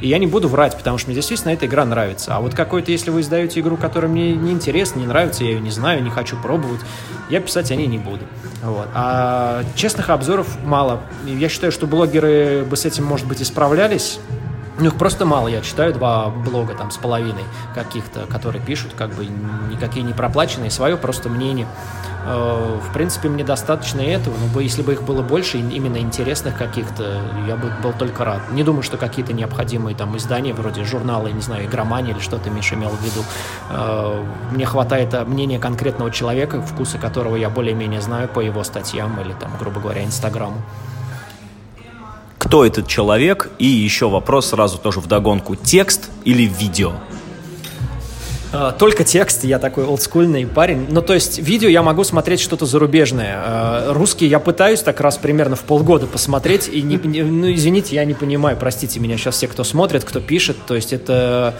И 0.00 0.08
я 0.08 0.18
не 0.18 0.26
буду 0.26 0.48
врать, 0.48 0.76
потому 0.76 0.98
что 0.98 1.08
мне 1.08 1.14
действительно 1.14 1.52
эта 1.52 1.66
игра 1.66 1.84
нравится. 1.84 2.36
А 2.36 2.40
вот 2.40 2.54
какой-то, 2.66 2.92
если 2.92 3.10
вы 3.10 3.20
издаете 3.22 3.60
игру, 3.60 3.76
которая 3.76 4.10
мне 4.10 4.34
не 4.34 4.52
интересна, 4.52 5.00
не 5.00 5.06
нравится, 5.06 5.44
я 5.44 5.52
ее 5.52 5.60
не 5.60 5.70
знаю, 5.70 6.02
не 6.02 6.10
хочу 6.10 6.36
пробовать, 6.36 6.80
я 7.30 7.40
писать 7.40 7.70
о 7.70 7.76
ней 7.76 7.86
не 7.86 7.98
буду. 7.98 8.24
Вот. 8.62 8.88
А 8.92 9.62
честных 9.74 10.10
обзоров 10.10 10.48
мало. 10.64 11.00
Я 11.24 11.48
считаю, 11.48 11.72
что 11.72 11.86
блогеры 11.86 12.66
бы 12.68 12.76
с 12.76 12.84
этим, 12.84 13.04
может 13.04 13.26
быть, 13.26 13.40
исправлялись. 13.40 14.18
Ну, 14.78 14.86
их 14.86 14.96
просто 14.96 15.24
мало. 15.24 15.48
Я 15.48 15.62
читаю 15.62 15.94
два 15.94 16.28
блога 16.28 16.74
там 16.74 16.90
с 16.90 16.98
половиной 16.98 17.44
каких-то, 17.74 18.26
которые 18.26 18.62
пишут, 18.62 18.92
как 18.94 19.10
бы 19.10 19.26
никакие 19.26 20.04
не 20.04 20.12
проплаченные, 20.12 20.70
свое 20.70 20.96
просто 20.96 21.30
мнение. 21.30 21.66
Э, 22.26 22.78
в 22.82 22.92
принципе, 22.92 23.28
мне 23.28 23.42
достаточно 23.42 24.00
этого, 24.00 24.34
но 24.52 24.60
если 24.60 24.82
бы 24.82 24.92
их 24.92 25.02
было 25.02 25.22
больше, 25.22 25.58
именно 25.58 25.96
интересных 25.96 26.58
каких-то, 26.58 27.22
я 27.46 27.56
бы 27.56 27.70
был 27.82 27.92
только 27.92 28.24
рад. 28.24 28.50
Не 28.50 28.64
думаю, 28.64 28.82
что 28.82 28.98
какие-то 28.98 29.32
необходимые 29.32 29.96
там 29.96 30.14
издания, 30.16 30.52
вроде 30.52 30.84
журнала, 30.84 31.28
я 31.28 31.32
не 31.32 31.40
знаю, 31.40 31.64
игромания 31.64 32.12
или 32.12 32.20
что 32.20 32.36
ты, 32.38 32.50
Миша, 32.50 32.74
имел 32.74 32.90
в 32.90 33.02
виду. 33.02 33.24
Э, 33.70 34.24
Мне 34.50 34.66
хватает 34.66 35.14
э, 35.14 35.24
мнения 35.24 35.58
конкретного 35.58 36.10
человека, 36.10 36.60
вкусы 36.60 36.98
которого 36.98 37.36
я 37.36 37.48
более-менее 37.48 38.02
знаю 38.02 38.28
по 38.28 38.40
его 38.40 38.62
статьям 38.62 39.18
или 39.20 39.32
там, 39.32 39.52
грубо 39.58 39.80
говоря, 39.80 40.04
инстаграму. 40.04 40.60
Кто 42.46 42.64
этот 42.64 42.86
человек? 42.86 43.50
И 43.58 43.66
еще 43.66 44.08
вопрос 44.08 44.50
сразу 44.50 44.78
тоже 44.78 45.00
вдогонку. 45.00 45.56
Текст 45.56 46.10
или 46.24 46.44
видео? 46.44 46.92
Э, 48.52 48.70
Только 48.78 49.02
текст, 49.02 49.42
я 49.42 49.58
такой 49.58 49.84
олдскульный 49.84 50.46
парень. 50.46 50.86
Ну, 50.88 51.02
то 51.02 51.12
есть, 51.12 51.40
видео 51.40 51.68
я 51.68 51.82
могу 51.82 52.04
смотреть 52.04 52.38
что-то 52.38 52.64
зарубежное. 52.64 53.42
Э, 53.44 53.92
Русский 53.92 54.28
я 54.28 54.38
пытаюсь 54.38 54.80
так 54.82 55.00
раз 55.00 55.18
примерно 55.18 55.56
в 55.56 55.62
полгода 55.62 56.06
посмотреть, 56.06 56.68
и, 56.72 56.82
не, 56.82 56.94
не- 57.02 57.24
ну, 57.24 57.52
извините, 57.52 57.96
я 57.96 58.04
не 58.04 58.14
понимаю, 58.14 58.56
простите 58.56 59.00
меня 59.00 59.16
сейчас 59.18 59.34
все, 59.34 59.48
кто 59.48 59.64
смотрит, 59.64 60.04
кто 60.04 60.20
пишет, 60.20 60.56
то 60.68 60.76
есть 60.76 60.92
это... 60.92 61.52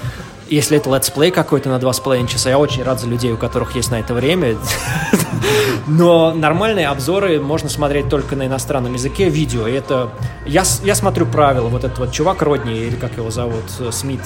Если 0.48 0.76
это 0.76 0.94
летсплей 0.94 1.32
какой-то 1.32 1.68
на 1.68 1.80
два 1.80 1.92
с 1.92 1.98
половиной 1.98 2.28
часа, 2.28 2.50
я 2.50 2.58
очень 2.60 2.84
рад 2.84 3.00
за 3.00 3.08
людей, 3.08 3.32
у 3.32 3.36
которых 3.36 3.74
есть 3.74 3.90
на 3.90 3.98
это 3.98 4.14
время. 4.14 4.56
Но 5.86 6.32
нормальные 6.34 6.88
обзоры 6.88 7.40
можно 7.40 7.68
смотреть 7.68 8.08
только 8.08 8.36
на 8.36 8.46
иностранном 8.46 8.94
языке, 8.94 9.28
видео. 9.28 9.66
И 9.66 9.72
это... 9.72 10.10
Я, 10.44 10.64
я 10.84 10.94
смотрю 10.94 11.26
правила. 11.26 11.68
Вот 11.68 11.84
этот 11.84 11.98
вот 11.98 12.12
чувак 12.12 12.42
Родни, 12.42 12.76
или 12.76 12.96
как 12.96 13.16
его 13.16 13.30
зовут, 13.30 13.64
э, 13.80 13.90
Смит, 13.92 14.20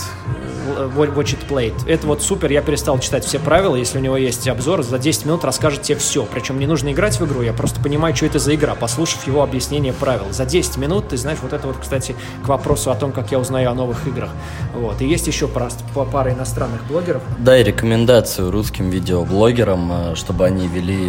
э, 0.77 0.89
Watch 0.97 1.37
It 1.37 1.49
Played. 1.49 1.89
Это 1.89 2.07
вот 2.07 2.23
супер. 2.23 2.51
Я 2.51 2.63
перестал 2.63 2.99
читать 2.99 3.25
все 3.25 3.39
правила. 3.39 3.77
Если 3.77 3.99
у 3.99 4.01
него 4.01 4.17
есть 4.17 4.47
обзор, 4.49 4.83
за 4.83 4.99
10 4.99 5.27
минут 5.27 5.45
расскажет 5.45 5.83
тебе 5.83 5.99
все. 5.99 6.25
Причем 6.25 6.59
не 6.59 6.67
нужно 6.67 6.93
играть 6.93 7.19
в 7.19 7.27
игру, 7.27 7.43
я 7.43 7.53
просто 7.53 7.81
понимаю, 7.81 8.15
что 8.15 8.27
это 8.27 8.39
за 8.39 8.55
игра, 8.55 8.75
послушав 8.75 9.27
его 9.27 9.43
объяснение 9.43 9.93
правил. 9.93 10.27
За 10.31 10.45
10 10.45 10.77
минут, 10.77 11.09
ты 11.09 11.17
знаешь, 11.17 11.39
вот 11.43 11.53
это 11.53 11.67
вот, 11.67 11.77
кстати, 11.81 12.15
к 12.45 12.49
вопросу 12.49 12.91
о 12.91 12.95
том, 12.95 13.13
как 13.13 13.31
я 13.31 13.39
узнаю 13.39 13.71
о 13.71 13.75
новых 13.75 14.07
играх. 14.07 14.31
Вот. 14.75 15.01
И 15.01 15.07
есть 15.07 15.27
еще 15.27 15.49
пара 15.49 16.33
иностранных 16.33 16.85
блогеров, 16.87 17.23
Дай 17.39 17.63
рекомендацию 17.63 18.51
русским 18.51 18.91
видеоблогерам, 18.91 19.93
э, 19.93 20.15
чтобы 20.15 20.47
они 20.47 20.69
вели... 20.69 21.00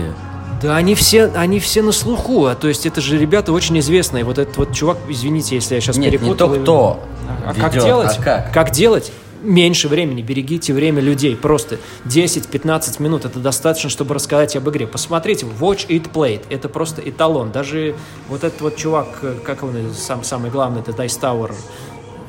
Да 0.62 0.76
они 0.76 0.94
все, 0.94 1.26
они 1.36 1.60
все 1.60 1.82
на 1.82 1.92
слуху, 1.92 2.46
а 2.46 2.54
то 2.56 2.68
есть 2.68 2.86
это 2.86 3.02
же 3.02 3.18
ребята 3.18 3.52
очень 3.52 3.80
известные. 3.80 4.24
Вот 4.24 4.38
этот 4.38 4.58
вот 4.58 4.74
чувак, 4.74 4.98
извините, 5.10 5.56
если 5.56 5.74
я 5.76 5.82
сейчас 5.82 5.98
Нет, 5.98 6.12
не 6.12 6.18
перепутал. 6.20 6.54
то 6.54 6.60
кто 6.62 7.00
А, 7.46 7.50
а 7.50 7.54
как 7.56 7.74
ведет, 7.74 7.86
делать? 7.86 8.20
а 8.20 8.52
как? 8.54 8.72
делать? 8.72 9.12
Меньше 9.42 9.88
времени, 9.88 10.22
берегите 10.22 10.72
время 10.72 11.02
людей. 11.02 11.36
Просто 11.36 11.78
10-15 12.06 13.02
минут 13.02 13.26
это 13.26 13.39
достаточно, 13.39 13.89
чтобы 13.89 14.14
рассказать 14.14 14.56
об 14.56 14.70
игре. 14.70 14.86
Посмотрите, 14.86 15.48
Watch 15.60 15.88
It 15.88 16.12
Played. 16.12 16.44
Это 16.52 16.70
просто 16.70 17.02
эталон. 17.02 17.52
Даже 17.52 17.96
вот 18.30 18.44
этот 18.44 18.62
вот 18.62 18.76
чувак, 18.76 19.08
э, 19.24 19.34
как 19.44 19.64
он, 19.64 19.74
сам, 19.98 20.24
самый 20.24 20.52
главный, 20.52 20.82
это 20.82 20.92
Dice 20.92 21.20
Tower. 21.20 21.56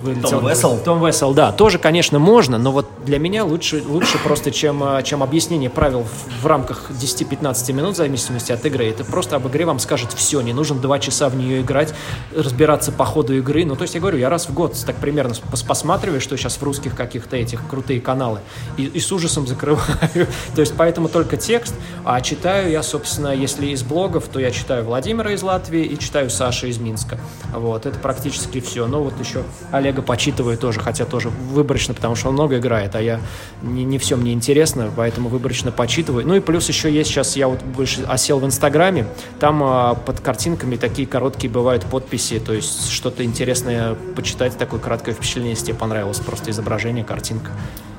Вылетел. 0.03 0.29
Том 0.29 0.49
Вессел? 0.49 0.79
Том 0.85 1.07
Вессел, 1.07 1.33
да. 1.33 1.53
Тоже, 1.53 1.79
конечно, 1.79 2.19
можно, 2.19 2.59
но 2.59 2.73
вот 2.73 2.87
для 3.05 3.19
меня 3.19 3.45
лучше, 3.45 3.83
лучше 3.87 4.19
просто, 4.19 4.51
чем, 4.51 4.83
э, 4.83 5.03
чем 5.03 5.23
объяснение 5.23 5.71
правил 5.71 6.05
в, 6.05 6.43
в 6.43 6.47
рамках 6.47 6.91
10-15 6.91 7.73
минут, 7.73 7.95
в 7.95 7.97
зависимости 7.97 8.53
от 8.53 8.65
игры. 8.67 8.87
Это 8.87 9.05
просто 9.05 9.37
об 9.37 9.49
игре 9.49 9.65
вам 9.65 9.79
скажет 9.79 10.13
все. 10.13 10.41
Не 10.41 10.53
нужно 10.53 10.77
2 10.77 10.99
часа 10.99 11.29
в 11.29 11.37
нее 11.37 11.63
играть, 11.63 11.95
разбираться 12.35 12.93
по 12.93 13.05
ходу 13.05 13.35
игры. 13.37 13.65
Ну, 13.65 13.77
то 13.77 13.83
есть, 13.83 13.95
я 13.95 14.01
говорю, 14.01 14.19
я 14.19 14.29
раз 14.29 14.49
в 14.49 14.55
год 14.55 14.77
так 14.85 14.97
примерно 14.97 15.33
пос- 15.51 15.67
посматриваю, 15.67 16.21
что 16.21 16.37
сейчас 16.37 16.57
в 16.57 16.63
русских 16.63 16.95
каких-то 16.95 17.37
этих 17.37 17.67
крутые 17.69 18.01
каналы, 18.01 18.41
и, 18.77 18.85
и 18.85 19.01
с 19.01 19.11
ужасом 19.13 19.47
закрываю. 19.47 19.83
то 20.55 20.61
есть, 20.61 20.75
поэтому 20.77 21.09
только 21.09 21.37
текст, 21.37 21.75
а 22.05 22.21
читаю 22.21 22.71
я, 22.71 22.83
собственно, 22.83 23.29
если 23.29 23.67
из 23.69 23.83
блогов, 23.83 24.29
то 24.29 24.41
я 24.41 24.51
читаю 24.51 24.85
Владимира 24.85 25.33
из 25.33 25.43
Латвии 25.43 25.85
и 25.85 25.99
читаю 25.99 26.31
Саши 26.31 26.69
из 26.69 26.79
Минска. 26.79 27.19
Вот, 27.55 27.87
это 27.87 27.99
практически 27.99 28.61
все. 28.61 28.87
Ну, 28.87 29.03
вот 29.03 29.15
еще 29.21 29.45
Олега 29.93 30.03
почитываю 30.03 30.57
тоже, 30.57 30.81
хотя 30.81 31.05
тоже 31.05 31.29
выборочно, 31.29 31.93
потому 31.93 32.17
что 32.17 32.29
он 32.29 32.35
много 32.35 32.59
играет, 32.59 32.95
а 32.95 33.03
я 33.03 33.21
не, 33.61 33.85
не 33.85 33.99
все 33.99 34.17
мне 34.17 34.33
интересно, 34.33 34.91
поэтому 34.97 35.29
выборочно 35.29 35.71
почитываю. 35.71 36.27
Ну 36.27 36.35
и 36.35 36.41
плюс 36.41 36.69
еще 36.69 36.91
есть 36.91 37.11
сейчас, 37.11 37.37
я 37.37 37.47
вот 37.49 37.63
больше 37.63 38.03
осел 38.05 38.39
в 38.39 38.47
Инстаграме, 38.47 39.07
там 39.39 39.63
а, 39.63 39.95
под 39.95 40.21
картинками 40.21 40.77
такие 40.77 41.07
короткие 41.07 41.51
бывают 41.51 41.85
подписи, 41.85 42.39
то 42.39 42.55
есть 42.55 42.91
что-то 42.91 43.23
интересное 43.23 43.95
почитать, 44.17 44.57
такое 44.57 44.81
краткое 44.81 45.13
впечатление, 45.13 45.51
если 45.51 45.67
тебе 45.67 45.77
понравилось, 45.77 46.21
просто 46.21 46.51
изображение, 46.51 47.05
картинка. 47.05 47.51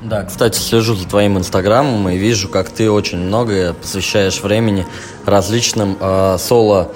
Да, 0.01 0.23
кстати, 0.23 0.57
слежу 0.57 0.95
за 0.95 1.07
твоим 1.07 1.37
инстаграмом 1.37 2.09
и 2.09 2.17
вижу, 2.17 2.49
как 2.49 2.69
ты 2.69 2.89
очень 2.89 3.19
много 3.19 3.73
посвящаешь 3.73 4.41
времени 4.41 4.85
различным 5.25 5.95
э, 5.99 6.37
соло 6.39 6.91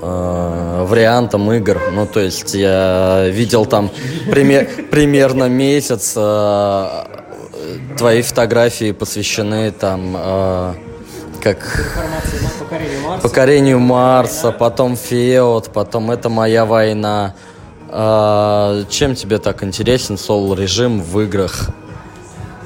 э, 0.00 0.84
вариантам 0.88 1.50
игр. 1.52 1.80
Ну, 1.92 2.06
то 2.06 2.20
есть 2.20 2.54
я 2.54 3.28
видел 3.28 3.66
там 3.66 3.90
пример- 4.30 4.68
примерно 4.90 5.48
месяц 5.48 6.14
э, 6.16 6.88
твои 7.96 8.22
фотографии 8.22 8.92
посвящены 8.92 9.70
там 9.72 10.14
э, 10.16 10.74
как 11.42 11.58
покорению 13.22 13.78
Марса, 13.78 14.52
потом 14.52 14.96
Феод, 14.96 15.70
потом 15.72 16.10
это 16.10 16.28
моя 16.28 16.64
война. 16.64 17.34
А, 17.88 18.82
чем 18.90 19.14
тебе 19.14 19.38
так 19.38 19.62
интересен 19.62 20.18
соло-режим 20.18 21.00
в 21.00 21.20
играх? 21.20 21.70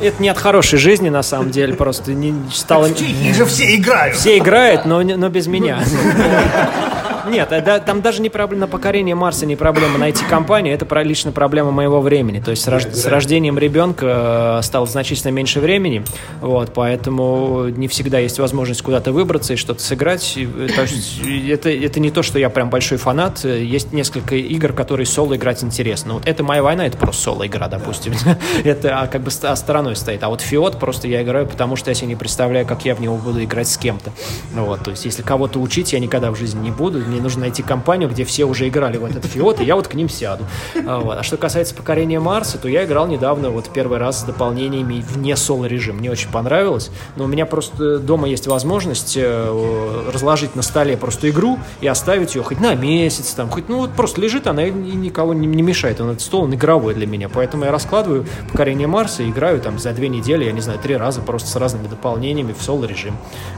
Это 0.01 0.23
не 0.23 0.31
от 0.31 0.39
хорошей 0.39 0.79
жизни, 0.79 1.11
на 1.11 1.23
самом 1.23 1.51
деле, 1.51 1.75
просто 1.75 2.13
не 2.15 2.35
стало... 2.51 2.87
Их 2.87 3.35
же 3.35 3.45
все 3.45 3.77
играют. 3.77 4.17
Все 4.17 4.39
играют, 4.39 4.87
но, 4.87 5.03
но 5.03 5.29
без 5.29 5.47
меня. 5.47 5.81
Нет, 7.29 7.53
э, 7.53 7.61
да, 7.61 7.79
там 7.81 8.03
даже 8.03 8.23
не 8.23 8.29
проблема 8.31 8.67
покорение 8.67 9.15
Марса, 9.15 9.47
не 9.47 9.57
проблема 9.57 9.99
найти 9.99 10.25
компанию, 10.25 10.75
это 10.75 10.87
про- 10.87 11.03
лично 11.03 11.33
проблема 11.33 11.71
моего 11.71 12.01
времени. 12.01 12.41
То 12.41 12.51
есть 12.51 12.67
рож- 12.69 12.87
с 12.93 13.07
рождением 13.07 13.59
ребенка 13.59 14.59
э, 14.59 14.63
стало 14.63 14.87
значительно 14.87 15.31
меньше 15.31 15.61
времени, 15.61 16.05
вот, 16.41 16.73
поэтому 16.75 17.69
не 17.69 17.89
всегда 17.89 18.19
есть 18.19 18.39
возможность 18.39 18.83
куда-то 18.83 19.13
выбраться 19.13 19.55
и 19.55 19.57
что-то 19.57 19.83
сыграть. 19.83 20.35
И, 20.37 20.45
э, 20.45 20.69
то 20.75 20.83
есть 20.83 21.21
это, 21.49 21.71
это 21.71 22.01
не 22.01 22.11
то, 22.11 22.23
что 22.23 22.39
я 22.39 22.51
прям 22.51 22.71
большой 22.71 22.99
фанат. 22.99 23.45
Есть 23.45 23.93
несколько 23.93 24.35
игр, 24.37 24.73
которые 24.73 25.07
соло 25.07 25.37
играть 25.37 25.63
интересно. 25.63 26.15
Вот 26.15 26.27
это 26.27 26.43
моя 26.43 26.63
война, 26.63 26.87
это 26.87 26.97
просто 26.97 27.23
соло 27.23 27.47
игра, 27.47 27.69
допустим. 27.69 28.13
это 28.65 29.01
а, 29.01 29.07
как 29.07 29.23
бы 29.23 29.31
ст- 29.31 29.57
стороной 29.57 29.97
стоит. 29.97 30.23
А 30.23 30.29
вот 30.29 30.41
Фиот 30.41 30.79
просто 30.79 31.09
я 31.09 31.23
играю, 31.23 31.47
потому 31.47 31.77
что 31.77 31.91
я 31.91 31.95
себе 31.95 32.09
не 32.09 32.17
представляю, 32.17 32.67
как 32.67 32.85
я 32.85 32.95
в 32.95 33.01
него 33.01 33.17
буду 33.17 33.43
играть 33.43 33.69
с 33.69 33.77
кем-то. 33.77 34.11
Вот, 34.55 34.85
то 34.85 34.91
есть 34.91 35.05
если 35.05 35.23
кого-то 35.23 35.59
учить, 35.61 35.93
я 35.93 35.99
никогда 35.99 36.31
в 36.31 36.37
жизни 36.37 36.61
не 36.61 36.71
буду. 36.71 37.01
Мне 37.11 37.21
нужно 37.21 37.41
найти 37.41 37.63
компанию, 37.63 38.09
где 38.09 38.25
все 38.25 38.45
уже 38.45 38.69
играли 38.69 38.97
в 38.97 39.05
этот 39.05 39.25
фиот, 39.25 39.61
и 39.61 39.65
я 39.65 39.75
вот 39.75 39.89
к 39.89 39.95
ним 39.95 40.09
сяду. 40.09 40.45
А, 40.87 41.01
вот. 41.01 41.19
а 41.19 41.23
что 41.23 41.37
касается 41.37 41.75
покорения 41.75 42.21
Марса, 42.21 42.57
то 42.59 42.69
я 42.69 42.85
играл 42.85 43.07
недавно 43.07 43.51
вот 43.51 43.69
первый 43.71 43.99
раз 43.99 44.21
с 44.21 44.23
дополнениями 44.23 45.05
вне 45.07 45.37
соло-режим. 45.37 45.97
Мне 45.97 46.11
очень 46.11 46.31
понравилось, 46.31 46.91
но 47.17 47.25
у 47.25 47.27
меня 47.27 47.47
просто 47.47 47.99
дома 47.99 48.29
есть 48.29 48.47
возможность 48.47 49.17
э, 49.17 50.11
разложить 50.13 50.55
на 50.55 50.63
столе 50.63 50.97
просто 50.97 51.31
игру 51.31 51.59
и 51.81 51.87
оставить 51.87 52.35
ее 52.35 52.43
хоть 52.43 52.61
на 52.61 52.75
месяц, 52.75 53.35
там, 53.35 53.51
хоть, 53.51 53.69
ну 53.69 53.79
вот 53.79 53.93
просто 53.93 54.21
лежит 54.21 54.47
она 54.47 54.67
и 54.67 54.71
никого 54.71 55.35
не 55.35 55.63
мешает. 55.63 56.01
Он 56.01 56.11
этот 56.11 56.23
стол, 56.23 56.45
он 56.45 56.55
игровой 56.55 56.95
для 56.95 57.07
меня, 57.07 57.29
поэтому 57.29 57.65
я 57.65 57.73
раскладываю 57.73 58.27
покорение 58.51 58.87
Марса 58.87 59.23
и 59.23 59.31
играю 59.31 59.61
там 59.61 59.79
за 59.79 59.93
две 59.93 60.09
недели, 60.09 60.45
я 60.45 60.53
не 60.53 60.61
знаю, 60.61 60.79
три 60.79 60.97
раза 60.97 61.21
просто 61.21 61.49
с 61.49 61.57
разными 61.57 61.89
дополнениями 61.89 62.55
в 62.57 62.63
соло-режим. 62.63 63.17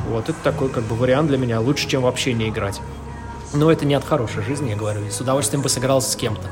Вот, 0.08 0.28
это 0.28 0.38
такой 0.42 0.68
как 0.68 0.84
бы 0.84 0.96
вариант 0.96 1.28
для 1.28 1.38
меня 1.38 1.60
лучше, 1.60 1.88
чем 1.88 2.02
вообще 2.02 2.32
не 2.32 2.48
играть. 2.48 2.80
Но 3.52 3.70
это 3.70 3.84
не 3.84 3.94
от 3.94 4.04
хорошей 4.04 4.42
жизни, 4.42 4.70
я 4.70 4.76
говорю. 4.76 5.04
И 5.04 5.10
с 5.10 5.20
удовольствием 5.20 5.62
бы 5.62 5.68
сыграл 5.68 6.00
с 6.00 6.16
кем-то. 6.16 6.48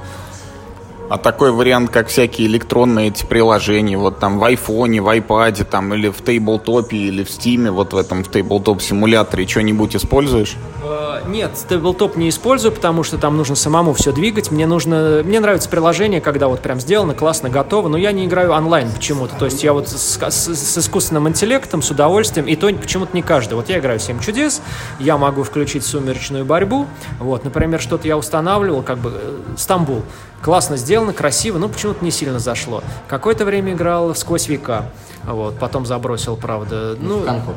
А 1.11 1.19
такой 1.19 1.51
вариант, 1.51 1.91
как 1.91 2.07
всякие 2.07 2.47
электронные 2.47 3.09
эти 3.09 3.27
приложения, 3.27 3.99
вот 3.99 4.21
там 4.21 4.39
в 4.39 4.45
айфоне, 4.45 5.03
в 5.03 5.09
айпаде, 5.09 5.65
там, 5.65 5.93
или 5.93 6.09
в 6.09 6.23
Tabletop 6.23 6.82
е, 6.82 6.97
или 6.97 7.25
в 7.25 7.31
Steam 7.33 7.62
е, 7.62 7.73
вот 7.73 7.93
в 7.93 7.97
этом 7.97 8.23
в 8.23 8.31
Tabletop 8.31 8.81
симуляторе, 8.81 9.45
что-нибудь 9.45 9.97
используешь? 9.97 10.55
Э, 10.85 11.23
Нет, 11.27 11.51
тейблтоп 11.69 12.15
не 12.17 12.29
использую, 12.29 12.71
потому 12.71 13.03
что 13.03 13.19
там 13.19 13.37
нужно 13.37 13.57
самому 13.57 13.93
все 13.93 14.13
двигать. 14.13 14.53
Мне 14.53 14.69
нужно, 14.69 15.23
мне 15.25 15.41
нравится 15.41 15.69
приложение, 15.69 16.21
когда 16.21 16.47
вот 16.47 16.61
прям 16.61 16.79
сделано, 16.79 17.15
классно, 17.15 17.49
готово, 17.51 17.89
но 17.89 17.97
я 17.99 18.13
не 18.13 18.27
играю 18.27 18.53
онлайн 18.53 18.93
почему-то. 18.93 19.35
То 19.35 19.47
есть 19.47 19.65
я 19.65 19.73
вот 19.73 19.89
с, 19.89 20.17
с- 20.17 20.55
с 20.55 20.79
искусственным 20.79 21.29
интеллектом, 21.29 21.83
с 21.83 21.91
удовольствием, 21.91 22.47
и 22.47 22.55
то 22.55 22.69
почему-то 22.73 23.17
не 23.17 23.23
каждый. 23.23 23.55
Вот 23.55 23.69
я 23.69 23.81
играю 23.81 23.99
7 23.99 24.21
чудес, 24.21 24.63
я 25.01 25.19
могу 25.19 25.43
включить 25.43 25.85
сумеречную 25.85 26.45
борьбу. 26.45 26.87
Вот, 27.19 27.43
например, 27.45 27.81
что-то 27.81 28.07
я 28.07 28.17
устанавливал, 28.17 28.83
как 28.83 28.99
бы 28.99 29.11
э, 29.13 29.39
Стамбул. 29.57 30.03
Классно 30.43 30.77
сделано, 30.77 31.13
красиво, 31.13 31.59
но 31.59 31.69
почему-то 31.69 32.03
не 32.05 32.11
сильно 32.11 32.39
зашло. 32.39 32.83
Какое-то 33.09 33.45
время 33.45 33.73
играл 33.75 34.15
сквозь 34.15 34.49
века. 34.49 34.87
Вот, 35.25 35.59
потом 35.59 35.85
забросил, 35.85 36.37
правда. 36.37 36.97
Ну, 36.99 37.19
В 37.21 37.25
Конкорд. 37.27 37.57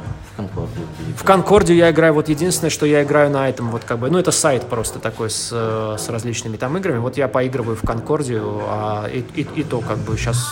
В 1.17 1.23
Конкорде 1.23 1.75
я 1.75 1.91
играю, 1.91 2.13
вот 2.15 2.27
единственное, 2.27 2.69
что 2.71 2.85
я 2.85 3.03
играю 3.03 3.29
на 3.29 3.47
этом, 3.47 3.69
вот 3.69 3.83
как 3.85 3.99
бы, 3.99 4.09
ну 4.09 4.17
это 4.17 4.31
сайт 4.31 4.63
просто 4.63 4.99
такой 4.99 5.29
с, 5.29 5.49
э, 5.51 5.95
с 5.97 6.09
различными 6.09 6.57
там 6.57 6.75
играми, 6.77 6.97
вот 6.97 7.15
я 7.17 7.27
поигрываю 7.27 7.77
в 7.77 7.81
Конкорде, 7.85 8.41
а 8.43 9.07
и, 9.07 9.19
и- 9.35 9.47
и 9.55 9.63
то 9.63 9.79
как 9.79 9.99
бы 9.99 10.17
сейчас 10.17 10.51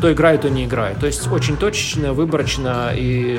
то 0.00 0.10
играю, 0.12 0.38
то 0.38 0.48
не 0.50 0.64
играю. 0.64 0.96
То 0.96 1.06
есть 1.06 1.30
очень 1.30 1.56
точечно, 1.58 2.12
выборочно 2.14 2.90
и 2.94 3.38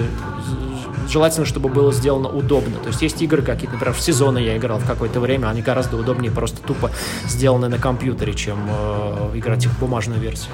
желательно, 1.10 1.46
чтобы 1.46 1.70
было 1.70 1.92
сделано 1.92 2.30
удобно. 2.30 2.78
То 2.78 2.88
есть 2.90 3.02
есть 3.02 3.22
игры 3.22 3.42
какие-то, 3.42 3.74
например, 3.74 3.96
в 3.96 4.02
сезоны 4.02 4.40
я 4.40 4.58
играл 4.58 4.80
в 4.80 4.86
какое-то 4.86 5.20
время, 5.20 5.48
они 5.48 5.62
гораздо 5.62 5.98
удобнее 5.98 6.32
просто 6.32 6.62
тупо 6.62 6.92
сделаны 7.26 7.68
на 7.68 7.78
компьютере, 7.78 8.34
чем 8.34 8.58
э, 8.70 9.32
играть 9.36 9.66
их 9.66 9.72
в 9.72 9.80
бумажную 9.80 10.20
версию. 10.20 10.52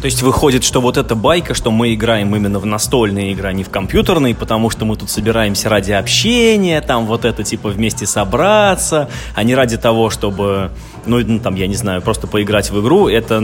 То 0.00 0.06
есть 0.06 0.22
выходит, 0.22 0.64
что 0.64 0.80
вот 0.80 0.96
эта 0.96 1.14
байка, 1.14 1.52
что 1.52 1.70
мы 1.70 1.92
играем 1.92 2.34
именно 2.34 2.58
в 2.58 2.64
настольные 2.64 3.32
игры, 3.32 3.48
а 3.48 3.52
не 3.52 3.64
в 3.64 3.68
компьютерные, 3.68 4.34
потому 4.34 4.70
что 4.70 4.86
мы 4.86 4.96
тут 4.96 5.10
собираемся 5.10 5.68
ради 5.68 5.92
общения, 5.92 6.80
там 6.80 7.04
вот 7.04 7.26
это 7.26 7.44
типа 7.44 7.68
вместе 7.68 8.06
собраться, 8.06 9.10
а 9.34 9.42
не 9.42 9.54
ради 9.54 9.76
того, 9.76 10.08
чтобы, 10.08 10.70
ну, 11.04 11.18
ну, 11.18 11.38
там, 11.38 11.54
я 11.54 11.66
не 11.66 11.74
знаю, 11.74 12.00
просто 12.00 12.26
поиграть 12.26 12.70
в 12.70 12.80
игру. 12.80 13.08
Это, 13.08 13.42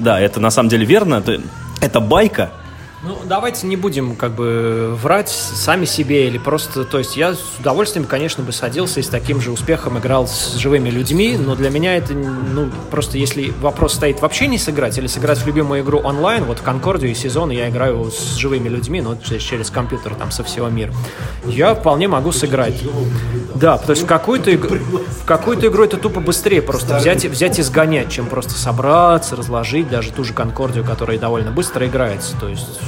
да, 0.00 0.20
это 0.20 0.40
на 0.40 0.50
самом 0.50 0.68
деле 0.68 0.84
верно. 0.84 1.22
Это 1.80 2.00
байка, 2.00 2.50
Ну, 3.06 3.18
давайте 3.26 3.66
не 3.66 3.76
будем 3.76 4.16
как 4.16 4.32
бы 4.32 4.96
врать 5.00 5.28
сами 5.28 5.84
себе 5.84 6.26
или 6.26 6.38
просто... 6.38 6.84
То 6.84 6.98
есть 6.98 7.16
я 7.16 7.34
с 7.34 7.58
удовольствием, 7.60 8.06
конечно, 8.06 8.42
бы 8.42 8.50
садился 8.52 9.00
и 9.00 9.02
с 9.02 9.08
таким 9.08 9.42
же 9.42 9.50
успехом 9.50 9.98
играл 9.98 10.26
с 10.26 10.54
живыми 10.56 10.88
людьми, 10.88 11.36
но 11.38 11.54
для 11.54 11.68
меня 11.68 11.96
это, 11.96 12.14
ну, 12.14 12.70
просто 12.90 13.18
если 13.18 13.52
вопрос 13.60 13.94
стоит 13.94 14.22
вообще 14.22 14.46
не 14.46 14.58
сыграть 14.58 14.96
или 14.96 15.06
сыграть 15.06 15.38
в 15.38 15.46
любимую 15.46 15.82
игру 15.82 15.98
онлайн, 15.98 16.44
вот 16.44 16.60
в 16.60 16.62
Конкордию 16.62 17.10
и 17.10 17.14
сезон 17.14 17.50
я 17.50 17.68
играю 17.68 18.10
с 18.10 18.36
живыми 18.36 18.68
людьми, 18.68 19.02
ну, 19.02 19.18
через, 19.22 19.42
через 19.42 19.70
компьютер 19.70 20.14
там 20.14 20.30
со 20.30 20.42
всего 20.42 20.68
мира, 20.68 20.94
я 21.44 21.74
вполне 21.74 22.08
могу 22.08 22.32
сыграть. 22.32 22.82
Да, 23.54 23.76
то 23.78 23.90
есть 23.90 24.02
в 24.02 24.06
какую-то, 24.06 24.50
иг- 24.50 24.70
в 24.70 25.24
какую-то 25.26 25.68
игру 25.68 25.84
это 25.84 25.96
тупо 25.98 26.20
быстрее 26.20 26.62
просто 26.62 26.96
взять, 26.96 27.24
взять 27.24 27.58
и 27.58 27.62
сгонять, 27.62 28.10
чем 28.10 28.26
просто 28.26 28.54
собраться, 28.54 29.36
разложить 29.36 29.88
даже 29.90 30.10
ту 30.10 30.24
же 30.24 30.32
Конкордию, 30.32 30.84
которая 30.84 31.18
довольно 31.18 31.50
быстро 31.50 31.86
играется. 31.86 32.36
То 32.40 32.48
есть, 32.48 32.80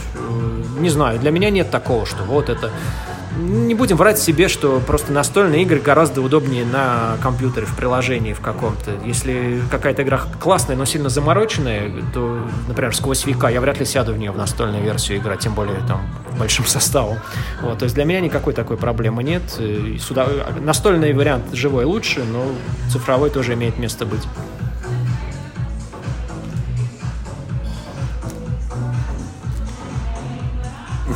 не 0.79 0.91
знаю, 0.91 1.19
для 1.19 1.31
меня 1.31 1.51
нет 1.51 1.71
такого, 1.71 2.07
что 2.07 2.23
вот 2.25 2.49
это... 2.49 2.71
Не 3.39 3.75
будем 3.75 3.99
врать 3.99 4.19
себе, 4.19 4.49
что 4.49 4.81
просто 4.81 5.13
настольные 5.13 5.61
игры 5.61 5.79
гораздо 5.79 6.23
удобнее 6.23 6.65
на 6.65 7.19
компьютере, 7.23 7.67
в 7.67 7.77
приложении 7.77 8.33
в 8.33 8.41
каком-то. 8.41 8.93
Если 9.05 9.61
какая-то 9.71 10.05
игра 10.05 10.23
классная, 10.41 10.75
но 10.75 10.87
сильно 10.87 11.11
замороченная, 11.11 11.91
то, 12.15 12.41
например, 12.67 12.97
сквозь 12.97 13.27
века, 13.27 13.49
я 13.49 13.61
вряд 13.61 13.79
ли 13.79 13.85
сяду 13.85 14.15
в 14.15 14.19
нее 14.19 14.31
в 14.31 14.39
настольную 14.39 14.83
версию 14.83 15.19
играть, 15.19 15.41
тем 15.41 15.53
более 15.53 15.77
там 15.87 16.09
большим 16.39 16.65
составом. 16.65 17.19
Вот, 17.61 17.79
то 17.79 17.85
есть 17.85 17.95
для 17.95 18.07
меня 18.07 18.21
никакой 18.21 18.55
такой 18.55 18.79
проблемы 18.79 19.23
нет. 19.23 19.43
Сюда... 20.01 20.29
Настольный 20.63 21.13
вариант 21.13 21.45
живой 21.53 21.85
лучше, 21.85 22.25
но 22.25 22.47
цифровой 22.91 23.29
тоже 23.29 23.53
имеет 23.53 23.79
место 23.79 24.07
быть. 24.07 24.23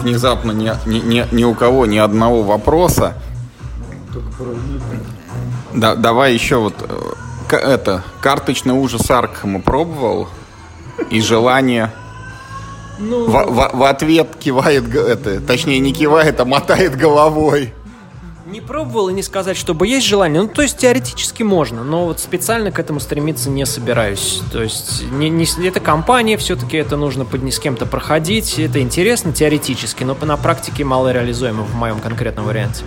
Внезапно 0.02 0.52
ни, 0.52 0.70
ни, 0.86 0.98
ни- 0.98 1.26
ни 1.34 1.44
у 1.44 1.54
кого 1.54 1.86
ни 1.86 1.98
одного 1.98 2.42
вопроса. 2.42 3.14
Да, 5.74 5.94
давай 5.94 6.34
еще 6.34 6.56
вот 6.56 6.74
э, 7.50 7.56
это 7.56 8.02
карточный 8.20 8.74
ужас 8.74 9.10
Аркхема 9.10 9.60
пробовал 9.60 10.28
и 11.10 11.20
желание. 11.20 11.92
Ну, 12.98 13.26
В, 13.26 13.32
в- 13.32 13.70
в 13.78 13.82
ответ 13.84 14.36
кивает, 14.38 14.94
это, 14.94 15.40
точнее 15.40 15.78
не 15.78 15.92
кивает, 15.92 16.40
а 16.40 16.44
мотает 16.44 16.96
головой. 16.96 17.72
Не 18.50 18.60
пробовал 18.60 19.10
и 19.10 19.12
не 19.12 19.22
сказать, 19.22 19.56
чтобы 19.56 19.86
есть 19.86 20.04
желание. 20.04 20.42
Ну, 20.42 20.48
то 20.48 20.62
есть 20.62 20.76
теоретически 20.76 21.44
можно, 21.44 21.84
но 21.84 22.06
вот 22.06 22.18
специально 22.18 22.72
к 22.72 22.80
этому 22.80 22.98
стремиться 22.98 23.48
не 23.48 23.64
собираюсь. 23.64 24.42
То 24.50 24.60
есть 24.60 25.04
не, 25.12 25.30
не, 25.30 25.46
это 25.64 25.78
компания, 25.78 26.36
все-таки 26.36 26.76
это 26.76 26.96
нужно 26.96 27.24
под, 27.24 27.44
с 27.44 27.60
кем-то 27.60 27.86
проходить. 27.86 28.58
Это 28.58 28.80
интересно 28.80 29.32
теоретически, 29.32 30.02
но 30.02 30.16
на 30.20 30.36
практике 30.36 30.82
мало 30.82 31.12
реализуемо 31.12 31.62
в 31.62 31.76
моем 31.76 32.00
конкретном 32.00 32.46
варианте. 32.46 32.82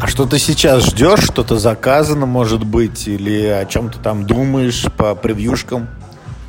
А 0.00 0.06
что 0.06 0.24
ты 0.24 0.38
сейчас 0.38 0.86
ждешь? 0.86 1.24
Что-то 1.24 1.58
заказано, 1.58 2.24
может 2.24 2.62
быть? 2.62 3.08
Или 3.08 3.44
о 3.46 3.64
чем 3.64 3.90
ты 3.90 3.98
там 3.98 4.24
думаешь 4.24 4.84
по 4.96 5.16
превьюшкам? 5.16 5.88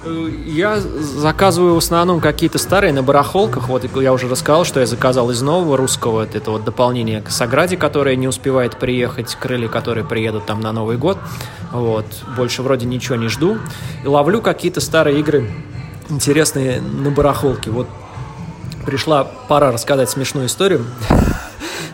Я 0.06 0.80
заказываю 0.80 1.76
в 1.76 1.80
основном 1.80 2.22
какие-то 2.22 2.58
старые 2.58 2.94
на 2.94 3.04
барахолках. 3.04 3.68
Вот 3.68 3.84
я 3.98 4.14
уже 4.14 4.30
рассказал, 4.30 4.64
что 4.64 4.80
я 4.80 4.86
заказал 4.86 5.30
из 5.30 5.42
нового 5.42 5.76
русского. 5.76 6.12
Вот 6.12 6.36
Это 6.36 6.52
вот 6.52 6.64
дополнение 6.64 7.22
к 7.22 7.30
Саграде, 7.30 7.76
которое 7.76 8.16
не 8.16 8.28
успевает 8.28 8.78
приехать, 8.78 9.36
крылья, 9.36 9.68
которые 9.68 10.06
приедут 10.06 10.46
там 10.46 10.62
на 10.62 10.72
Новый 10.72 10.98
год. 10.98 11.18
Вот. 11.74 12.06
Больше 12.38 12.62
вроде 12.62 12.86
ничего 12.86 13.16
не 13.16 13.28
жду. 13.28 13.58
И 14.04 14.08
ловлю 14.08 14.42
какие-то 14.42 14.80
старые 14.80 15.20
игры 15.20 15.52
интересные 16.10 16.80
на 16.80 17.12
барахолке. 17.12 17.70
Вот 17.70 17.88
пришла 18.86 19.26
пора 19.26 19.72
рассказать 19.72 20.10
смешную 20.10 20.48
историю. 20.48 20.86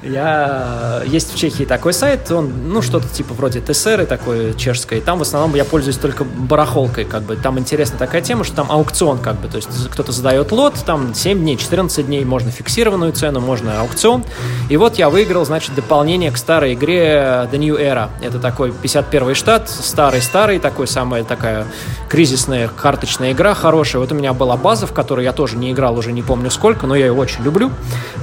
Я... 0.05 1.01
Есть 1.05 1.33
в 1.33 1.37
Чехии 1.37 1.63
такой 1.63 1.93
сайт, 1.93 2.31
он, 2.31 2.51
ну, 2.67 2.81
что-то 2.81 3.07
типа 3.07 3.33
вроде 3.33 3.59
ТСР 3.59 4.05
такой 4.05 4.53
чешской. 4.53 5.01
Там 5.01 5.17
в 5.17 5.23
основном 5.23 5.55
я 5.55 5.65
пользуюсь 5.65 5.97
только 5.97 6.23
барахолкой, 6.23 7.05
как 7.05 7.23
бы. 7.23 7.35
Там 7.35 7.57
интересна 7.57 7.97
такая 7.97 8.21
тема, 8.21 8.43
что 8.43 8.55
там 8.55 8.71
аукцион, 8.71 9.17
как 9.17 9.39
бы. 9.41 9.47
То 9.47 9.57
есть 9.57 9.69
кто-то 9.89 10.11
задает 10.11 10.51
лот, 10.51 10.75
там 10.85 11.13
7 11.13 11.39
дней, 11.39 11.57
14 11.57 12.05
дней, 12.05 12.23
можно 12.23 12.51
фиксированную 12.51 13.13
цену, 13.13 13.39
можно 13.39 13.81
аукцион. 13.81 14.23
И 14.69 14.77
вот 14.77 14.95
я 14.95 15.09
выиграл, 15.09 15.45
значит, 15.45 15.73
дополнение 15.73 16.31
к 16.31 16.37
старой 16.37 16.75
игре 16.75 17.49
The 17.51 17.57
New 17.57 17.75
Era. 17.75 18.09
Это 18.21 18.39
такой 18.39 18.71
51 18.71 19.33
штат, 19.33 19.69
старый-старый, 19.69 20.59
такой 20.59 20.87
самая 20.87 21.23
такая 21.23 21.65
кризисная 22.09 22.67
карточная 22.67 23.31
игра 23.31 23.53
хорошая. 23.55 24.01
Вот 24.01 24.11
у 24.11 24.15
меня 24.15 24.33
была 24.33 24.55
база, 24.55 24.85
в 24.85 24.93
которой 24.93 25.25
я 25.25 25.33
тоже 25.33 25.57
не 25.57 25.71
играл 25.71 25.97
уже 25.97 26.11
не 26.11 26.21
помню 26.21 26.51
сколько, 26.51 26.85
но 26.85 26.95
я 26.95 27.07
ее 27.07 27.13
очень 27.13 27.43
люблю. 27.43 27.71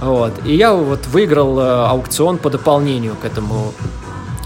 Вот. 0.01 0.33
И 0.45 0.55
я 0.55 0.72
вот 0.74 1.07
выиграл 1.09 1.59
э, 1.59 1.71
аукцион 1.72 2.38
по 2.38 2.50
дополнению 2.50 3.16
к 3.16 3.24
этому 3.24 3.72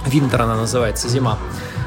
Винтер 0.07 0.43
она 0.43 0.57
называется, 0.57 1.09
зима. 1.09 1.39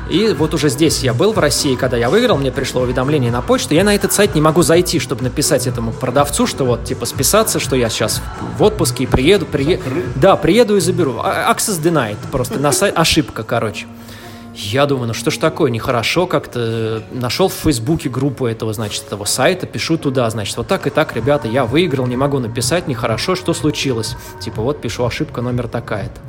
И 0.09 0.33
вот 0.33 0.55
уже 0.55 0.69
здесь 0.69 1.03
я 1.03 1.13
был 1.13 1.33
в 1.33 1.39
России, 1.39 1.75
когда 1.75 1.95
я 1.95 2.09
выиграл, 2.09 2.37
мне 2.37 2.51
пришло 2.51 2.81
уведомление 2.81 3.31
на 3.31 3.41
почту. 3.41 3.75
Я 3.75 3.83
на 3.83 3.93
этот 3.93 4.11
сайт 4.11 4.33
не 4.33 4.41
могу 4.41 4.63
зайти, 4.63 4.97
чтобы 4.99 5.23
написать 5.23 5.67
этому 5.67 5.91
продавцу, 5.91 6.47
что 6.47 6.65
вот 6.65 6.83
типа 6.83 7.05
списаться, 7.05 7.59
что 7.59 7.75
я 7.75 7.89
сейчас 7.89 8.21
в 8.57 8.63
отпуске 8.63 9.03
и 9.03 9.07
приеду, 9.07 9.45
прие... 9.45 9.79
да, 10.15 10.35
приеду 10.35 10.77
и 10.77 10.79
заберу. 10.79 11.19
А- 11.23 11.53
Access 11.53 11.79
denied, 11.79 12.17
просто 12.31 12.59
на 12.59 12.71
сайт 12.71 12.97
ошибка, 12.97 13.43
короче. 13.43 13.85
Я 14.61 14.85
думаю, 14.85 15.07
ну 15.07 15.13
что 15.13 15.31
ж 15.31 15.37
такое, 15.37 15.71
нехорошо 15.71 16.27
как-то. 16.27 17.01
Нашел 17.11 17.47
в 17.47 17.53
Фейсбуке 17.53 18.09
группу 18.09 18.45
этого, 18.45 18.73
значит, 18.73 19.05
этого 19.07 19.23
сайта, 19.23 19.65
пишу 19.65 19.97
туда, 19.97 20.29
значит, 20.29 20.57
вот 20.57 20.67
так 20.67 20.85
и 20.85 20.89
так, 20.89 21.15
ребята, 21.15 21.47
я 21.47 21.63
выиграл, 21.63 22.07
не 22.07 22.17
могу 22.17 22.39
написать, 22.39 22.85
нехорошо, 22.85 23.35
что 23.35 23.53
случилось? 23.53 24.17
Типа, 24.41 24.61
вот 24.61 24.81
пишу, 24.81 25.05
ошибка 25.05 25.41
номер 25.41 25.69
такая-то. 25.69 26.19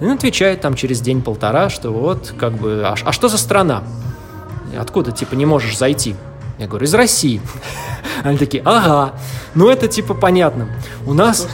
И 0.00 0.04
он 0.06 0.12
отвечает 0.12 0.62
там 0.62 0.74
через 0.76 1.02
день-полтора, 1.02 1.68
что 1.68 1.90
вот, 1.90 2.32
как 2.38 2.54
бы, 2.54 2.82
а, 2.86 2.94
а 3.04 3.12
что 3.12 3.28
за 3.28 3.36
страна? 3.36 3.84
Откуда, 4.78 5.12
типа, 5.12 5.34
не 5.34 5.44
можешь 5.44 5.76
зайти? 5.76 6.16
Я 6.58 6.66
говорю, 6.66 6.86
из 6.86 6.94
России. 6.94 7.42
Они 8.24 8.38
такие, 8.38 8.62
ага, 8.64 9.14
ну 9.54 9.68
это 9.68 9.86
типа 9.86 10.14
понятно. 10.14 10.66
У 11.06 11.12
нас... 11.12 11.46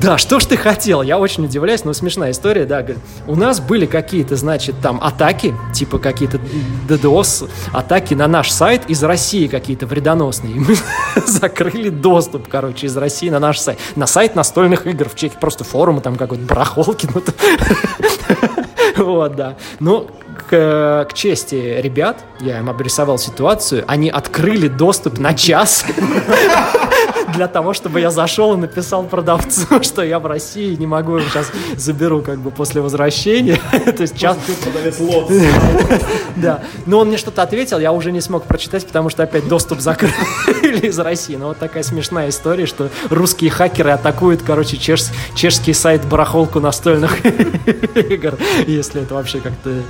Да, 0.00 0.16
что 0.16 0.40
ж 0.40 0.46
ты 0.46 0.56
хотел? 0.56 1.02
Я 1.02 1.18
очень 1.18 1.44
удивляюсь, 1.44 1.84
но 1.84 1.92
смешная 1.92 2.30
история, 2.30 2.64
да. 2.64 2.84
У 3.26 3.36
нас 3.36 3.60
были 3.60 3.84
какие-то, 3.84 4.34
значит, 4.34 4.76
там 4.80 4.98
атаки, 5.02 5.54
типа 5.74 5.98
какие-то 5.98 6.40
DDoS, 6.88 7.50
атаки 7.74 8.14
на 8.14 8.26
наш 8.26 8.50
сайт 8.50 8.88
из 8.88 9.04
России 9.04 9.48
какие-то 9.48 9.86
вредоносные. 9.86 10.54
И 10.54 10.58
мы 10.58 10.74
закрыли 11.26 11.90
доступ, 11.90 12.48
короче, 12.48 12.86
из 12.86 12.96
России 12.96 13.28
на 13.28 13.38
наш 13.38 13.58
сайт. 13.58 13.78
На 13.94 14.06
сайт 14.06 14.34
настольных 14.34 14.86
игр 14.86 15.10
в 15.10 15.14
Чехии, 15.14 15.36
просто 15.38 15.62
форумы 15.64 16.00
там 16.00 16.16
какой-то 16.16 16.44
барахолки. 16.44 17.06
Ну, 17.14 17.22
вот, 19.04 19.36
да. 19.36 19.56
Ну, 19.80 20.08
к, 20.48 21.06
к 21.08 21.14
чести 21.14 21.80
ребят, 21.80 22.24
я 22.40 22.58
им 22.58 22.68
обрисовал 22.68 23.18
ситуацию, 23.18 23.84
они 23.86 24.10
открыли 24.10 24.68
доступ 24.68 25.18
на 25.18 25.34
час 25.34 25.84
для 27.34 27.48
того, 27.48 27.72
чтобы 27.72 28.00
я 28.00 28.10
зашел 28.10 28.54
и 28.54 28.56
написал 28.56 29.04
продавцу, 29.04 29.66
что 29.82 30.02
я 30.02 30.18
в 30.18 30.26
России 30.26 30.74
не 30.74 30.86
могу, 30.86 31.20
сейчас 31.20 31.50
заберу 31.76 32.22
как 32.22 32.38
бы 32.38 32.50
после 32.50 32.80
возвращения. 32.80 33.60
То 33.70 34.02
есть 34.02 34.18
час... 34.18 34.36
Да. 36.36 36.62
Но 36.86 37.00
он 37.00 37.08
мне 37.08 37.16
что-то 37.16 37.42
ответил, 37.42 37.78
я 37.78 37.92
уже 37.92 38.12
не 38.12 38.20
смог 38.20 38.44
прочитать, 38.44 38.86
потому 38.86 39.10
что 39.10 39.24
опять 39.24 39.48
доступ 39.48 39.80
закрыли 39.80 40.86
из 40.86 40.98
России. 40.98 41.34
Но 41.34 41.48
вот 41.48 41.58
такая 41.58 41.82
смешная 41.82 42.28
история, 42.28 42.66
что 42.66 42.90
русские 43.10 43.50
хакеры 43.50 43.90
атакуют, 43.90 44.42
короче, 44.42 44.76
чеш... 44.76 45.06
чешский 45.34 45.72
сайт 45.72 46.04
барахолку 46.04 46.60
настольных 46.60 47.24
игр, 47.24 48.34
если 48.66 49.02
это 49.02 49.14
вообще 49.14 49.40
как-то 49.40 49.82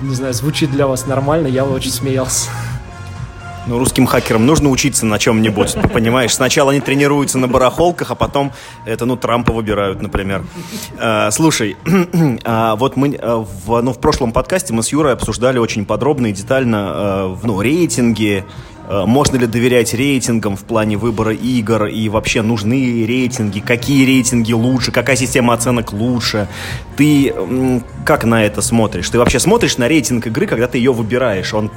не 0.00 0.14
знаю, 0.14 0.34
звучит 0.34 0.70
для 0.70 0.86
вас 0.86 1.06
нормально, 1.06 1.46
я 1.46 1.64
очень 1.64 1.90
смеялся. 1.90 2.50
Ну, 3.66 3.78
русским 3.78 4.06
хакерам 4.06 4.46
нужно 4.46 4.70
учиться 4.70 5.04
на 5.06 5.18
чем-нибудь, 5.18 5.76
понимаешь? 5.92 6.32
Сначала 6.32 6.70
они 6.70 6.80
тренируются 6.80 7.38
на 7.38 7.48
барахолках, 7.48 8.12
а 8.12 8.14
потом 8.14 8.52
это, 8.84 9.06
ну, 9.06 9.16
Трампа 9.16 9.52
выбирают, 9.52 10.00
например. 10.00 10.44
А, 10.98 11.32
слушай, 11.32 11.76
а, 12.44 12.76
вот 12.76 12.96
мы 12.96 13.18
а, 13.20 13.38
в, 13.38 13.80
ну, 13.82 13.92
в 13.92 13.98
прошлом 13.98 14.30
подкасте 14.30 14.72
мы 14.72 14.84
с 14.84 14.92
Юрой 14.92 15.14
обсуждали 15.14 15.58
очень 15.58 15.84
подробно 15.84 16.28
и 16.28 16.32
детально 16.32 16.78
а, 16.78 17.38
ну, 17.42 17.60
рейтинги, 17.60 18.44
а, 18.88 19.04
можно 19.04 19.36
ли 19.36 19.48
доверять 19.48 19.94
рейтингам 19.94 20.56
в 20.56 20.62
плане 20.62 20.96
выбора 20.96 21.34
игр 21.34 21.86
и 21.86 22.08
вообще 22.08 22.42
нужны 22.42 23.04
рейтинги, 23.04 23.58
какие 23.58 24.06
рейтинги 24.06 24.52
лучше, 24.52 24.92
какая 24.92 25.16
система 25.16 25.54
оценок 25.54 25.92
лучше. 25.92 26.46
Ты 26.96 27.34
как 28.04 28.24
на 28.24 28.44
это 28.44 28.62
смотришь? 28.62 29.10
Ты 29.10 29.18
вообще 29.18 29.40
смотришь 29.40 29.76
на 29.76 29.88
рейтинг 29.88 30.28
игры, 30.28 30.46
когда 30.46 30.68
ты 30.68 30.78
ее 30.78 30.92
выбираешь? 30.92 31.52
Он 31.52 31.68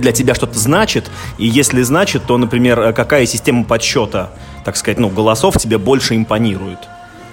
для 0.00 0.12
тебя 0.12 0.34
что-то 0.34 0.58
значит, 0.58 1.10
и 1.38 1.46
если 1.46 1.82
значит, 1.82 2.24
то, 2.26 2.38
например, 2.38 2.92
какая 2.92 3.26
система 3.26 3.64
подсчета, 3.64 4.30
так 4.64 4.76
сказать, 4.76 4.98
ну, 4.98 5.08
голосов 5.08 5.56
тебе 5.56 5.78
больше 5.78 6.16
импонирует? 6.16 6.78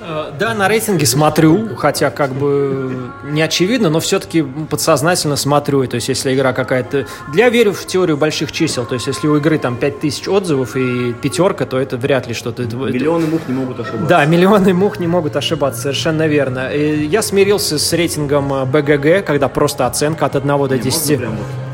Э, 0.08 0.32
да, 0.40 0.54
на 0.54 0.68
рейтинге 0.68 1.06
смотрю, 1.06 1.76
хотя 1.76 2.10
как 2.10 2.32
бы 2.32 3.12
не 3.26 3.42
очевидно, 3.42 3.90
но 3.90 4.00
все-таки 4.00 4.42
подсознательно 4.42 5.36
смотрю. 5.36 5.86
То 5.88 5.96
есть, 5.96 6.08
если 6.08 6.34
игра 6.34 6.54
какая-то... 6.54 7.06
Для 7.34 7.50
верю 7.50 7.74
в 7.74 7.86
теорию 7.86 8.16
больших 8.16 8.52
чисел. 8.52 8.86
То 8.86 8.96
есть, 8.96 9.08
если 9.08 9.28
у 9.28 9.36
игры 9.38 9.58
там 9.58 9.76
5000 9.76 10.28
отзывов 10.30 10.76
и 10.76 11.14
пятерка, 11.14 11.66
то 11.66 11.78
это 11.78 11.98
вряд 11.98 12.28
ли 12.28 12.34
что-то... 12.34 12.64
Миллионы 12.64 13.28
мух 13.28 13.42
не 13.48 13.54
могут 13.54 13.80
ошибаться. 13.80 14.08
Да, 14.08 14.26
миллионы 14.26 14.74
мух 14.74 15.00
не 15.00 15.08
могут 15.08 15.36
ошибаться, 15.36 15.82
совершенно 15.82 16.28
верно. 16.28 16.70
И 16.70 17.06
я 17.06 17.22
смирился 17.22 17.78
с 17.78 17.94
рейтингом 17.94 18.70
БГГ, 18.72 19.26
когда 19.26 19.50
просто 19.50 19.88
оценка 19.88 20.26
от 20.26 20.36
1 20.38 20.48
до 20.68 20.78
10. 20.78 21.20
А, 21.22 21.67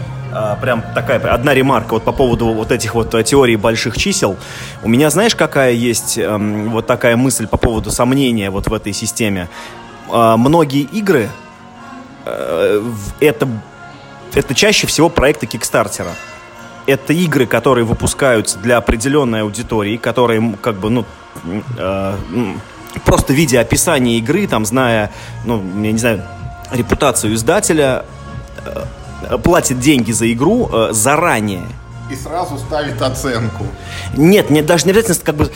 прям 0.62 0.84
такая 0.94 1.20
одна 1.20 1.54
ремарка 1.54 1.94
вот 1.94 2.04
по 2.04 2.12
поводу 2.12 2.48
вот 2.54 2.72
этих 2.72 2.96
вот 2.96 3.14
э, 3.14 3.24
теорий 3.24 3.56
больших 3.56 3.98
чисел. 3.98 4.38
У 4.82 4.90
меня, 4.90 5.10
знаешь, 5.10 5.36
какая 5.36 5.72
есть 5.72 6.18
эм, 6.18 6.72
вот 6.72 6.88
такая 6.88 7.16
мысль 7.16 7.48
по 7.48 7.58
поводу 7.58 7.92
сомнения 7.92 8.50
вот 8.50 8.68
в 8.68 8.74
этой 8.74 8.94
системе? 8.94 9.50
Э, 10.12 10.36
многие 10.38 10.82
игры 10.82 11.30
э, 12.26 12.92
это, 13.20 13.48
это 14.34 14.56
чаще 14.56 14.88
всего 14.88 15.10
проекты 15.10 15.46
Кикстартера. 15.46 16.12
Это 16.86 17.14
игры, 17.14 17.46
которые 17.46 17.86
выпускаются 17.86 18.60
для 18.60 18.78
определенной 18.78 19.44
аудитории, 19.44 19.98
которые 19.98 20.58
как 20.62 20.76
бы, 20.76 20.90
ну, 20.90 21.06
э, 21.78 22.16
просто 23.06 23.34
видя 23.34 23.62
описание 23.62 24.18
игры, 24.18 24.48
там, 24.48 24.66
зная, 24.66 25.12
ну, 25.46 25.64
я 25.82 25.92
не 25.92 25.98
знаю, 25.98 26.24
репутацию 26.72 27.34
издателя, 27.36 28.06
платит 29.44 29.80
деньги 29.80 30.12
за 30.12 30.32
игру 30.32 30.70
э, 30.72 30.90
заранее. 30.92 31.64
И 32.12 32.16
сразу 32.16 32.58
ставит 32.58 33.02
оценку. 33.02 33.66
Нет, 34.16 34.50
нет, 34.50 34.66
даже 34.66 34.86
не 34.86 34.92
обязательно 34.92 35.18
как 35.24 35.36
бы, 35.36 35.52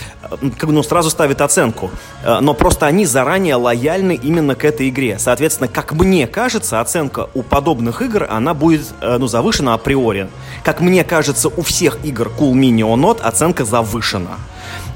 как 0.58 0.70
бы 0.70 0.74
ну, 0.74 0.82
сразу 0.82 1.10
ставит 1.10 1.42
оценку. 1.42 1.92
Э, 2.24 2.40
но 2.40 2.54
просто 2.54 2.86
они 2.86 3.06
заранее 3.06 3.56
лояльны 3.56 4.16
именно 4.16 4.56
к 4.56 4.64
этой 4.64 4.90
игре. 4.90 5.20
Соответственно, 5.20 5.68
как 5.68 5.92
мне 5.92 6.26
кажется, 6.26 6.80
оценка 6.80 7.30
у 7.34 7.44
подобных 7.44 8.02
игр, 8.02 8.28
она 8.30 8.54
будет 8.54 8.88
э, 9.02 9.18
ну, 9.20 9.28
завышена 9.28 9.74
априори. 9.74 10.30
Как 10.64 10.80
мне 10.80 11.04
кажется, 11.04 11.50
у 11.50 11.62
всех 11.62 12.00
игр 12.04 12.32
Cool 12.38 12.54
Mini 12.54 12.80
or 12.80 12.96
Not 12.96 13.22
оценка 13.22 13.66
завышена. 13.66 14.38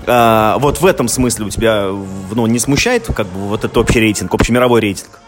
Uh, 0.04 0.60
вот 0.60 0.82
в 0.82 0.86
этом 0.88 1.08
смысле 1.08 1.46
у 1.46 1.50
тебя 1.50 1.86
ну, 2.32 2.48
не 2.48 2.58
смущает 2.58 3.06
как 3.06 3.28
бы 3.28 3.42
вот 3.42 3.60
этот 3.60 3.78
общий 3.78 4.00
рейтинг, 4.00 4.34
общемировой 4.34 4.82
рейтинг? 4.82 5.20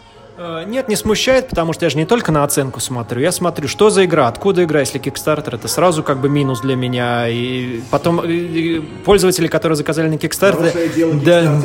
Э, 0.45 0.63
нет, 0.67 0.89
не 0.89 0.95
смущает, 0.97 1.47
потому 1.47 1.71
что 1.71 1.85
я 1.85 1.89
же 1.89 1.97
не 1.97 2.05
только 2.05 2.31
на 2.31 2.43
оценку 2.43 2.81
смотрю. 2.81 3.21
Я 3.21 3.31
смотрю, 3.31 3.67
что 3.69 3.89
за 3.89 4.03
игра, 4.03 4.27
откуда 4.27 4.63
игра, 4.65 4.81
если 4.81 4.99
Kickstarter, 4.99 5.55
это 5.55 5.67
сразу 5.69 6.03
как 6.03 6.19
бы 6.19 6.27
минус 6.27 6.59
для 6.59 6.75
меня. 6.75 7.29
И 7.29 7.79
потом 7.89 8.21
и 8.25 8.81
пользователи, 9.05 9.47
которые 9.47 9.77
заказали 9.77 10.09
на 10.09 10.15
Kickstarter... 10.15 11.23
да, 11.23 11.61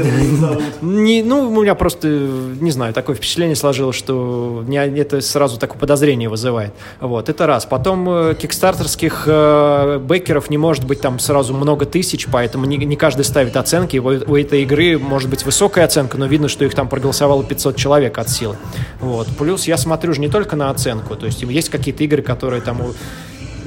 не, 0.81 1.23
ну, 1.23 1.49
у 1.49 1.61
меня 1.61 1.75
просто, 1.75 2.09
не 2.09 2.71
знаю, 2.71 2.95
такое 2.95 3.17
впечатление 3.17 3.57
сложилось, 3.57 3.97
что 3.97 4.63
не, 4.67 4.77
это 4.77 5.21
сразу 5.21 5.59
такое 5.59 5.79
подозрение 5.79 6.29
вызывает. 6.29 6.73
Вот, 7.01 7.29
это 7.29 7.47
раз. 7.47 7.67
Потом 7.67 8.09
э, 8.09 8.35
кикстартерских 8.35 9.25
э, 9.27 9.99
бэкеров 9.99 10.51
не 10.51 10.59
может 10.59 10.85
быть 10.85 11.01
там 11.01 11.19
сразу 11.19 11.53
много 11.53 11.85
тысяч, 11.85 12.29
поэтому 12.31 12.65
не, 12.67 12.77
не 12.77 12.97
каждый 12.97 13.25
ставит 13.25 13.57
оценки. 13.57 13.97
У, 13.97 14.07
у 14.07 14.37
этой 14.37 14.63
игры 14.63 14.99
может 14.99 15.29
быть 15.29 15.45
высокая 15.45 15.85
оценка, 15.85 16.17
но 16.17 16.27
видно, 16.27 16.47
что 16.47 16.65
их 16.65 16.75
там 16.75 16.89
проголосовало 16.89 17.43
500 17.43 17.75
человек 17.77 18.19
от 18.19 18.29
силы. 18.29 18.57
Вот. 19.01 19.29
Плюс 19.37 19.67
я 19.67 19.77
смотрю 19.77 20.15
же 20.15 20.21
не 20.21 20.29
только 20.29 20.57
на 20.57 20.71
оценку, 20.71 21.17
то 21.17 21.27
есть 21.27 21.43
есть 21.43 21.69
какие-то 21.69 22.05
игры, 22.05 22.23
которые 22.23 22.63
там 22.63 22.83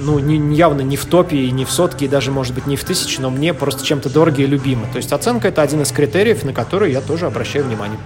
ну, 0.01 0.19
не, 0.19 0.55
явно 0.55 0.81
не 0.81 0.97
в 0.97 1.05
топе, 1.05 1.37
и 1.37 1.51
не 1.51 1.65
в 1.65 1.71
сотке, 1.71 2.05
и 2.05 2.07
даже, 2.07 2.31
может 2.31 2.53
быть, 2.53 2.65
не 2.65 2.75
в 2.75 2.83
тысяче, 2.83 3.21
но 3.21 3.29
мне 3.29 3.53
просто 3.53 3.85
чем-то 3.85 4.09
дорогие 4.09 4.47
и 4.47 4.49
любимы. 4.49 4.87
То 4.91 4.97
есть 4.97 5.11
оценка— 5.11 5.47
это 5.49 5.61
один 5.61 5.81
из 5.81 5.91
критериев, 5.91 6.43
на 6.43 6.53
который 6.53 6.91
я 6.91 7.01
тоже 7.01 7.27
обращаю 7.27 7.65
внимание. 7.65 7.99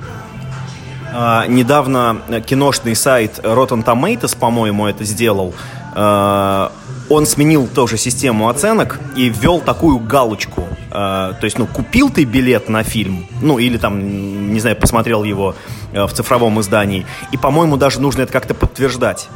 А, 1.14 1.48
недавно 1.48 2.22
киношный 2.46 2.96
сайт 2.96 3.40
Rotten 3.40 3.86
Tomatoes, 3.86 4.38
по-моему, 4.38 4.86
это 4.88 5.06
сделал. 5.06 5.54
А, 5.94 6.72
он 7.10 7.26
сменил 7.26 7.68
тоже 7.68 7.98
систему 7.98 8.50
оценок 8.50 9.00
и 9.16 9.30
ввел 9.30 9.60
такую 9.60 10.00
галочку. 10.00 10.68
А, 10.92 11.34
то 11.34 11.46
есть, 11.46 11.60
ну, 11.60 11.68
купил 11.68 12.10
ты 12.10 12.24
билет 12.24 12.70
на 12.70 12.84
фильм, 12.84 13.28
ну, 13.42 13.60
или 13.60 13.78
там, 13.78 14.54
не 14.54 14.60
знаю, 14.60 14.76
посмотрел 14.76 15.24
его 15.24 15.56
Э, 15.96 16.06
в 16.08 16.14
цифровом 16.14 16.60
издании. 16.60 17.06
И, 17.32 17.38
по-моему, 17.38 17.78
даже 17.78 18.02
нужно 18.02 18.24
это 18.24 18.34
как-то 18.34 18.54
подтверждать. 18.54 19.30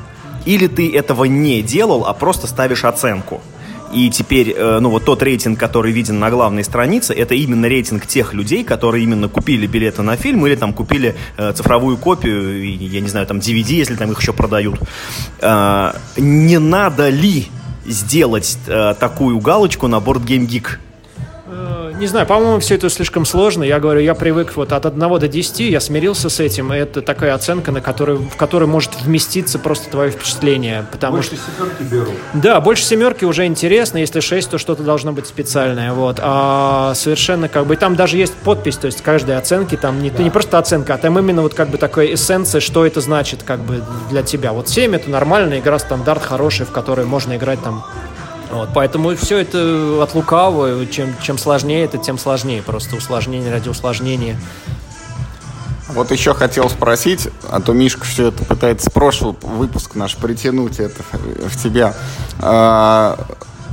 Или 0.46 0.68
ты 0.68 0.94
этого 0.94 1.24
не 1.24 1.62
делал, 1.62 2.06
а 2.06 2.14
просто 2.14 2.48
ставишь 2.48 2.84
оценку. 2.84 3.42
И 3.94 4.10
теперь, 4.10 4.54
э, 4.56 4.80
ну 4.82 4.90
вот 4.90 5.06
тот 5.06 5.24
рейтинг, 5.24 5.58
который 5.58 5.94
виден 5.94 6.20
на 6.20 6.30
главной 6.30 6.66
странице, 6.66 7.14
это 7.14 7.34
именно 7.34 7.66
рейтинг 7.66 8.06
тех 8.06 8.34
людей, 8.34 8.66
которые 8.66 9.04
именно 9.04 9.30
купили 9.30 9.68
билеты 9.68 10.02
на 10.02 10.18
фильм 10.18 10.46
или 10.46 10.56
там 10.56 10.74
купили 10.74 11.16
э, 11.38 11.54
цифровую 11.54 11.98
копию, 11.98 12.78
я 12.78 13.00
не 13.00 13.08
знаю, 13.08 13.26
там 13.26 13.38
DVD, 13.38 13.72
если 13.72 13.96
там 13.96 14.12
их 14.12 14.20
еще 14.20 14.34
продают. 14.34 14.80
Э, 15.42 15.94
не 16.18 16.60
надо 16.60 17.08
ли 17.10 17.48
сделать 17.90 18.58
э, 18.68 18.96
такую 19.00 19.40
галочку 19.40 19.88
на 19.88 19.98
Board 19.98 20.26
Game 20.26 20.48
Geek? 20.48 20.78
Не 22.00 22.08
знаю, 22.08 22.26
по-моему, 22.26 22.62
все 22.62 22.76
это 22.76 22.90
слишком 22.90 23.26
сложно. 23.26 23.62
Я 23.62 23.78
говорю, 23.82 24.00
я 24.00 24.16
привык 24.16 24.56
вот 24.56 24.72
от 24.72 24.86
1 24.86 25.00
до 25.20 25.28
10, 25.28 25.60
я 25.60 25.82
смирился 25.82 26.30
с 26.30 26.40
этим. 26.40 26.72
Это 26.72 27.02
такая 27.02 27.34
оценка, 27.34 27.74
на 27.74 27.82
которую, 27.82 28.20
в 28.20 28.38
которой 28.38 28.70
может 28.70 29.02
вместиться 29.02 29.60
просто 29.60 29.90
твое 29.90 30.10
впечатление. 30.10 30.86
Потому 30.94 31.18
Больше 31.18 31.36
что... 31.36 31.52
семерки 31.52 31.84
беру. 31.84 32.12
Да, 32.34 32.62
больше 32.62 32.86
семерки 32.86 33.26
уже 33.26 33.46
интересно. 33.48 33.98
Если 33.98 34.22
6, 34.22 34.52
то 34.52 34.58
что-то 34.58 34.84
должно 34.84 35.12
быть 35.12 35.28
специальное. 35.28 35.92
Вот. 35.92 36.20
А 36.22 36.94
совершенно 36.96 37.50
как 37.50 37.66
бы... 37.66 37.74
И 37.74 37.78
там 37.78 37.98
даже 37.98 38.16
есть 38.16 38.34
подпись, 38.34 38.78
то 38.78 38.86
есть 38.86 39.02
каждой 39.02 39.38
оценки 39.38 39.76
там 39.76 40.02
не, 40.02 40.10
не 40.10 40.30
просто 40.30 40.58
оценка, 40.58 40.94
а 40.94 40.98
там 40.98 41.20
именно 41.20 41.42
вот 41.42 41.54
как 41.54 41.68
бы 41.68 41.78
такая 41.78 42.14
эссенция, 42.14 42.62
что 42.62 42.86
это 42.86 43.02
значит 43.02 43.44
как 43.44 43.60
бы 43.60 43.84
для 44.10 44.24
тебя. 44.24 44.54
Вот 44.54 44.70
7 44.70 44.96
это 44.96 45.10
нормальная 45.10 45.60
игра, 45.60 45.78
стандарт 45.78 46.24
хороший, 46.24 46.66
в 46.66 46.72
которой 46.72 47.06
можно 47.06 47.36
играть 47.36 47.62
там 47.62 47.84
вот, 48.52 48.70
поэтому 48.74 49.16
все 49.16 49.38
это 49.40 50.02
от 50.02 50.16
лукавого. 50.16 50.86
Чем, 50.88 51.16
чем 51.22 51.38
сложнее 51.38 51.86
это, 51.86 51.98
тем 51.98 52.18
сложнее. 52.18 52.62
Просто 52.62 52.96
усложнение 52.96 53.52
ради 53.52 53.70
усложнения. 53.70 54.40
Вот 55.90 56.12
еще 56.12 56.36
хотел 56.36 56.70
спросить, 56.70 57.30
а 57.50 57.60
то 57.62 57.74
Мишка 57.74 58.06
все 58.06 58.28
это 58.28 58.46
пытается 58.46 58.92
прошлый 58.92 59.36
выпуск 59.42 59.96
наш 59.96 60.16
притянуть 60.16 60.80
это 60.80 61.02
в 61.14 61.62
тебя. 61.62 61.96
А, 62.40 63.18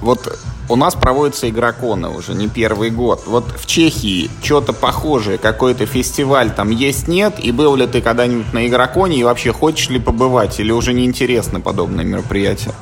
вот 0.01 0.35
у 0.69 0.77
нас 0.77 0.95
проводятся 0.95 1.49
игроконы 1.49 2.09
уже 2.09 2.35
не 2.35 2.49
первый 2.49 2.91
год. 2.91 3.25
Вот 3.27 3.45
в 3.59 3.67
Чехии 3.67 4.31
что-то 4.43 4.73
похожее, 4.73 5.37
какой-то 5.37 5.85
фестиваль 5.85 6.51
там 6.51 6.71
есть, 6.71 7.07
нет? 7.07 7.39
И 7.39 7.53
был 7.53 7.77
ли 7.77 7.87
ты 7.87 8.01
когда-нибудь 8.01 8.53
на 8.55 8.67
игроконе 8.67 9.19
и 9.19 9.25
вообще 9.25 9.53
хочешь 9.53 9.91
ли 9.91 9.99
побывать? 9.99 10.59
Или 10.59 10.73
уже 10.73 10.95
неинтересны 10.95 11.61
подобные 11.61 12.07
мероприятия? 12.07 12.73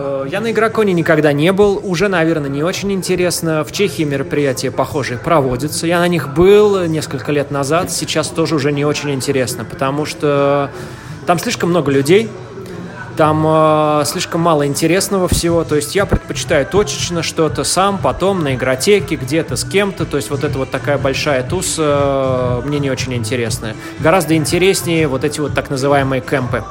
Э, 0.00 0.26
Я 0.30 0.40
на 0.40 0.50
игроконе 0.50 0.92
никогда 0.92 1.32
не 1.32 1.52
был, 1.52 1.80
уже, 1.82 2.08
наверное, 2.08 2.48
не 2.48 2.62
очень 2.62 2.92
интересно. 2.92 3.64
В 3.64 3.72
Чехии 3.72 4.02
мероприятия 4.04 4.70
похожие 4.70 5.18
проводятся. 5.18 5.86
Я 5.86 5.98
на 5.98 6.08
них 6.08 6.34
был 6.34 6.84
несколько 6.86 7.32
лет 7.32 7.50
назад, 7.50 7.90
сейчас 7.90 8.28
тоже 8.28 8.54
уже 8.54 8.72
не 8.72 8.84
очень 8.84 9.10
интересно, 9.10 9.64
потому 9.64 10.06
что 10.06 10.70
там 11.26 11.38
слишком 11.38 11.70
много 11.70 11.90
людей, 11.92 12.30
там 13.20 13.44
э, 13.46 14.04
слишком 14.06 14.40
мало 14.40 14.66
интересного 14.66 15.28
всего. 15.28 15.62
То 15.62 15.76
есть 15.76 15.94
я 15.94 16.06
предпочитаю 16.06 16.64
точечно 16.64 17.22
что-то 17.22 17.64
сам, 17.64 17.98
потом 17.98 18.42
на 18.42 18.54
игротеке, 18.54 19.16
где-то 19.16 19.56
с 19.56 19.64
кем-то. 19.64 20.06
То 20.06 20.16
есть 20.16 20.30
вот 20.30 20.42
это 20.42 20.56
вот 20.56 20.70
такая 20.70 20.96
большая 20.96 21.42
туз 21.42 21.74
э, 21.76 22.62
мне 22.64 22.78
не 22.78 22.90
очень 22.90 23.12
интересная. 23.12 23.76
Гораздо 23.98 24.36
интереснее 24.36 25.06
вот 25.06 25.24
эти 25.24 25.38
вот 25.38 25.52
так 25.52 25.68
называемые 25.68 26.22
кемпы. 26.22 26.64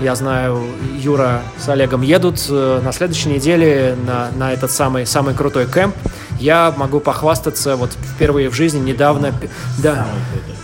Я 0.00 0.16
знаю, 0.16 0.64
Юра 0.98 1.42
с 1.56 1.68
Олегом 1.68 2.02
едут 2.02 2.44
э, 2.50 2.80
на 2.82 2.90
следующей 2.90 3.28
неделе 3.28 3.96
на, 4.04 4.32
на 4.34 4.52
этот 4.52 4.72
самый, 4.72 5.06
самый 5.06 5.34
крутой 5.34 5.68
кемп. 5.68 5.94
Я 6.40 6.74
могу 6.76 6.98
похвастаться 6.98 7.76
вот 7.76 7.90
впервые 7.92 8.48
в 8.48 8.54
жизни 8.54 8.80
недавно. 8.80 9.32
Да. 9.78 10.08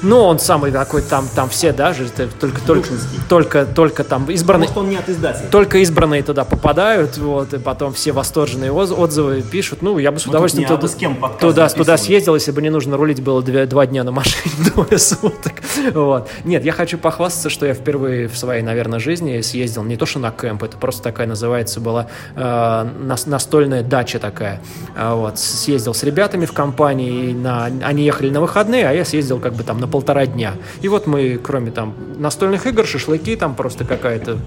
Ну, 0.02 0.20
он 0.22 0.38
самый 0.38 0.70
такой, 0.70 1.02
там, 1.02 1.26
там 1.34 1.48
все 1.48 1.72
даже, 1.72 2.04
это 2.06 2.28
только, 2.38 2.60
только, 2.60 2.88
только, 3.28 3.66
только 3.66 4.04
там 4.04 4.30
избранные. 4.30 4.70
он 4.76 4.88
не 4.90 4.96
от 4.96 5.08
издателя. 5.08 5.48
Только 5.50 5.78
избранные 5.78 6.22
туда 6.22 6.44
попадают, 6.44 7.18
вот, 7.18 7.52
и 7.54 7.58
потом 7.58 7.92
все 7.92 8.12
восторженные 8.12 8.70
отзывы 8.72 9.42
пишут. 9.42 9.82
Ну, 9.82 9.98
я 9.98 10.12
бы 10.12 10.20
с 10.20 10.26
удовольствием 10.26 10.68
не 10.68 10.72
абы 10.72 10.82
туда, 10.82 10.92
с 10.92 10.96
кем 10.96 11.16
туда, 11.40 11.68
туда 11.68 11.96
съездил, 11.96 12.34
если 12.36 12.52
бы 12.52 12.62
не 12.62 12.70
нужно 12.70 12.96
рулить 12.96 13.20
было 13.22 13.42
две- 13.42 13.66
два 13.66 13.86
дня 13.86 14.04
на 14.04 14.12
машине, 14.12 14.54
двое 14.74 14.98
суток. 14.98 15.54
Вот. 15.92 16.28
Нет, 16.44 16.64
я 16.64 16.72
хочу 16.72 16.96
похвастаться, 16.96 17.50
что 17.50 17.66
я 17.66 17.74
впервые 17.74 18.28
в 18.28 18.38
своей, 18.38 18.62
наверное, 18.62 19.00
жизни 19.00 19.40
съездил 19.40 19.82
не 19.82 19.96
то, 19.96 20.06
что 20.06 20.20
на 20.20 20.30
кемп, 20.30 20.62
это 20.62 20.76
просто 20.76 21.02
такая 21.02 21.26
называется 21.26 21.80
была 21.80 22.06
э, 22.36 22.88
нас- 23.00 23.26
настольная 23.26 23.82
дача 23.82 24.20
такая. 24.20 24.60
А 24.96 25.16
Вот. 25.16 25.38
Съездил 25.40 25.92
с 25.94 26.04
ребятами 26.04 26.46
в 26.46 26.52
компании, 26.52 27.32
на, 27.32 27.64
они 27.64 28.04
ехали 28.04 28.30
на 28.30 28.40
выходные, 28.40 28.88
а 28.88 28.92
я 28.92 29.04
съездил 29.04 29.40
как 29.40 29.54
бы 29.54 29.64
там 29.64 29.80
на 29.80 29.87
полтора 29.88 30.26
дня. 30.26 30.54
И 30.80 30.88
вот 30.88 31.06
мы, 31.06 31.38
кроме 31.42 31.70
там 31.70 31.94
настольных 32.18 32.66
игр, 32.66 32.86
шашлыки, 32.86 33.36
там 33.36 33.54
просто 33.54 33.84
какая-то 33.84 34.38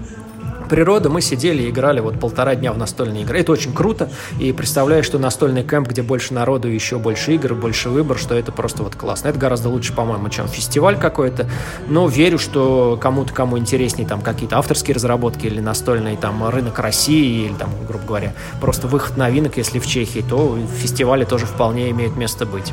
природа, 0.72 1.10
мы 1.10 1.20
сидели 1.20 1.64
и 1.64 1.68
играли 1.68 2.00
вот 2.00 2.18
полтора 2.18 2.54
дня 2.54 2.72
в 2.72 2.78
настольные 2.78 3.24
игры. 3.24 3.38
Это 3.40 3.52
очень 3.52 3.74
круто. 3.74 4.08
И 4.40 4.54
представляю, 4.54 5.04
что 5.04 5.18
настольный 5.18 5.62
кемп, 5.62 5.88
где 5.88 6.00
больше 6.00 6.32
народу, 6.32 6.66
еще 6.66 6.98
больше 6.98 7.34
игр, 7.34 7.54
больше 7.54 7.90
выбор, 7.90 8.16
что 8.16 8.34
это 8.34 8.52
просто 8.52 8.82
вот 8.82 8.94
классно. 8.96 9.28
Это 9.28 9.38
гораздо 9.38 9.68
лучше, 9.68 9.92
по-моему, 9.92 10.30
чем 10.30 10.48
фестиваль 10.48 10.98
какой-то. 10.98 11.46
Но 11.88 12.08
верю, 12.08 12.38
что 12.38 12.98
кому-то, 12.98 13.34
кому 13.34 13.58
интереснее 13.58 14.08
там 14.08 14.22
какие-то 14.22 14.56
авторские 14.56 14.94
разработки 14.94 15.46
или 15.46 15.60
настольный 15.60 16.16
там 16.16 16.48
рынок 16.48 16.78
России, 16.78 17.44
или 17.44 17.54
там, 17.54 17.68
грубо 17.86 18.06
говоря, 18.06 18.32
просто 18.58 18.86
выход 18.86 19.18
новинок, 19.18 19.58
если 19.58 19.78
в 19.78 19.86
Чехии, 19.86 20.24
то 20.26 20.58
фестивали 20.78 21.26
тоже 21.26 21.44
вполне 21.44 21.90
имеют 21.90 22.16
место 22.16 22.46
быть. 22.46 22.72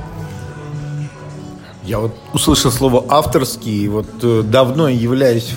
Я 1.90 1.98
вот 1.98 2.12
услышал 2.34 2.70
слово 2.72 3.04
авторский, 3.10 3.86
и 3.86 3.88
вот 3.88 4.06
э, 4.22 4.44
давно 4.44 4.88
являюсь 4.90 5.56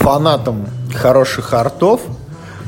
фанатом 0.00 0.66
хороших 0.92 1.54
артов. 1.54 2.00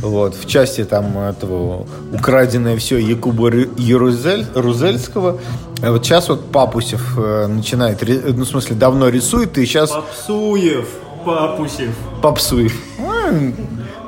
Вот, 0.01 0.37
в 0.37 0.47
части 0.49 0.85
там 0.85 1.19
этого 1.19 1.85
украденное 2.13 2.77
все 2.77 2.99
Якуба 2.99 3.51
Ярузель, 3.77 4.47
Рузельского. 4.55 5.41
А 5.83 5.91
вот 5.91 6.05
сейчас 6.05 6.29
вот 6.29 6.53
Папусев 6.53 7.19
э, 7.19 7.49
начинает, 7.49 8.03
ну, 8.37 8.45
в 8.45 8.49
смысле, 8.49 8.77
давно 8.77 9.09
рисует, 9.09 9.59
и 9.59 9.67
сейчас 9.67 9.91
Попсуев, 9.91 10.89
Папусев. 11.25 11.91
Попсуев. 12.23 12.81
М, 13.01 13.53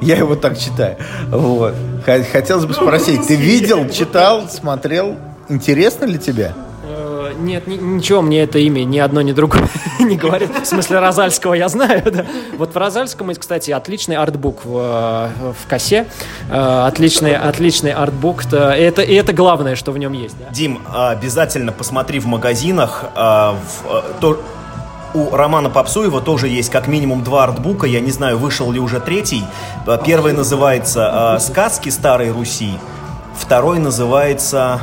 Я 0.03 0.19
его 0.19 0.37
так 0.37 0.57
читаю. 0.57 0.99
Вот. 1.31 1.75
Хотелось 2.31 2.65
бы 2.67 2.75
спросить, 2.75 3.27
ты 3.27 3.35
видел, 3.35 3.89
читал, 3.89 4.49
смотрел? 4.49 5.17
Интересно 5.49 6.05
ли 6.05 6.17
тебе? 6.19 6.55
Э, 7.37 7.43
Нет, 7.43 7.67
ни- 7.67 7.77
ничего 7.77 8.23
мне 8.23 8.43
это 8.43 8.59
имя 8.59 8.85
ни 8.85 8.99
одно, 8.99 9.21
ни 9.23 9.33
другое 9.33 9.69
не 10.01 10.17
говорит. 10.17 10.51
В 10.63 10.67
смысле, 10.67 10.99
Розальского 11.01 11.55
я 11.55 11.69
знаю, 11.69 12.03
да. 12.13 12.25
Вот 12.59 12.75
в 12.75 12.77
Розальском 12.77 13.29
есть, 13.29 13.41
кстати, 13.41 13.71
отличный 13.71 14.17
артбук 14.17 14.65
в, 14.65 14.77
э, 14.79 15.29
в 15.53 15.69
косе. 15.69 16.07
Э, 16.51 16.87
Отличный, 16.87 17.37
отличный 17.37 17.93
артбук. 17.93 18.45
Это, 18.47 18.71
это, 18.73 19.03
и 19.03 19.15
это 19.15 19.33
главное, 19.33 19.75
что 19.77 19.93
в 19.93 19.99
нем 19.99 20.13
есть. 20.13 20.37
да. 20.39 20.47
Дим, 20.53 20.81
обязательно 20.95 21.73
посмотри 21.73 22.19
в 22.21 22.27
магазинах. 22.27 23.05
в, 23.15 24.21
то- 24.21 24.41
у 25.15 25.31
Романа 25.31 25.71
Попсуева 25.71 26.21
тоже 26.21 26.49
есть 26.49 26.71
как 26.73 26.89
минимум 26.89 27.23
два 27.23 27.45
артбука. 27.45 27.87
Я 27.87 28.01
не 28.01 28.11
знаю, 28.11 28.37
вышел 28.37 28.73
ли 28.73 28.81
уже 28.81 28.99
третий. 28.99 29.45
Первый 30.05 30.33
называется 30.33 31.37
«Сказки 31.41 31.89
старой 31.89 32.33
Руси». 32.33 32.75
Второй 33.39 33.79
называется, 33.79 34.81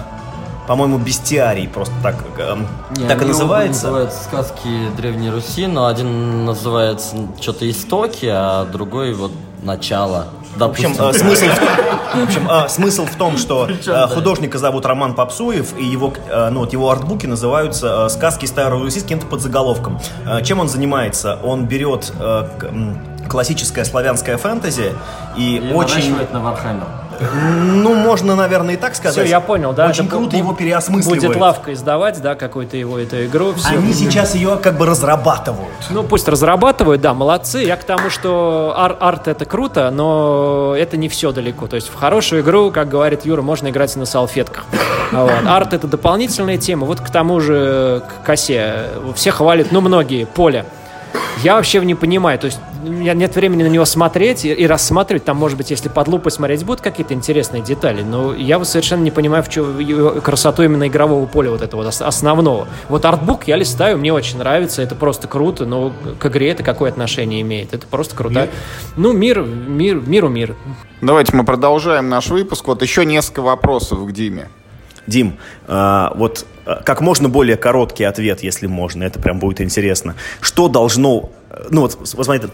по-моему, 0.72 1.00
«Бестиарий». 1.00 1.68
Просто 1.68 1.94
так, 2.02 2.16
эм, 2.38 2.66
Не, 2.96 3.06
так 3.06 3.22
и 3.22 3.26
называется. 3.26 3.88
называются 3.88 4.24
сказки 4.24 4.70
Древней 4.96 5.30
Руси, 5.30 5.68
но 5.68 5.86
один 5.88 6.46
называется 6.46 7.14
что-то 7.42 7.70
истоки, 7.70 8.26
а 8.32 8.64
другой 8.64 9.14
вот 9.14 9.34
начало. 9.64 10.28
В 10.56 10.64
общем, 10.64 10.94
Допустим, 10.96 11.28
э, 11.34 11.36
смысл, 11.36 11.46
в, 11.46 12.20
в 12.20 12.24
общем, 12.24 12.50
э, 12.50 12.70
смысл 12.70 13.06
в 13.06 13.16
том, 13.18 13.38
что 13.38 13.68
э, 13.70 14.08
художника 14.08 14.60
зовут 14.60 14.86
Роман 14.86 15.14
Попсуев, 15.14 15.78
и 15.78 15.84
его, 15.84 16.14
э, 16.30 16.50
ну, 16.52 16.62
вот 16.62 16.72
его 16.72 16.90
артбуки 16.90 17.26
называются 17.26 18.06
э, 18.06 18.10
«Сказки 18.10 18.46
старой 18.46 18.80
Руси» 18.82 19.02
с 19.02 19.04
каким-то 19.04 19.26
подзаголовком. 19.26 20.00
Э, 20.26 20.42
Чем 20.42 20.62
он 20.62 20.70
занимается? 20.70 21.38
Он 21.44 21.66
берет 21.66 22.14
э, 22.18 22.48
классическое 23.30 23.86
славянское 23.86 24.38
фэнтези 24.38 24.94
и, 25.38 25.58
и 25.58 25.74
очень, 25.74 26.16
на 26.32 26.40
Warhammer. 26.40 26.86
ну, 27.74 27.94
можно, 27.94 28.36
наверное, 28.36 28.74
и 28.74 28.78
так 28.78 28.96
сказать. 28.96 29.24
Все, 29.24 29.30
я 29.30 29.40
понял, 29.40 29.74
да. 29.74 29.88
Очень 29.88 30.06
это 30.06 30.16
круто 30.16 30.38
его 30.38 30.54
переосмысливает. 30.54 31.22
Будет 31.24 31.38
лавка 31.38 31.74
издавать, 31.74 32.22
да, 32.22 32.36
какую-то 32.36 32.78
его 32.78 32.98
эту 33.00 33.26
игру. 33.26 33.54
Все. 33.54 33.70
Они 33.70 33.94
сейчас 33.94 34.36
ее 34.36 34.58
как 34.62 34.78
бы 34.78 34.86
разрабатывают. 34.86 35.74
Ну, 35.90 36.04
пусть 36.04 36.28
разрабатывают, 36.28 37.02
да, 37.02 37.14
молодцы. 37.14 37.60
Я 37.60 37.78
к 37.78 37.84
тому, 37.84 38.10
что 38.10 38.74
ар- 38.76 38.98
арт 39.00 39.28
это 39.28 39.46
круто, 39.46 39.92
но 39.92 40.76
это 40.78 40.98
не 40.98 41.10
все 41.10 41.32
далеко. 41.32 41.68
То 41.68 41.76
есть 41.76 41.90
в 41.90 41.96
хорошую 41.96 42.42
игру, 42.42 42.72
как 42.72 42.90
говорит 42.90 43.26
Юра, 43.26 43.42
можно 43.42 43.70
играть 43.70 43.96
и 43.96 44.00
на 44.00 44.06
салфетках. 44.06 44.66
Вот. 45.12 45.32
Арт 45.46 45.74
это 45.74 45.88
дополнительная 45.88 46.58
тема. 46.58 46.86
Вот 46.86 47.02
к 47.02 47.10
тому 47.10 47.40
же 47.40 48.04
к 48.08 48.26
косе. 48.26 48.88
Все 49.16 49.32
хвалят, 49.32 49.72
ну, 49.72 49.82
многие, 49.82 50.26
поле. 50.26 50.66
Я 51.44 51.56
вообще 51.56 51.80
не 51.80 51.96
понимаю, 51.96 52.38
то 52.40 52.46
есть 52.46 52.60
нет 52.84 53.36
времени 53.36 53.64
на 53.64 53.68
него 53.68 53.86
смотреть 53.86 54.46
и, 54.46 54.54
и 54.54 54.68
рассматривать. 54.68 55.26
Там, 55.26 55.38
может 55.38 55.58
быть, 55.58 55.72
если 55.72 55.90
под 55.90 56.08
лупой 56.08 56.32
смотреть, 56.32 56.64
будут 56.64 56.82
какие-то 56.82 57.14
интересные 57.14 57.62
детали. 57.62 58.02
Но 58.02 58.34
я 58.34 58.58
вот 58.58 58.68
совершенно 58.68 59.04
не 59.04 59.12
понимаю 59.12 59.44
в 59.44 59.50
чем 59.50 60.22
красоту 60.22 60.64
именно 60.64 60.88
игрового 60.88 61.26
поля 61.26 61.52
вот 61.52 61.62
этого 61.62 61.88
ос- 61.88 62.02
основного. 62.02 62.68
Вот 62.90 63.06
артбук 63.06 63.48
я 63.48 63.56
листаю, 63.56 63.98
мне 63.98 64.14
очень 64.14 64.38
нравится, 64.38 64.82
это 64.82 64.96
просто 64.96 65.28
круто, 65.28 65.66
но 65.66 65.94
к 66.20 66.26
игре 66.26 66.50
это 66.50 66.64
какое 66.64 66.92
отношение 66.92 67.42
имеет? 67.42 67.74
Это 67.74 67.88
просто 67.88 68.16
круто. 68.16 68.50
Ну, 68.96 69.14
мир, 69.14 69.42
мир, 69.42 69.96
миру 69.96 70.30
мир. 70.30 70.56
Давайте 71.02 71.36
мы 71.36 71.44
продолжаем 71.44 72.10
наш 72.10 72.28
выпуск. 72.28 72.68
Вот 72.68 72.82
еще 72.82 73.06
несколько 73.06 73.42
вопросов 73.42 74.06
к 74.06 74.12
Диме. 74.12 74.50
Дим, 75.08 75.38
а, 75.68 76.14
вот 76.16 76.46
а, 76.66 76.82
как 76.84 77.02
можно 77.02 77.28
более 77.28 77.58
короткий 77.58 78.04
ответ, 78.04 78.44
если 78.44 78.68
можно, 78.68 79.04
это 79.04 79.20
прям 79.20 79.40
будет 79.40 79.62
интересно. 79.62 80.16
Что 80.42 80.68
должно, 80.68 81.32
ну 81.70 81.82
вот, 81.82 81.98
вот 81.98 82.26
смотри, 82.26 82.50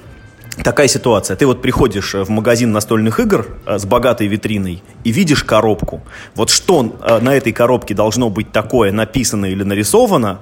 такая 0.63 0.87
ситуация. 0.87 1.35
Ты 1.37 1.45
вот 1.45 1.61
приходишь 1.61 2.15
э, 2.15 2.23
в 2.23 2.29
магазин 2.29 2.71
настольных 2.71 3.19
игр 3.19 3.47
э, 3.65 3.77
с 3.77 3.85
богатой 3.85 4.27
витриной 4.27 4.83
и 5.03 5.11
видишь 5.11 5.43
коробку. 5.43 6.01
Вот 6.35 6.49
что 6.49 6.97
э, 7.01 7.19
на 7.19 7.35
этой 7.35 7.53
коробке 7.53 7.93
должно 7.93 8.29
быть 8.29 8.51
такое 8.51 8.91
написано 8.91 9.45
или 9.45 9.63
нарисовано, 9.63 10.39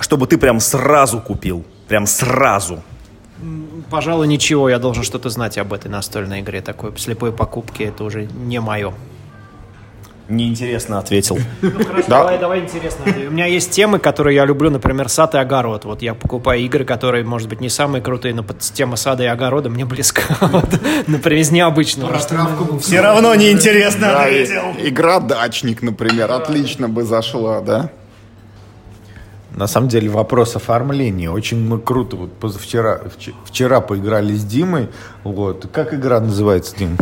чтобы 0.00 0.26
ты 0.26 0.38
прям 0.38 0.60
сразу 0.60 1.20
купил. 1.20 1.64
Прям 1.88 2.06
сразу. 2.06 2.82
Пожалуй, 3.90 4.26
ничего, 4.26 4.68
я 4.68 4.78
должен 4.78 5.04
что-то 5.04 5.28
знать 5.28 5.58
об 5.58 5.72
этой 5.72 5.88
настольной 5.88 6.40
игре. 6.40 6.60
Такой 6.62 6.96
слепой 6.96 7.32
покупки 7.32 7.82
это 7.82 8.04
уже 8.04 8.26
не 8.26 8.60
мое. 8.60 8.94
Неинтересно 10.28 10.98
ответил. 10.98 11.38
Хорошо, 11.60 12.08
Да. 12.08 12.18
давай, 12.20 12.38
давай 12.38 12.60
интересно. 12.60 13.04
У 13.28 13.30
меня 13.30 13.44
есть 13.44 13.70
темы, 13.72 13.98
которые 13.98 14.34
я 14.36 14.46
люблю, 14.46 14.70
например, 14.70 15.10
сад 15.10 15.34
и 15.34 15.38
огород. 15.38 15.84
Вот 15.84 16.00
я 16.00 16.14
покупаю 16.14 16.62
игры, 16.62 16.86
которые, 16.86 17.24
может 17.24 17.48
быть, 17.50 17.60
не 17.60 17.68
самые 17.68 18.00
крутые, 18.00 18.34
но 18.34 18.42
под 18.42 18.58
тема 18.60 18.96
сада 18.96 19.22
и 19.24 19.26
огорода 19.26 19.68
мне 19.68 19.84
близка. 19.84 20.22
Вот. 20.40 20.80
Например, 21.06 21.40
из 21.42 21.50
необычного. 21.50 22.16
Все 22.80 23.00
равно 23.02 23.34
неинтересно 23.34 24.00
Да, 24.08 24.28
и- 24.28 24.88
игра 24.88 25.20
«Дачник», 25.20 25.82
например, 25.82 26.32
отлично 26.32 26.88
бы 26.88 27.02
зашла, 27.04 27.60
да? 27.60 27.90
На 29.54 29.66
самом 29.68 29.88
деле 29.88 30.08
вопрос 30.08 30.56
оформления. 30.56 31.30
Очень 31.30 31.64
мы 31.68 31.78
круто. 31.78 32.16
Вот 32.16 32.32
позавчера, 32.32 33.00
вч- 33.04 33.34
вчера 33.44 33.80
поиграли 33.80 34.34
с 34.34 34.42
Димой. 34.44 34.88
Вот. 35.22 35.68
Как 35.72 35.92
игра 35.94 36.18
называется, 36.20 36.74
Дим? 36.76 36.96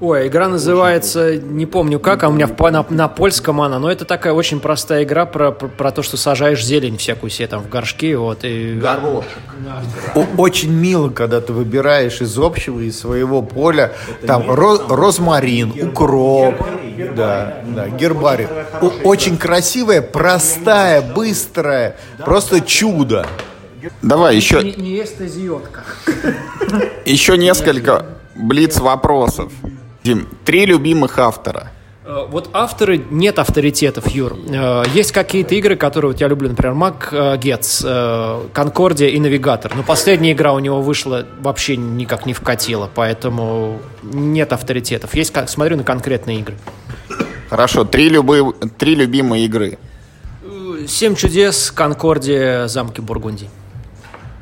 Ой, 0.00 0.28
игра 0.28 0.48
называется, 0.48 1.36
не 1.36 1.66
помню 1.66 2.00
как, 2.00 2.22
а 2.24 2.28
у 2.28 2.32
меня 2.32 2.48
на, 2.58 2.86
на 2.88 3.08
польском 3.08 3.60
она, 3.60 3.78
но 3.78 3.90
это 3.92 4.06
такая 4.06 4.32
очень 4.32 4.58
простая 4.58 5.02
игра 5.04 5.26
про, 5.26 5.52
про, 5.52 5.68
про 5.68 5.90
то, 5.90 6.02
что 6.02 6.16
сажаешь 6.16 6.64
зелень 6.64 6.96
всякую 6.96 7.28
себе 7.28 7.48
там 7.48 7.62
в 7.62 7.68
горшки, 7.68 8.14
вот, 8.14 8.38
и... 8.44 8.80
О- 10.14 10.24
Очень 10.38 10.72
мило, 10.72 11.10
когда 11.10 11.42
ты 11.42 11.52
выбираешь 11.52 12.22
из 12.22 12.38
общего, 12.38 12.80
из 12.80 12.98
своего 12.98 13.42
поля, 13.42 13.92
там 14.26 14.50
ро- 14.50 14.86
розмарин, 14.88 15.74
укроп, 15.90 16.54
да, 17.14 17.58
да, 17.66 17.88
гербарий. 17.90 18.48
Очень 19.04 19.36
красивая, 19.36 20.00
простая, 20.00 21.02
быстрая, 21.02 21.96
просто 22.24 22.62
чудо. 22.62 23.26
Давай 24.00 24.34
еще, 24.36 24.62
Не, 24.62 24.72
не 24.72 25.02
эстезиотка. 25.04 25.84
еще 27.04 27.36
несколько 27.36 28.06
блиц-вопросов. 28.34 29.52
Дим, 30.04 30.26
три 30.44 30.66
любимых 30.66 31.18
автора. 31.18 31.70
Э, 32.04 32.26
Вот 32.30 32.50
авторы, 32.52 33.02
нет 33.10 33.38
авторитетов, 33.38 34.08
Юр. 34.08 34.36
Э, 34.48 34.82
Есть 34.94 35.12
какие-то 35.12 35.54
игры, 35.54 35.76
которые 35.76 36.12
вот 36.12 36.20
я 36.20 36.28
люблю, 36.28 36.48
например, 36.48 36.74
Мак 36.74 37.08
э, 37.12 37.36
Гетц, 37.36 37.82
э, 37.84 38.40
Конкордия 38.52 39.08
и 39.08 39.20
Навигатор. 39.20 39.72
Но 39.76 39.82
последняя 39.82 40.32
игра 40.32 40.52
у 40.52 40.58
него 40.58 40.80
вышла 40.80 41.26
вообще 41.40 41.76
никак 41.76 42.26
не 42.26 42.32
вкатила, 42.32 42.88
поэтому 42.94 43.80
нет 44.02 44.52
авторитетов. 44.52 45.14
Есть, 45.14 45.34
смотрю 45.48 45.76
на 45.76 45.84
конкретные 45.84 46.40
игры. 46.40 46.56
Хорошо, 47.50 47.84
три, 47.84 48.08
любы, 48.08 48.54
три 48.78 48.94
любимые 48.94 49.44
игры. 49.44 49.78
Семь 50.88 51.14
чудес, 51.14 51.70
Конкордия, 51.70 52.66
замки 52.68 53.00
Бургундии. 53.02 53.50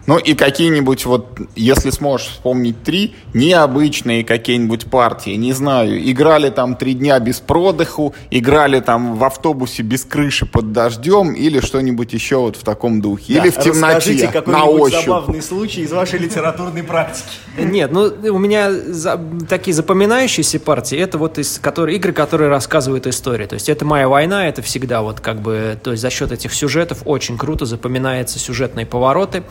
Ну 0.09 0.17
и 0.17 0.33
какие-нибудь 0.33 1.05
вот, 1.05 1.39
если 1.55 1.91
сможешь 1.91 2.29
вспомнить 2.29 2.83
три, 2.83 3.15
необычные 3.35 4.25
какие-нибудь 4.25 4.87
партии, 4.87 5.33
не 5.33 5.53
знаю, 5.53 6.01
играли 6.11 6.49
там 6.49 6.77
три 6.77 6.95
дня 6.95 7.19
без 7.21 7.41
продыху, 7.41 8.15
играли 8.31 8.81
там 8.81 9.17
в 9.17 9.25
автобусе 9.25 9.83
без 9.83 10.07
крыши 10.07 10.47
под 10.47 10.73
дождем 10.73 11.35
или 11.35 11.61
что-нибудь 11.61 12.15
еще 12.15 12.39
вот 12.39 12.57
в 12.57 12.65
таком 12.65 13.03
духе. 13.03 13.35
или 13.35 13.51
в 13.51 13.59
темноте, 13.59 14.33
на 14.47 14.65
ощупь. 14.65 15.43
случай 15.43 15.83
из 15.83 15.93
вашей 15.93 16.19
литературной 16.19 16.83
практики. 16.83 17.29
Нет, 17.59 17.93
ну 17.93 18.05
у 18.33 18.39
меня 18.39 18.73
за- 18.73 19.21
такие 19.47 19.75
запоминающиеся 19.75 20.59
партии, 20.59 20.97
это 20.97 21.19
вот 21.19 21.37
из 21.37 21.59
которые, 21.59 21.97
игры, 21.99 22.15
которые 22.15 22.49
рассказывают 22.49 23.07
историю. 23.07 23.47
То 23.47 23.55
есть 23.55 23.69
это 23.69 23.85
моя 23.85 24.09
война, 24.09 24.49
это 24.49 24.63
всегда 24.63 25.03
вот 25.03 25.21
как 25.21 25.43
бы, 25.43 25.79
то 25.83 25.91
есть 25.91 26.01
за 26.01 26.09
счет 26.09 26.33
этих 26.33 26.55
сюжетов 26.55 27.03
очень 27.05 27.37
круто 27.37 27.67
запоминаются 27.67 28.39
сюжетные 28.39 28.87
повороты. 28.87 29.43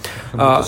А, 0.50 0.64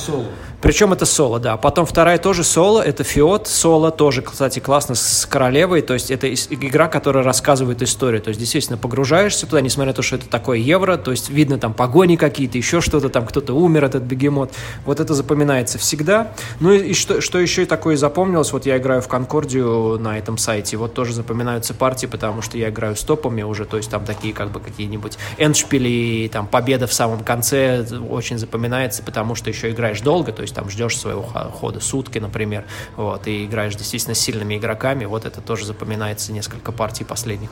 Причем 0.61 0.91
это 0.91 1.05
соло, 1.05 1.39
да. 1.39 1.55
Потом 1.57 1.85
вторая 1.85 2.17
тоже 2.17 2.43
соло, 2.43 2.81
это 2.81 3.03
Фиот 3.03 3.47
соло, 3.47 3.91
тоже, 3.91 4.21
кстати, 4.21 4.59
классно 4.59 4.95
с 4.95 5.25
королевой. 5.25 5.81
То 5.81 5.93
есть 5.93 6.11
это 6.11 6.31
игра, 6.33 6.87
которая 6.87 7.23
рассказывает 7.23 7.81
историю. 7.81 8.21
То 8.21 8.29
есть 8.29 8.39
действительно 8.39 8.77
погружаешься 8.77 9.45
туда, 9.45 9.61
несмотря 9.61 9.91
на 9.91 9.95
то, 9.95 10.01
что 10.01 10.17
это 10.17 10.27
такое 10.27 10.57
евро, 10.57 10.97
то 10.97 11.11
есть 11.11 11.29
видно 11.29 11.57
там 11.57 11.73
погони 11.73 12.17
какие-то, 12.17 12.57
еще 12.57 12.81
что-то 12.81 13.09
там, 13.09 13.25
кто-то 13.25 13.53
умер, 13.53 13.85
этот 13.85 14.03
бегемот. 14.03 14.51
Вот 14.85 14.99
это 14.99 15.13
запоминается 15.13 15.77
всегда. 15.77 16.33
Ну 16.59 16.73
и, 16.73 16.89
и 16.89 16.93
что, 16.93 17.21
что 17.21 17.39
еще 17.39 17.65
такое 17.65 17.95
запомнилось, 17.95 18.51
вот 18.51 18.65
я 18.65 18.77
играю 18.77 19.01
в 19.01 19.07
Конкордию 19.07 19.97
на 19.99 20.17
этом 20.17 20.37
сайте, 20.37 20.75
вот 20.75 20.93
тоже 20.93 21.13
запоминаются 21.13 21.73
партии, 21.73 22.07
потому 22.07 22.41
что 22.41 22.57
я 22.57 22.69
играю 22.69 22.95
с 22.95 23.03
топами 23.03 23.43
уже, 23.43 23.65
то 23.65 23.77
есть 23.77 23.89
там 23.89 24.03
такие 24.03 24.33
как 24.33 24.51
бы 24.51 24.59
какие-нибудь 24.59 25.17
эндшпили, 25.37 26.27
там 26.27 26.47
победа 26.47 26.85
в 26.87 26.93
самом 26.93 27.23
конце 27.23 27.85
очень 28.09 28.37
запоминается, 28.37 29.03
потому 29.03 29.35
что 29.35 29.49
еще 29.49 29.71
играешь 29.71 30.01
долго, 30.01 30.33
то 30.33 30.41
есть 30.41 30.48
там 30.53 30.69
ждешь 30.69 30.97
своего 30.97 31.21
хо- 31.21 31.51
хода 31.51 31.79
сутки, 31.79 32.19
например, 32.19 32.65
вот, 32.95 33.27
и 33.27 33.45
играешь 33.45 33.75
действительно 33.75 34.15
с 34.15 34.19
сильными 34.19 34.57
игроками, 34.57 35.05
вот 35.05 35.25
это 35.25 35.41
тоже 35.41 35.65
запоминается 35.65 36.31
несколько 36.31 36.71
партий 36.71 37.03
последних. 37.03 37.49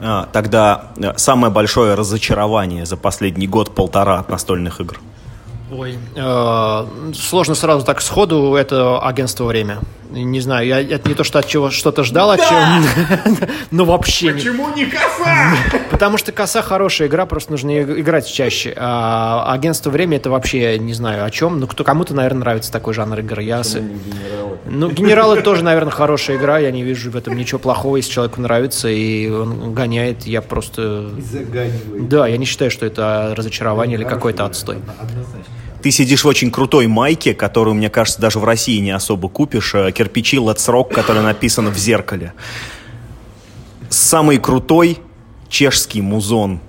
А, 0.00 0.28
тогда 0.32 0.92
э, 0.96 1.12
самое 1.16 1.52
большое 1.52 1.94
разочарование 1.94 2.86
за 2.86 2.96
последний 2.96 3.46
год-полтора 3.46 4.18
от 4.20 4.28
настольных 4.28 4.80
игр. 4.80 5.00
Ой, 5.70 5.98
э, 6.14 6.86
сложно 7.14 7.54
сразу 7.54 7.84
так 7.84 8.00
сходу, 8.00 8.54
это 8.54 9.00
агентство 9.00 9.44
время. 9.44 9.80
Не 10.10 10.40
знаю, 10.40 10.66
я 10.66 10.80
это 10.80 11.08
не 11.08 11.14
то, 11.14 11.22
что 11.24 11.38
от 11.38 11.46
чего 11.46 11.70
что-то 11.70 12.02
ждал, 12.02 12.30
от 12.30 12.40
чего. 12.40 13.38
Ну 13.70 13.84
вообще. 13.86 14.32
Почему 14.32 14.68
не 14.74 14.86
коса? 14.86 15.54
Потому 15.90 16.16
что 16.18 16.32
коса 16.32 16.62
хорошая 16.62 17.08
игра, 17.08 17.26
просто 17.26 17.50
нужно 17.52 17.82
играть 17.82 18.26
чаще. 18.26 18.72
А 18.76 19.52
агентство 19.52 19.90
время 19.90 20.16
это 20.16 20.30
вообще 20.30 20.78
не 20.78 20.94
знаю 20.94 21.24
о 21.24 21.30
чем. 21.30 21.60
Ну, 21.60 21.66
кто 21.66 21.84
кому-то, 21.84 22.14
наверное, 22.14 22.40
нравится 22.40 22.72
такой 22.72 22.94
жанр 22.94 23.18
игр. 23.20 23.40
Я 23.40 23.62
с- 23.62 23.78
Ну, 24.66 24.90
генералы 24.90 25.42
тоже, 25.42 25.62
наверное, 25.62 25.90
хорошая 25.92 26.36
игра. 26.38 26.58
Я 26.58 26.70
не 26.70 26.82
вижу 26.82 27.10
в 27.10 27.16
этом 27.16 27.36
ничего 27.36 27.58
плохого, 27.58 27.96
если 27.96 28.10
человеку 28.12 28.40
нравится 28.40 28.88
и 28.88 29.28
он 29.30 29.74
гоняет. 29.74 30.26
Я 30.26 30.40
просто. 30.42 31.10
Да, 32.08 32.26
я 32.26 32.36
не 32.38 32.46
считаю, 32.46 32.70
что 32.70 32.86
это 32.86 33.34
разочарование 33.36 33.96
или 33.98 34.04
какой-то 34.04 34.44
отстой. 34.46 34.78
Ты 35.82 35.90
сидишь 35.92 36.24
в 36.24 36.26
очень 36.26 36.50
крутой 36.50 36.88
майке, 36.88 37.34
которую, 37.34 37.74
мне 37.74 37.88
кажется, 37.88 38.20
даже 38.20 38.38
в 38.38 38.44
России 38.44 38.78
не 38.78 38.90
особо 38.90 39.28
купишь. 39.28 39.74
э, 39.74 39.92
Кирпичи 39.92 40.36
Let's 40.36 40.68
Rock, 40.68 40.92
которая 40.92 41.22
написана 41.22 41.70
в 41.70 41.78
зеркале. 41.78 42.32
Самый 43.88 44.38
крутой 44.38 44.98
чешский 45.48 46.02
музон. 46.02 46.60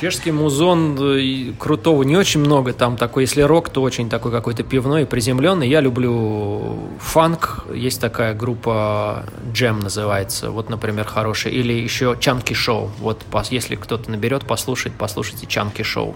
Чешский 0.00 0.30
музон 0.30 0.96
э, 1.00 1.52
крутого 1.58 2.02
не 2.02 2.16
очень 2.16 2.40
много. 2.40 2.72
Там 2.72 2.96
такой, 2.96 3.24
если 3.24 3.42
рок, 3.42 3.68
то 3.70 3.82
очень 3.82 4.08
такой 4.08 4.30
какой-то 4.30 4.62
пивной 4.62 5.02
и 5.02 5.04
приземленный. 5.06 5.68
Я 5.68 5.80
люблю 5.80 6.78
фанк. 7.00 7.64
Есть 7.74 8.00
такая 8.00 8.34
группа 8.34 9.24
Джем 9.52 9.80
называется. 9.80 10.50
Вот, 10.50 10.70
например, 10.70 11.04
хорошая. 11.04 11.52
Или 11.52 11.72
еще 11.72 12.16
Чанки 12.20 12.52
Шоу. 12.52 12.90
Вот 12.98 13.24
если 13.50 13.76
кто-то 13.76 14.10
наберет, 14.10 14.44
послушать, 14.44 14.92
послушайте 14.96 15.46
Чанки 15.46 15.82
Шоу. 15.82 16.14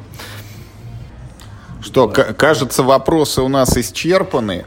Что, 1.83 2.09
кажется, 2.09 2.83
вопросы 2.83 3.43
у 3.43 3.49
нас 3.49 3.77
исчерпаны. 3.77 4.65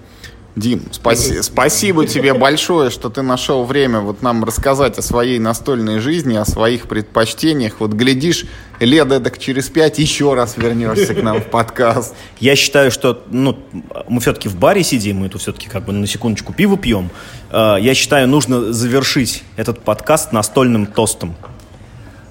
Дим, 0.55 0.83
спаси- 0.93 1.41
спасибо 1.43 2.07
тебе 2.07 2.33
большое, 2.33 2.89
что 2.89 3.09
ты 3.09 3.21
нашел 3.21 3.65
время 3.65 3.99
вот 3.99 4.21
нам 4.21 4.41
рассказать 4.45 4.97
о 4.97 5.01
своей 5.01 5.37
настольной 5.37 5.99
жизни, 5.99 6.37
о 6.37 6.45
своих 6.45 6.87
предпочтениях. 6.87 7.73
Вот 7.79 7.91
глядишь, 7.91 8.45
лет 8.79 9.11
эдак 9.11 9.37
через 9.37 9.67
пять 9.67 9.99
еще 9.99 10.33
раз 10.33 10.55
вернешься 10.55 11.13
к 11.13 11.21
нам 11.21 11.41
в 11.41 11.47
подкаст. 11.49 12.15
Я 12.39 12.55
считаю, 12.55 12.89
что 12.89 13.21
ну, 13.29 13.59
мы 14.07 14.21
все-таки 14.21 14.47
в 14.47 14.55
баре 14.55 14.81
сидим, 14.83 15.17
мы 15.17 15.27
тут 15.29 15.41
все-таки 15.41 15.67
как 15.67 15.83
бы 15.83 15.91
на 15.91 16.07
секундочку 16.07 16.53
пиво 16.53 16.77
пьем. 16.77 17.09
Э, 17.51 17.75
Я 17.77 17.93
считаю, 17.93 18.29
нужно 18.29 18.71
завершить 18.71 19.43
этот 19.57 19.81
подкаст 19.81 20.31
настольным 20.31 20.85
тостом. 20.85 21.35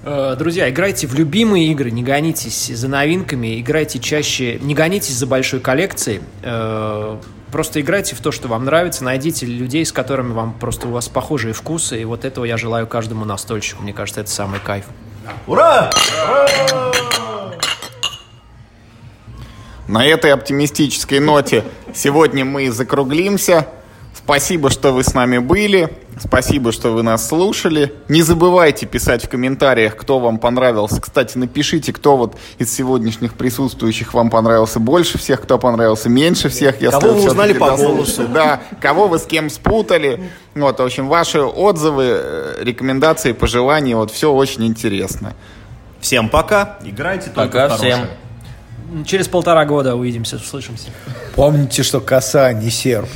Э, 0.05 0.35
Друзья, 0.37 0.69
играйте 0.69 1.07
в 1.07 1.15
любимые 1.15 1.71
игры, 1.71 1.89
не 1.89 2.03
гонитесь 2.03 2.67
за 2.67 2.87
новинками, 2.87 3.59
играйте 3.59 3.97
чаще, 3.97 4.59
не 4.61 4.75
гонитесь 4.75 5.15
за 5.15 5.25
большой 5.25 5.59
коллекцией, 5.59 6.21
э, 6.43 7.17
просто 7.51 7.81
играйте 7.81 8.15
в 8.15 8.19
то, 8.19 8.31
что 8.31 8.47
вам 8.47 8.65
нравится, 8.65 9.03
найдите 9.03 9.47
людей, 9.47 9.83
с 9.83 9.91
которыми 9.91 10.31
вам 10.33 10.53
просто 10.53 10.87
у 10.87 10.91
вас 10.91 11.09
похожие 11.09 11.55
вкусы, 11.55 11.99
и 11.99 12.05
вот 12.05 12.23
этого 12.23 12.45
я 12.45 12.55
желаю 12.55 12.85
каждому 12.85 13.25
настольщику, 13.25 13.81
мне 13.81 13.93
кажется, 13.93 14.21
это 14.21 14.29
самый 14.29 14.59
кайф. 14.59 14.85
Ура! 15.47 15.89
На 19.87 20.05
этой 20.05 20.31
оптимистической 20.33 21.19
ноте 21.19 21.63
сегодня 21.95 22.45
мы 22.45 22.69
закруглимся. 22.69 23.67
Спасибо, 24.25 24.71
что 24.71 24.91
вы 24.91 25.03
с 25.03 25.13
нами 25.13 25.37
были. 25.37 25.87
Спасибо, 26.19 26.71
что 26.71 26.91
вы 26.91 27.03
нас 27.03 27.27
слушали. 27.27 27.93
Не 28.09 28.23
забывайте 28.23 28.87
писать 28.87 29.23
в 29.23 29.29
комментариях, 29.29 29.95
кто 29.95 30.17
вам 30.17 30.39
понравился. 30.39 30.99
Кстати, 30.99 31.37
напишите, 31.37 31.93
кто 31.93 32.17
вот 32.17 32.35
из 32.57 32.73
сегодняшних 32.73 33.35
присутствующих 33.35 34.15
вам 34.15 34.31
понравился 34.31 34.79
больше 34.79 35.19
всех, 35.19 35.43
кто 35.43 35.59
понравился 35.59 36.09
меньше 36.09 36.49
всех. 36.49 36.81
Я 36.81 36.89
Кого 36.89 37.13
вы 37.13 37.27
узнали 37.27 37.53
по 37.53 37.77
голосу. 37.77 38.27
Да, 38.27 38.61
кого 38.81 39.07
вы 39.07 39.19
с 39.19 39.25
кем 39.25 39.51
спутали. 39.51 40.31
Вот, 40.55 40.79
в 40.79 40.83
общем, 40.83 41.07
ваши 41.07 41.41
отзывы, 41.41 42.05
э, 42.07 42.55
рекомендации, 42.61 43.31
пожелания, 43.31 43.95
вот 43.95 44.09
все 44.09 44.33
очень 44.33 44.65
интересно. 44.65 45.35
Всем 46.01 46.29
пока. 46.29 46.79
Играйте 46.83 47.29
только 47.29 47.41
Пока 47.59 47.67
в 47.67 47.71
хорошее. 47.73 48.07
всем. 48.89 49.05
Через 49.05 49.27
полтора 49.27 49.65
года 49.65 49.95
увидимся, 49.95 50.37
услышимся. 50.37 50.89
Помните, 51.35 51.83
что 51.83 51.99
коса 51.99 52.51
не 52.53 52.71
серп. 52.71 53.09